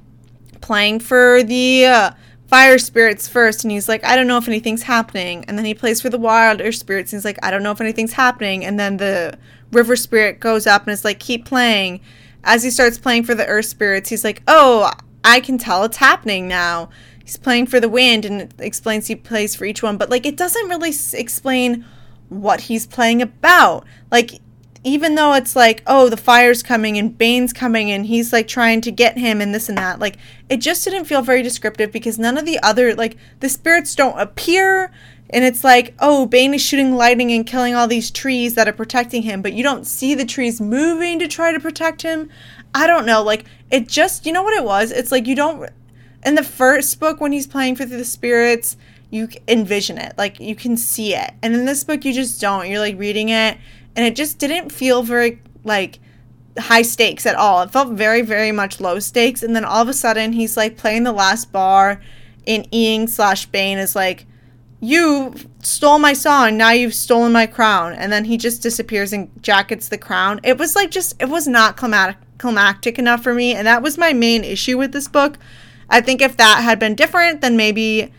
playing 0.62 1.00
for 1.02 1.44
the 1.44 1.86
uh, 1.86 2.12
fire 2.54 2.78
spirits 2.78 3.28
first 3.28 3.64
and 3.64 3.72
he's 3.72 3.90
like 3.90 4.06
i 4.06 4.16
don't 4.16 4.28
know 4.28 4.38
if 4.38 4.48
anything's 4.48 4.84
happening. 4.84 5.44
And 5.48 5.58
then 5.58 5.66
he 5.66 5.74
plays 5.74 6.00
for 6.00 6.12
the 6.12 6.20
wild 6.20 6.62
earth 6.62 6.76
spirits 6.76 7.12
and 7.12 7.18
he's 7.18 7.26
like 7.26 7.40
i 7.42 7.50
don't 7.50 7.64
know 7.64 7.72
if 7.72 7.82
anything's 7.82 8.14
happening. 8.14 8.64
And 8.64 8.80
then 8.80 8.98
the 8.98 9.40
river 9.72 9.96
spirit 9.96 10.40
goes 10.40 10.68
up 10.68 10.84
and 10.84 10.92
is 10.92 11.04
like 11.04 11.20
keep 11.20 11.46
playing. 11.46 12.00
As 12.44 12.62
he 12.62 12.70
starts 12.70 13.00
playing 13.00 13.24
for 13.24 13.34
the 13.34 13.48
earth 13.48 13.66
spirits 13.66 14.10
he's 14.10 14.24
like 14.24 14.44
oh 14.48 14.92
i 15.24 15.40
can 15.40 15.58
tell 15.58 15.84
it's 15.84 15.98
happening 15.98 16.48
now. 16.48 16.92
He's 17.26 17.38
playing 17.38 17.66
for 17.66 17.80
the 17.80 17.90
wind 17.90 18.24
and 18.24 18.42
it 18.42 18.54
explains 18.60 19.08
he 19.08 19.16
plays 19.16 19.56
for 19.56 19.66
each 19.66 19.82
one, 19.82 19.98
but 19.98 20.12
like 20.12 20.28
it 20.28 20.38
doesn't 20.38 20.70
really 20.70 20.90
s- 20.90 21.16
explain 21.16 21.84
what 22.30 22.62
he's 22.62 22.86
playing 22.86 23.24
about. 23.24 23.84
Like 24.12 24.42
even 24.84 25.16
though 25.16 25.34
it's 25.34 25.56
like, 25.56 25.82
oh, 25.88 26.10
the 26.10 26.18
fire's 26.18 26.62
coming 26.62 26.98
and 26.98 27.18
Bane's 27.18 27.54
coming 27.54 27.90
and 27.90 28.06
he's 28.06 28.34
like 28.34 28.48
trying 28.48 28.82
to 28.82 28.92
get 28.92 29.18
him 29.18 29.40
and 29.40 29.56
this 29.56 29.70
and 29.70 29.78
that, 29.78 30.00
like 30.00 30.18
it 30.50 30.58
just 30.58 30.84
didn't 30.84 31.06
feel 31.06 31.22
very 31.22 31.42
descriptive 31.42 31.92
because 31.92 32.20
none 32.20 32.38
of 32.38 32.46
the 32.46 32.60
other 32.60 32.94
like 32.94 33.18
the 33.40 33.50
spirits 33.50 33.96
don't 33.96 34.20
appear 34.20 34.92
and 35.30 35.44
it's 35.44 35.64
like, 35.64 35.96
oh, 36.00 36.28
Bane 36.28 36.54
is 36.54 36.62
shooting 36.62 36.96
lightning 36.96 37.32
and 37.32 37.48
killing 37.48 37.74
all 37.74 37.88
these 37.88 38.12
trees 38.12 38.54
that 38.54 38.68
are 38.68 38.74
protecting 38.74 39.24
him, 39.24 39.42
but 39.42 39.54
you 39.54 39.64
don't 39.64 39.88
see 39.88 40.14
the 40.14 40.26
trees 40.26 40.62
moving 40.62 41.18
to 41.20 41.28
try 41.28 41.52
to 41.52 41.60
protect 41.60 42.04
him. 42.04 42.30
I 42.76 42.86
don't 42.86 43.06
know, 43.06 43.24
like 43.24 43.46
it 43.72 43.88
just, 43.88 44.26
you 44.26 44.34
know 44.34 44.44
what 44.44 44.56
it 44.56 44.66
was? 44.66 44.92
It's 44.92 45.12
like 45.12 45.28
you 45.28 45.36
don't 45.36 45.70
in 46.26 46.36
the 46.36 46.44
first 46.44 47.00
book 47.00 47.20
when 47.22 47.32
he's 47.32 47.48
playing 47.48 47.76
for 47.76 47.86
the 47.86 48.06
spirits, 48.06 48.78
you 49.10 49.30
envision 49.48 49.98
it, 49.98 50.18
like 50.18 50.40
you 50.40 50.56
can 50.56 50.76
see 50.76 51.16
it. 51.16 51.32
And 51.42 51.54
in 51.54 51.66
this 51.66 51.84
book 51.84 52.04
you 52.04 52.14
just 52.14 52.42
don't. 52.42 52.70
You're 52.70 52.80
like 52.80 53.00
reading 53.00 53.30
it 53.30 53.58
and 53.96 54.06
it 54.06 54.16
just 54.16 54.40
didn't 54.40 54.72
feel 54.72 55.04
very 55.04 55.42
like 55.64 56.00
high 56.58 56.82
stakes 56.82 57.26
at 57.26 57.36
all. 57.36 57.62
It 57.62 57.72
felt 57.72 57.94
very, 57.94 58.22
very 58.22 58.52
much 58.52 58.80
low 58.80 59.00
stakes. 59.00 59.44
And 59.44 59.56
then 59.56 59.66
all 59.66 59.82
of 59.82 59.90
a 59.90 59.94
sudden, 59.94 60.34
he's 60.34 60.58
like 60.58 60.78
playing 60.78 61.04
the 61.04 61.12
last 61.12 61.52
bar, 61.52 62.02
and 62.46 62.68
Ing 62.72 63.08
slash 63.08 63.46
Bane 63.48 63.78
is 63.78 63.96
like, 63.96 64.26
"You 64.80 65.34
stole 65.62 66.00
my 66.00 66.14
song. 66.14 66.58
Now 66.58 66.72
you've 66.72 66.94
stolen 66.94 67.32
my 67.32 67.46
crown." 67.46 67.94
And 67.94 68.12
then 68.12 68.26
he 68.26 68.38
just 68.38 68.62
disappears 68.62 69.14
and 69.14 69.30
jackets 69.42 69.88
the 69.88 69.98
crown. 69.98 70.40
It 70.44 70.58
was 70.58 70.76
like 70.76 70.92
just 70.92 71.22
it 71.22 71.30
was 71.30 71.48
not 71.48 71.78
climatic 71.78 72.18
climactic 72.38 73.00
enough 73.00 73.24
for 73.24 73.34
me, 73.34 73.56
and 73.56 73.66
that 73.68 73.82
was 73.82 73.98
my 73.98 74.12
main 74.14 74.44
issue 74.44 74.78
with 74.78 74.92
this 74.92 75.08
book. 75.08 75.38
I 75.90 76.02
think 76.02 76.22
if 76.22 76.36
that 76.38 76.62
had 76.62 76.80
been 76.80 76.96
different, 76.96 77.42
then 77.42 77.56
maybe 77.56 78.12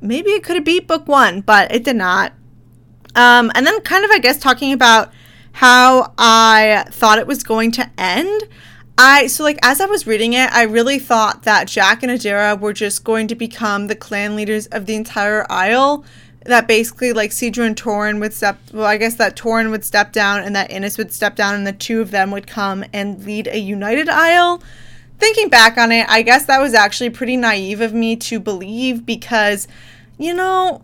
maybe 0.00 0.30
it 0.30 0.42
could 0.42 0.56
have 0.56 0.64
beat 0.64 0.86
book 0.86 1.06
one, 1.06 1.40
but 1.40 1.72
it 1.72 1.84
did 1.84 1.96
not. 1.96 2.32
Um, 3.14 3.52
and 3.54 3.66
then, 3.66 3.80
kind 3.82 4.04
of, 4.04 4.10
I 4.10 4.18
guess, 4.18 4.38
talking 4.38 4.72
about 4.72 5.12
how 5.54 6.12
I 6.18 6.84
thought 6.90 7.18
it 7.18 7.26
was 7.26 7.42
going 7.44 7.70
to 7.72 7.88
end. 7.96 8.42
I 8.96 9.26
so 9.26 9.42
like 9.42 9.58
as 9.62 9.80
I 9.80 9.86
was 9.86 10.06
reading 10.06 10.34
it, 10.34 10.52
I 10.52 10.62
really 10.62 10.98
thought 10.98 11.44
that 11.44 11.66
Jack 11.68 12.02
and 12.02 12.12
Adaira 12.12 12.58
were 12.58 12.72
just 12.72 13.02
going 13.02 13.28
to 13.28 13.34
become 13.34 13.86
the 13.86 13.96
clan 13.96 14.36
leaders 14.36 14.66
of 14.66 14.86
the 14.86 14.94
entire 14.94 15.46
Isle. 15.50 16.04
That 16.44 16.68
basically 16.68 17.12
like 17.12 17.30
Sidra 17.30 17.66
and 17.66 17.76
Torin 17.76 18.20
would 18.20 18.32
step 18.34 18.58
well, 18.72 18.84
I 18.84 18.96
guess 18.96 19.14
that 19.14 19.36
Torin 19.36 19.70
would 19.70 19.84
step 19.84 20.12
down 20.12 20.42
and 20.42 20.54
that 20.54 20.70
Innes 20.70 20.98
would 20.98 21.12
step 21.12 21.36
down 21.36 21.54
and 21.54 21.66
the 21.66 21.72
two 21.72 22.00
of 22.00 22.10
them 22.10 22.30
would 22.32 22.46
come 22.46 22.84
and 22.92 23.24
lead 23.24 23.48
a 23.48 23.58
united 23.58 24.08
Isle. 24.08 24.62
Thinking 25.18 25.48
back 25.48 25.78
on 25.78 25.90
it, 25.90 26.06
I 26.08 26.22
guess 26.22 26.46
that 26.46 26.60
was 26.60 26.74
actually 26.74 27.10
pretty 27.10 27.36
naive 27.36 27.80
of 27.80 27.94
me 27.94 28.16
to 28.16 28.40
believe 28.40 29.06
because, 29.06 29.68
you 30.18 30.34
know, 30.34 30.82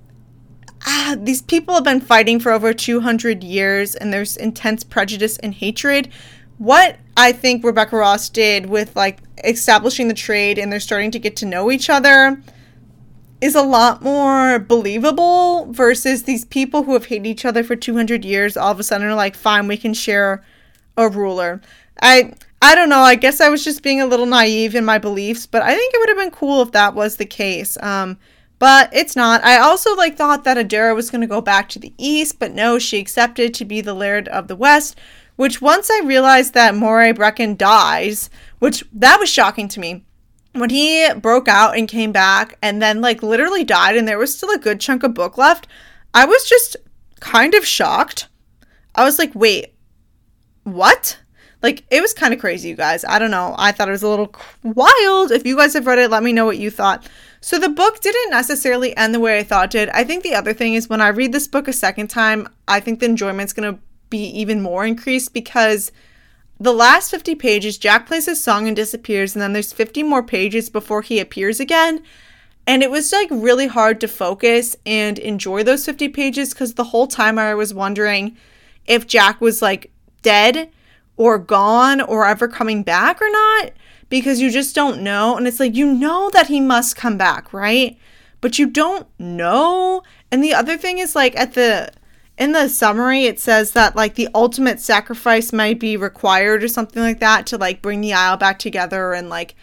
ah, 0.87 1.17
these 1.19 1.43
people 1.43 1.75
have 1.75 1.85
been 1.85 2.01
fighting 2.01 2.41
for 2.41 2.53
over 2.53 2.73
200 2.73 3.43
years 3.43 3.95
and 3.95 4.13
there's 4.13 4.37
intense 4.37 4.85
prejudice 4.85 5.39
and 5.39 5.55
hatred. 5.55 6.09
What 6.59 6.97
I 7.17 7.33
think 7.33 7.65
Rebecca 7.65 7.97
Ross 7.97 8.29
did 8.29 8.67
with 8.67 8.95
like 8.97 9.19
establishing 9.45 10.09
the 10.09 10.15
trade 10.15 10.59
and 10.59 10.71
they're 10.71 10.81
starting 10.81 11.11
to 11.13 11.19
get 11.19 11.37
to 11.37 11.47
know 11.47 11.71
each 11.71 11.89
other 11.89 12.43
is 13.41 13.55
a 13.55 13.63
lot 13.63 14.03
more 14.03 14.59
believable 14.59 15.73
versus 15.73 16.25
these 16.25 16.45
people 16.45 16.83
who 16.83 16.93
have 16.93 17.07
hated 17.07 17.27
each 17.27 17.47
other 17.47 17.65
for 17.65 17.75
200 17.75 18.23
years 18.23 18.55
all 18.55 18.71
of 18.71 18.79
a 18.79 18.83
sudden 18.83 19.07
are 19.07 19.15
like 19.15 19.35
fine 19.35 19.67
we 19.67 19.79
can 19.79 19.95
share 19.95 20.45
a 20.97 21.09
ruler. 21.09 21.61
I 22.03 22.35
I 22.63 22.75
don't 22.75 22.91
know. 22.91 23.01
I 23.01 23.15
guess 23.15 23.41
I 23.41 23.49
was 23.49 23.65
just 23.65 23.83
being 23.83 24.01
a 24.03 24.07
little 24.07 24.27
naive 24.27 24.75
in 24.75 24.85
my 24.85 24.99
beliefs, 24.99 25.47
but 25.47 25.63
I 25.63 25.75
think 25.75 25.95
it 25.95 25.99
would 25.99 26.09
have 26.11 26.19
been 26.19 26.31
cool 26.31 26.61
if 26.61 26.73
that 26.73 26.95
was 26.95 27.17
the 27.17 27.25
case. 27.25 27.79
Um, 27.83 28.19
but 28.61 28.91
it's 28.93 29.17
not. 29.17 29.43
I 29.43 29.59
also 29.59 29.97
like 29.97 30.17
thought 30.17 30.45
that 30.45 30.59
Adaira 30.59 30.95
was 30.95 31.11
going 31.11 31.23
to 31.23 31.27
go 31.27 31.41
back 31.41 31.71
to 31.71 31.79
the 31.79 31.95
east, 31.97 32.39
but 32.39 32.53
no, 32.53 32.79
she 32.79 32.99
accepted 32.99 33.55
to 33.55 33.65
be 33.65 33.81
the 33.81 33.95
Laird 33.95 34.29
of 34.29 34.47
the 34.47 34.55
West. 34.55 34.97
Which 35.37 35.63
once 35.63 35.91
I 35.91 36.03
realized 36.05 36.53
that 36.53 36.75
Moray 36.75 37.15
Breccan 37.15 37.57
dies, 37.57 38.29
which 38.59 38.85
that 38.93 39.19
was 39.19 39.31
shocking 39.31 39.67
to 39.69 39.81
me. 39.81 40.05
When 40.53 40.69
he 40.69 41.09
broke 41.15 41.49
out 41.49 41.79
and 41.79 41.89
came 41.89 42.13
back 42.13 42.59
and 42.61 42.83
then 42.83 43.01
like 43.01 43.23
literally 43.23 43.65
died 43.65 43.97
and 43.97 44.07
there 44.07 44.19
was 44.19 44.37
still 44.37 44.51
a 44.51 44.59
good 44.59 44.79
chunk 44.79 45.03
of 45.05 45.15
book 45.15 45.39
left, 45.39 45.67
I 46.13 46.27
was 46.27 46.47
just 46.47 46.77
kind 47.21 47.55
of 47.55 47.65
shocked. 47.65 48.29
I 48.95 49.05
was 49.05 49.19
like, 49.19 49.35
"Wait. 49.35 49.75
What?" 50.65 51.19
Like 51.63 51.85
it 51.91 52.03
was 52.03 52.13
kind 52.13 52.35
of 52.35 52.41
crazy, 52.41 52.69
you 52.69 52.75
guys. 52.75 53.07
I 53.07 53.19
don't 53.19 53.31
know. 53.31 53.55
I 53.57 53.73
thought 53.73 53.89
it 53.89 53.93
was 53.93 54.03
a 54.03 54.09
little 54.09 54.35
wild. 54.63 55.31
If 55.31 55.47
you 55.47 55.57
guys 55.57 55.73
have 55.73 55.87
read 55.87 55.99
it, 55.99 56.11
let 56.11 56.23
me 56.23 56.35
know 56.35 56.45
what 56.45 56.59
you 56.59 56.71
thought. 56.71 57.09
So 57.41 57.59
the 57.59 57.71
book 57.71 58.01
didn't 58.01 58.31
necessarily 58.31 58.95
end 58.97 59.15
the 59.15 59.21
way 59.21 59.39
I 59.39 59.43
thought 59.43 59.75
it. 59.75 59.89
I 59.95 60.05
think 60.05 60.23
the 60.23 60.35
other 60.35 60.53
thing 60.53 60.75
is 60.75 60.89
when 60.89 61.01
I 61.01 61.09
read 61.09 61.33
this 61.33 61.49
book 61.49 61.69
a 61.69 61.73
second 61.73 62.09
time, 62.09 62.49
I 62.69 62.81
think 62.81 63.01
the 63.01 63.07
enjoyment's 63.07 63.55
going 63.55 63.75
to 63.75 63.81
be 64.11 64.25
even 64.25 64.61
more 64.61 64.85
increased 64.85 65.33
because 65.33 65.91
the 66.59 66.75
last 66.75 67.11
50 67.11 67.37
pages, 67.37 67.79
Jack 67.79 68.07
plays 68.07 68.27
his 68.27 68.43
song 68.43 68.67
and 68.67 68.77
disappears, 68.77 69.35
and 69.35 69.41
then 69.41 69.55
there's 69.55 69.73
50 69.73 70.03
more 70.03 70.23
pages 70.23 70.69
before 70.69 71.01
he 71.01 71.19
appears 71.19 71.59
again. 71.61 72.03
And 72.67 72.83
it 72.83 72.91
was 72.91 73.11
like 73.11 73.29
really 73.31 73.69
hard 73.69 74.01
to 74.03 74.09
focus 74.09 74.77
and 74.85 75.19
enjoy 75.19 75.63
those 75.63 75.87
50 75.87 76.11
pages 76.11 76.53
because 76.53 76.75
the 76.75 76.85
whole 76.85 77.07
time 77.07 77.39
I 77.39 77.55
was 77.55 77.73
wondering 77.73 78.37
if 78.87 79.07
Jack 79.07 79.41
was 79.41 79.63
like 79.63 79.91
dead 80.21 80.71
or 81.17 81.39
gone 81.39 82.03
or 82.03 82.27
ever 82.27 82.49
coming 82.49 82.83
back 82.83 83.21
or 83.23 83.31
not 83.31 83.73
because 84.11 84.41
you 84.41 84.51
just 84.51 84.75
don't 84.75 85.01
know. 85.01 85.39
And 85.39 85.47
it's 85.47 85.59
like, 85.61 85.75
you 85.75 85.91
know 85.91 86.29
that 86.35 86.49
he 86.49 86.61
must 86.61 86.97
come 86.97 87.17
back, 87.17 87.55
right? 87.55 87.97
But 88.43 88.59
you 88.59 88.67
don't 88.67 89.07
know. 89.19 90.03
And 90.31 90.45
the 90.45 90.53
other 90.53 90.77
thing 90.77 90.99
is, 90.99 91.15
like, 91.15 91.35
at 91.37 91.55
the 91.55 91.91
in 92.41 92.53
the 92.53 92.69
summary, 92.69 93.25
it 93.25 93.39
says 93.39 93.73
that 93.73 93.95
like 93.95 94.15
the 94.15 94.29
ultimate 94.35 94.81
sacrifice 94.81 95.53
might 95.53 95.79
be 95.79 95.95
required 95.99 96.65
or 96.65 96.69
something 96.69 97.03
like 97.03 97.21
that 97.21 97.47
to 97.47 97.59
like 97.59 97.83
bring 97.83 98.01
the 98.01 98.15
Isle 98.15 98.39
back 98.39 98.59
together 98.59 99.13
and 99.13 99.29
like 99.29 99.55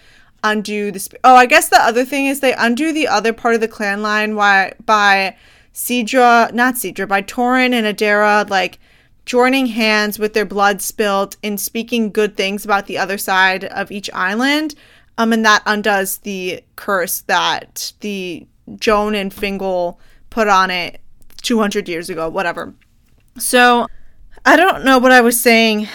undo 0.43 0.91
the. 0.91 0.99
Sp- 1.01 1.17
oh, 1.23 1.35
I 1.35 1.47
guess 1.47 1.69
the 1.69 1.81
other 1.81 2.05
thing 2.05 2.27
is 2.27 2.39
they 2.39 2.53
undo 2.53 2.93
the 2.93 3.07
other 3.07 3.33
part 3.33 3.55
of 3.55 3.61
the 3.61 3.67
clan 3.67 4.03
line 4.03 4.35
why 4.35 4.73
by 4.85 5.35
Sidra, 5.73 6.53
not 6.53 6.75
Sidra, 6.75 7.07
by 7.07 7.23
Torin 7.23 7.73
and 7.73 7.87
Adaira, 7.87 8.47
like 8.47 8.77
joining 9.27 9.67
hands 9.67 10.17
with 10.17 10.33
their 10.33 10.45
blood 10.45 10.81
spilt 10.81 11.35
and 11.43 11.59
speaking 11.59 12.09
good 12.09 12.37
things 12.37 12.63
about 12.63 12.87
the 12.87 12.97
other 12.97 13.17
side 13.17 13.65
of 13.65 13.91
each 13.91 14.09
island. 14.13 14.73
Um, 15.17 15.33
and 15.33 15.43
that 15.45 15.61
undoes 15.65 16.19
the 16.19 16.63
curse 16.77 17.21
that 17.21 17.91
the 17.99 18.47
Joan 18.77 19.15
and 19.15 19.33
Fingal 19.33 19.99
put 20.29 20.47
on 20.47 20.71
it 20.71 21.01
200 21.41 21.89
years 21.89 22.09
ago, 22.09 22.29
whatever. 22.29 22.73
So 23.37 23.87
I 24.45 24.55
don't 24.55 24.85
know 24.85 24.97
what 24.97 25.11
I 25.11 25.19
was 25.19 25.39
saying 25.39 25.89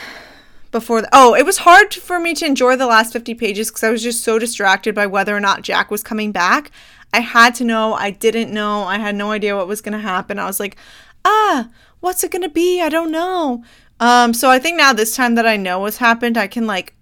before. 0.70 1.00
The- 1.00 1.08
oh, 1.14 1.34
it 1.34 1.46
was 1.46 1.58
hard 1.58 1.94
for 1.94 2.20
me 2.20 2.34
to 2.34 2.44
enjoy 2.44 2.76
the 2.76 2.86
last 2.86 3.14
50 3.14 3.34
pages 3.34 3.70
because 3.70 3.82
I 3.82 3.90
was 3.90 4.02
just 4.02 4.22
so 4.22 4.38
distracted 4.38 4.94
by 4.94 5.06
whether 5.06 5.34
or 5.34 5.40
not 5.40 5.62
Jack 5.62 5.90
was 5.90 6.02
coming 6.02 6.32
back. 6.32 6.70
I 7.14 7.20
had 7.20 7.54
to 7.56 7.64
know. 7.64 7.94
I 7.94 8.10
didn't 8.10 8.52
know. 8.52 8.84
I 8.84 8.98
had 8.98 9.14
no 9.14 9.30
idea 9.30 9.56
what 9.56 9.68
was 9.68 9.80
going 9.80 9.92
to 9.92 9.98
happen. 9.98 10.38
I 10.38 10.44
was 10.44 10.60
like, 10.60 10.76
ah, 11.24 11.68
what's 12.02 12.22
it 12.22 12.30
going 12.30 12.42
to 12.42 12.50
be? 12.50 12.82
I 12.82 12.90
don't 12.90 13.10
know. 13.10 13.64
Um, 14.00 14.34
so 14.34 14.50
I 14.50 14.58
think 14.58 14.76
now 14.76 14.92
this 14.92 15.16
time 15.16 15.36
that 15.36 15.46
I 15.46 15.56
know 15.56 15.78
what's 15.78 15.96
happened, 15.96 16.36
I 16.36 16.48
can 16.48 16.66
like 16.66 16.94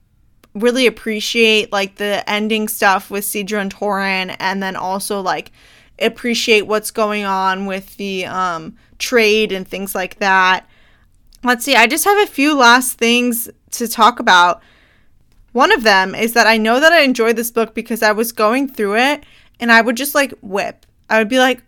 really 0.54 0.86
appreciate 0.86 1.72
like 1.72 1.96
the 1.96 2.28
ending 2.28 2.68
stuff 2.68 3.10
with 3.10 3.24
Sidra 3.24 3.60
and 3.60 3.74
Torin 3.74 4.36
and 4.38 4.62
then 4.62 4.76
also 4.76 5.20
like 5.20 5.50
appreciate 5.98 6.62
what's 6.62 6.90
going 6.90 7.24
on 7.24 7.66
with 7.66 7.96
the 7.96 8.26
um, 8.26 8.76
trade 8.98 9.52
and 9.52 9.66
things 9.66 9.94
like 9.94 10.18
that. 10.18 10.68
Let's 11.42 11.64
see, 11.64 11.74
I 11.74 11.86
just 11.86 12.04
have 12.04 12.22
a 12.22 12.30
few 12.30 12.54
last 12.54 12.98
things 12.98 13.48
to 13.72 13.88
talk 13.88 14.20
about. 14.20 14.62
One 15.52 15.72
of 15.72 15.82
them 15.82 16.14
is 16.14 16.34
that 16.34 16.46
I 16.46 16.58
know 16.58 16.78
that 16.78 16.92
I 16.92 17.00
enjoyed 17.00 17.36
this 17.36 17.50
book 17.50 17.74
because 17.74 18.02
I 18.02 18.12
was 18.12 18.32
going 18.32 18.68
through 18.68 18.98
it 18.98 19.24
and 19.58 19.72
I 19.72 19.80
would 19.80 19.96
just 19.96 20.14
like 20.14 20.34
whip. 20.42 20.84
I 21.08 21.18
would 21.18 21.28
be 21.28 21.38
like, 21.38 21.62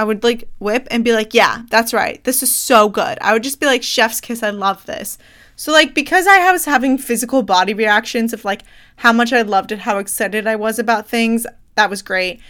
I 0.00 0.02
would 0.02 0.24
like 0.24 0.48
whip 0.60 0.88
and 0.90 1.04
be 1.04 1.12
like, 1.12 1.34
yeah, 1.34 1.64
that's 1.68 1.92
right. 1.92 2.24
This 2.24 2.42
is 2.42 2.50
so 2.50 2.88
good. 2.88 3.18
I 3.20 3.34
would 3.34 3.42
just 3.42 3.60
be 3.60 3.66
like, 3.66 3.82
chef's 3.82 4.18
kiss. 4.18 4.42
I 4.42 4.48
love 4.48 4.86
this. 4.86 5.18
So, 5.56 5.72
like, 5.72 5.94
because 5.94 6.26
I 6.26 6.50
was 6.50 6.64
having 6.64 6.96
physical 6.96 7.42
body 7.42 7.74
reactions 7.74 8.32
of 8.32 8.42
like 8.42 8.62
how 8.96 9.12
much 9.12 9.30
I 9.30 9.42
loved 9.42 9.72
it, 9.72 9.80
how 9.80 9.98
excited 9.98 10.46
I 10.46 10.56
was 10.56 10.78
about 10.78 11.06
things, 11.06 11.46
that 11.74 11.90
was 11.90 12.00
great. 12.00 12.40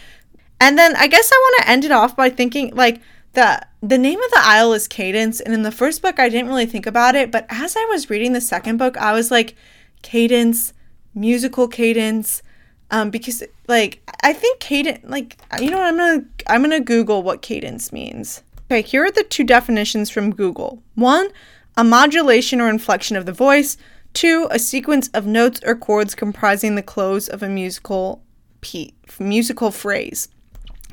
And 0.61 0.78
then 0.78 0.94
I 0.94 1.09
guess 1.09 1.28
I 1.32 1.36
want 1.36 1.62
to 1.64 1.70
end 1.70 1.84
it 1.84 1.90
off 1.90 2.14
by 2.14 2.30
thinking 2.30 2.72
like 2.72 3.01
the 3.32 3.61
the 3.82 3.98
name 3.98 4.22
of 4.22 4.30
the 4.30 4.42
isle 4.42 4.72
is 4.72 4.86
Cadence, 4.86 5.40
and 5.40 5.53
in 5.53 5.64
the 5.64 5.72
first 5.72 6.03
book 6.03 6.20
I 6.20 6.28
didn't 6.28 6.51
really 6.51 6.66
think 6.66 6.86
about 6.86 7.16
it, 7.16 7.32
but 7.32 7.46
as 7.48 7.74
I 7.76 7.84
was 7.86 8.11
reading 8.11 8.32
the 8.32 8.40
second 8.40 8.76
book, 8.76 8.96
I 8.96 9.12
was 9.12 9.32
like, 9.32 9.57
Cadence, 10.03 10.72
musical 11.14 11.66
cadence, 11.66 12.44
um, 12.91 13.11
because 13.11 13.43
like 13.68 14.01
I 14.22 14.32
think 14.32 14.61
cadence, 14.61 15.01
like 15.05 15.36
you 15.61 15.70
know, 15.70 15.80
I'm 15.80 15.97
gonna 15.97 16.24
I'm 16.49 16.62
gonna 16.62 16.80
Google 16.80 17.22
what 17.22 17.43
cadence 17.43 17.93
means. 17.93 18.43
Okay, 18.70 18.82
here 18.82 19.05
are 19.05 19.11
the 19.11 19.24
two 19.24 19.45
definitions 19.45 20.11
from 20.11 20.34
Google. 20.34 20.82
One, 20.95 21.28
a 21.76 21.84
modulation 21.84 22.61
or 22.61 22.68
inflection 22.68 23.16
of 23.16 23.26
the 23.26 23.32
voice. 23.32 23.76
Two, 24.12 24.49
a 24.51 24.59
sequence 24.59 25.09
of 25.14 25.26
notes 25.26 25.61
or 25.64 25.76
chords 25.76 26.14
comprising 26.14 26.74
the 26.74 26.82
close 26.82 27.28
of 27.28 27.43
a 27.43 27.49
musical 27.49 28.22
p- 28.61 28.95
musical 29.18 29.70
phrase. 29.70 30.28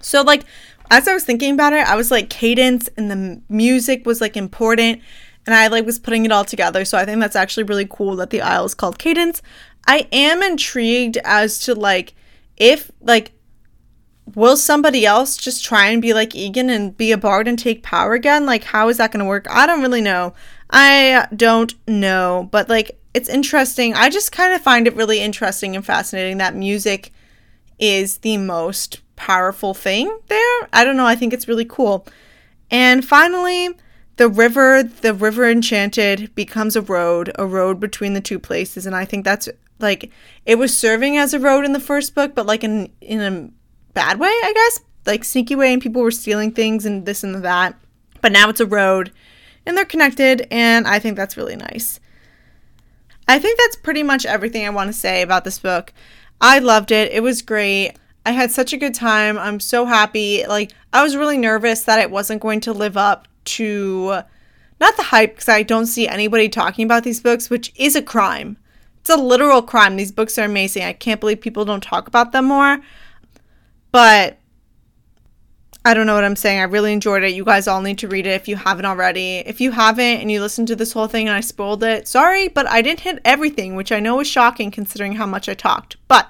So 0.01 0.21
like 0.21 0.43
as 0.89 1.07
I 1.07 1.13
was 1.13 1.23
thinking 1.23 1.53
about 1.53 1.73
it, 1.73 1.85
I 1.87 1.95
was 1.95 2.11
like 2.11 2.29
cadence 2.29 2.87
and 2.95 3.11
the 3.11 3.41
music 3.49 4.05
was 4.05 4.21
like 4.21 4.37
important 4.37 5.01
and 5.45 5.55
I 5.55 5.67
like 5.67 5.85
was 5.85 5.99
putting 5.99 6.25
it 6.25 6.31
all 6.31 6.45
together. 6.45 6.85
So 6.85 6.97
I 6.97 7.05
think 7.05 7.19
that's 7.19 7.35
actually 7.35 7.63
really 7.63 7.87
cool 7.89 8.15
that 8.17 8.29
the 8.29 8.41
isle 8.41 8.65
is 8.65 8.75
called 8.75 8.99
cadence. 8.99 9.41
I 9.87 10.07
am 10.11 10.43
intrigued 10.43 11.17
as 11.23 11.59
to 11.59 11.73
like 11.73 12.13
if 12.57 12.91
like 13.01 13.31
will 14.35 14.57
somebody 14.57 15.05
else 15.05 15.37
just 15.37 15.63
try 15.63 15.87
and 15.87 16.01
be 16.01 16.13
like 16.13 16.31
Iagan 16.31 16.69
and 16.69 16.95
be 16.95 17.11
a 17.11 17.17
bard 17.17 17.47
and 17.47 17.57
take 17.57 17.81
power 17.81 18.13
again? 18.13 18.45
Like 18.45 18.65
how 18.65 18.89
is 18.89 18.97
that 18.97 19.11
going 19.11 19.23
to 19.23 19.25
work? 19.25 19.47
I 19.49 19.65
don't 19.65 19.81
really 19.81 20.01
know. 20.01 20.33
I 20.69 21.27
don't 21.35 21.73
know, 21.87 22.49
but 22.51 22.67
like 22.67 22.99
it's 23.13 23.29
interesting. 23.29 23.93
I 23.93 24.09
just 24.09 24.31
kind 24.31 24.53
of 24.53 24.61
find 24.61 24.85
it 24.85 24.95
really 24.95 25.21
interesting 25.21 25.75
and 25.75 25.85
fascinating 25.85 26.37
that 26.37 26.55
music 26.55 27.11
is 27.79 28.19
the 28.19 28.37
most 28.37 29.01
powerful 29.15 29.73
thing 29.73 30.19
there. 30.27 30.69
I 30.73 30.83
don't 30.83 30.97
know. 30.97 31.05
I 31.05 31.15
think 31.15 31.33
it's 31.33 31.47
really 31.47 31.65
cool. 31.65 32.05
And 32.69 33.03
finally, 33.05 33.69
the 34.17 34.29
river, 34.29 34.83
the 34.83 35.13
river 35.13 35.49
enchanted 35.49 36.33
becomes 36.35 36.75
a 36.75 36.81
road, 36.81 37.31
a 37.35 37.45
road 37.45 37.79
between 37.79 38.13
the 38.13 38.21
two 38.21 38.39
places. 38.39 38.85
And 38.85 38.95
I 38.95 39.05
think 39.05 39.23
that's 39.23 39.47
like 39.79 40.11
it 40.45 40.55
was 40.55 40.75
serving 40.75 41.17
as 41.17 41.33
a 41.33 41.39
road 41.39 41.65
in 41.65 41.73
the 41.73 41.79
first 41.79 42.15
book, 42.15 42.35
but 42.35 42.45
like 42.45 42.63
in 42.63 42.91
in 43.01 43.21
a 43.21 43.49
bad 43.93 44.19
way, 44.19 44.29
I 44.29 44.53
guess, 44.53 44.79
like 45.05 45.23
sneaky 45.23 45.55
way, 45.55 45.73
and 45.73 45.81
people 45.81 46.01
were 46.01 46.11
stealing 46.11 46.51
things 46.51 46.85
and 46.85 47.05
this 47.05 47.23
and 47.23 47.43
that. 47.43 47.75
But 48.21 48.31
now 48.31 48.49
it's 48.49 48.59
a 48.59 48.65
road, 48.65 49.11
and 49.65 49.77
they're 49.77 49.85
connected, 49.85 50.47
and 50.51 50.87
I 50.87 50.99
think 50.99 51.15
that's 51.15 51.37
really 51.37 51.55
nice. 51.55 51.99
I 53.27 53.39
think 53.39 53.59
that's 53.59 53.75
pretty 53.75 54.03
much 54.03 54.25
everything 54.25 54.65
I 54.65 54.69
want 54.69 54.87
to 54.87 54.93
say 54.93 55.21
about 55.21 55.43
this 55.43 55.59
book. 55.59 55.93
I 56.39 56.59
loved 56.59 56.91
it. 56.91 57.11
It 57.11 57.21
was 57.21 57.41
great. 57.41 57.93
I 58.25 58.31
had 58.31 58.51
such 58.51 58.73
a 58.73 58.77
good 58.77 58.93
time. 58.93 59.37
I'm 59.37 59.59
so 59.59 59.85
happy. 59.85 60.45
Like, 60.45 60.71
I 60.93 61.03
was 61.03 61.15
really 61.15 61.37
nervous 61.37 61.83
that 61.83 61.99
it 61.99 62.11
wasn't 62.11 62.41
going 62.41 62.61
to 62.61 62.73
live 62.73 62.97
up 62.97 63.27
to 63.45 64.21
not 64.79 64.95
the 64.97 65.03
hype 65.03 65.35
because 65.35 65.49
I 65.49 65.63
don't 65.63 65.87
see 65.87 66.07
anybody 66.07 66.49
talking 66.49 66.85
about 66.85 67.03
these 67.03 67.21
books, 67.21 67.49
which 67.49 67.73
is 67.75 67.95
a 67.95 68.01
crime. 68.01 68.57
It's 69.07 69.17
a 69.17 69.23
literal 69.23 69.61
crime. 69.61 69.95
These 69.95 70.11
books 70.11 70.37
are 70.37 70.43
amazing. 70.43 70.83
I 70.83 70.91
can't 70.91 71.21
believe 71.21 71.39
people 71.39 71.63
don't 71.63 71.81
talk 71.81 72.09
about 72.09 72.33
them 72.33 72.43
more. 72.43 72.79
But 73.93 74.37
I 75.85 75.93
don't 75.93 76.05
know 76.05 76.15
what 76.15 76.25
I'm 76.25 76.35
saying. 76.35 76.59
I 76.59 76.63
really 76.63 76.91
enjoyed 76.91 77.23
it. 77.23 77.33
You 77.33 77.45
guys 77.45 77.69
all 77.69 77.81
need 77.81 77.99
to 77.99 78.09
read 78.09 78.27
it 78.27 78.31
if 78.31 78.49
you 78.49 78.57
haven't 78.57 78.83
already. 78.83 79.37
If 79.37 79.61
you 79.61 79.71
haven't 79.71 80.19
and 80.19 80.29
you 80.29 80.41
listened 80.41 80.67
to 80.67 80.75
this 80.75 80.91
whole 80.91 81.07
thing 81.07 81.29
and 81.29 81.37
I 81.37 81.39
spoiled 81.39 81.83
it, 81.83 82.05
sorry, 82.05 82.49
but 82.49 82.67
I 82.67 82.81
didn't 82.81 82.99
hit 82.99 83.21
everything, 83.23 83.77
which 83.77 83.93
I 83.93 84.01
know 84.01 84.19
is 84.19 84.27
shocking 84.27 84.71
considering 84.71 85.13
how 85.13 85.25
much 85.25 85.47
I 85.47 85.53
talked. 85.53 85.95
But, 86.09 86.27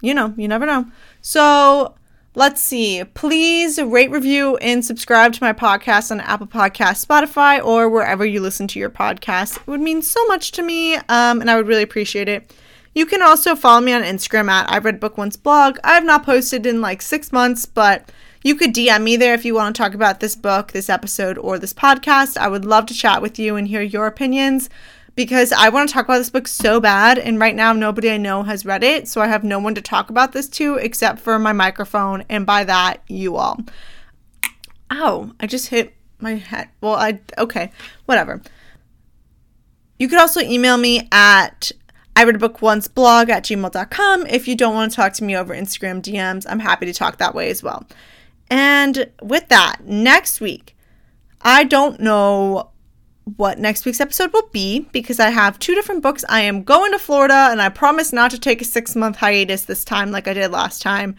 you 0.00 0.14
know, 0.14 0.32
you 0.38 0.48
never 0.48 0.64
know. 0.64 0.86
So, 1.20 1.96
let's 2.34 2.60
see. 2.60 3.04
Please 3.14 3.80
rate, 3.80 4.10
review, 4.10 4.56
and 4.56 4.84
subscribe 4.84 5.32
to 5.34 5.42
my 5.42 5.52
podcast 5.52 6.10
on 6.10 6.20
Apple 6.20 6.46
Podcast, 6.46 7.06
Spotify, 7.06 7.64
or 7.64 7.88
wherever 7.88 8.24
you 8.24 8.40
listen 8.40 8.66
to 8.68 8.78
your 8.78 8.90
podcast. 8.90 9.58
It 9.58 9.66
would 9.66 9.80
mean 9.80 10.02
so 10.02 10.24
much 10.26 10.52
to 10.52 10.62
me, 10.62 10.96
um, 10.96 11.40
and 11.40 11.50
I 11.50 11.56
would 11.56 11.68
really 11.68 11.82
appreciate 11.82 12.28
it. 12.28 12.52
You 12.94 13.06
can 13.06 13.22
also 13.22 13.56
follow 13.56 13.80
me 13.80 13.92
on 13.92 14.02
Instagram 14.02 14.48
at 14.48 14.70
I've 14.70 14.84
Read 14.84 15.00
Book 15.00 15.18
Once 15.18 15.36
blog. 15.36 15.78
I 15.82 15.94
have 15.94 16.04
not 16.04 16.24
posted 16.24 16.66
in 16.66 16.80
like 16.80 17.02
six 17.02 17.32
months, 17.32 17.66
but 17.66 18.10
you 18.42 18.54
could 18.54 18.74
DM 18.74 19.02
me 19.02 19.16
there 19.16 19.34
if 19.34 19.44
you 19.44 19.54
want 19.54 19.74
to 19.74 19.82
talk 19.82 19.94
about 19.94 20.20
this 20.20 20.36
book, 20.36 20.72
this 20.72 20.90
episode, 20.90 21.38
or 21.38 21.58
this 21.58 21.72
podcast. 21.72 22.36
I 22.36 22.48
would 22.48 22.64
love 22.64 22.86
to 22.86 22.94
chat 22.94 23.22
with 23.22 23.38
you 23.38 23.56
and 23.56 23.66
hear 23.66 23.82
your 23.82 24.06
opinions 24.06 24.68
because 25.14 25.52
I 25.52 25.68
want 25.68 25.88
to 25.88 25.92
talk 25.92 26.06
about 26.06 26.18
this 26.18 26.30
book 26.30 26.48
so 26.48 26.80
bad. 26.80 27.18
And 27.18 27.38
right 27.38 27.54
now, 27.54 27.72
nobody 27.72 28.10
I 28.10 28.16
know 28.16 28.42
has 28.42 28.64
read 28.64 28.82
it. 28.82 29.08
So 29.08 29.20
I 29.20 29.28
have 29.28 29.44
no 29.44 29.58
one 29.58 29.74
to 29.74 29.82
talk 29.82 30.10
about 30.10 30.32
this 30.32 30.48
to 30.50 30.74
except 30.76 31.20
for 31.20 31.38
my 31.38 31.52
microphone. 31.52 32.24
And 32.28 32.44
by 32.44 32.64
that, 32.64 33.02
you 33.08 33.36
all. 33.36 33.60
Ow, 34.90 35.32
I 35.40 35.46
just 35.46 35.68
hit 35.68 35.94
my 36.20 36.34
head. 36.34 36.68
Well, 36.80 36.94
I, 36.94 37.20
okay, 37.38 37.70
whatever. 38.06 38.42
You 39.98 40.08
could 40.08 40.18
also 40.18 40.40
email 40.40 40.76
me 40.76 41.08
at 41.12 41.70
I 42.16 42.22
read 42.24 42.36
a 42.36 42.38
book 42.38 42.62
once 42.62 42.86
blog 42.86 43.28
at 43.28 43.44
gmail.com. 43.44 44.26
If 44.26 44.46
you 44.46 44.56
don't 44.56 44.74
want 44.74 44.92
to 44.92 44.96
talk 44.96 45.14
to 45.14 45.24
me 45.24 45.36
over 45.36 45.54
Instagram 45.54 46.00
DMs, 46.00 46.46
I'm 46.48 46.60
happy 46.60 46.86
to 46.86 46.92
talk 46.92 47.18
that 47.18 47.34
way 47.34 47.50
as 47.50 47.62
well. 47.62 47.86
And 48.50 49.10
with 49.20 49.48
that, 49.48 49.84
next 49.84 50.40
week, 50.40 50.76
I 51.42 51.64
don't 51.64 51.98
know 52.00 52.70
what 53.24 53.58
next 53.58 53.84
week's 53.84 54.00
episode 54.00 54.32
will 54.32 54.48
be 54.52 54.80
because 54.92 55.18
I 55.18 55.30
have 55.30 55.58
two 55.58 55.74
different 55.74 56.02
books. 56.02 56.24
I 56.28 56.40
am 56.40 56.62
going 56.62 56.92
to 56.92 56.98
Florida 56.98 57.48
and 57.50 57.60
I 57.60 57.70
promise 57.70 58.12
not 58.12 58.30
to 58.32 58.38
take 58.38 58.60
a 58.60 58.66
six 58.66 58.94
month 58.94 59.16
hiatus 59.16 59.62
this 59.62 59.84
time 59.84 60.10
like 60.10 60.28
I 60.28 60.34
did 60.34 60.50
last 60.50 60.82
time. 60.82 61.16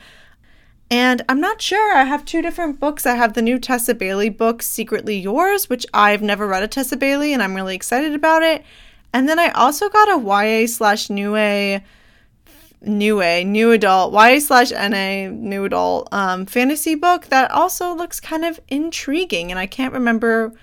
And 0.91 1.23
I'm 1.27 1.41
not 1.41 1.61
sure. 1.61 1.95
I 1.95 2.03
have 2.03 2.23
two 2.23 2.43
different 2.43 2.79
books. 2.79 3.07
I 3.07 3.15
have 3.15 3.33
the 3.33 3.41
new 3.41 3.57
Tessa 3.57 3.95
Bailey 3.95 4.29
book, 4.29 4.61
Secretly 4.61 5.17
Yours, 5.17 5.67
which 5.67 5.85
I've 5.95 6.21
never 6.21 6.45
read 6.45 6.61
a 6.61 6.67
Tessa 6.67 6.95
Bailey 6.95 7.33
and 7.33 7.41
I'm 7.41 7.55
really 7.55 7.75
excited 7.75 8.13
about 8.13 8.43
it. 8.43 8.63
And 9.11 9.27
then 9.27 9.39
I 9.39 9.49
also 9.49 9.89
got 9.89 10.09
a 10.09 10.19
YA 10.19 10.67
slash 10.67 11.09
new 11.09 11.35
A, 11.35 11.83
new 12.81 13.19
A, 13.19 13.43
new 13.43 13.71
adult, 13.71 14.13
YA 14.13 14.39
slash 14.39 14.69
NA, 14.71 15.29
new 15.29 15.65
adult 15.65 16.07
um, 16.11 16.45
fantasy 16.45 16.93
book 16.93 17.27
that 17.27 17.49
also 17.49 17.95
looks 17.95 18.19
kind 18.19 18.45
of 18.45 18.59
intriguing. 18.67 19.49
And 19.49 19.57
I 19.57 19.65
can't 19.65 19.93
remember 19.93 20.53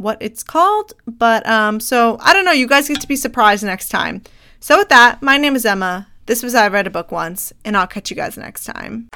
what 0.00 0.16
it's 0.20 0.42
called. 0.42 0.94
But 1.06 1.46
um, 1.46 1.78
so 1.78 2.16
I 2.20 2.32
don't 2.32 2.44
know. 2.44 2.52
You 2.52 2.66
guys 2.66 2.88
get 2.88 3.00
to 3.00 3.08
be 3.08 3.16
surprised 3.16 3.62
next 3.62 3.90
time. 3.90 4.22
So 4.58 4.78
with 4.78 4.88
that, 4.88 5.22
my 5.22 5.36
name 5.36 5.54
is 5.54 5.64
Emma. 5.64 6.08
This 6.26 6.42
was 6.42 6.54
I 6.54 6.68
Read 6.68 6.86
a 6.86 6.90
Book 6.90 7.12
Once, 7.12 7.52
and 7.64 7.76
I'll 7.76 7.86
catch 7.86 8.10
you 8.10 8.16
guys 8.16 8.36
next 8.36 8.64
time. 8.64 9.08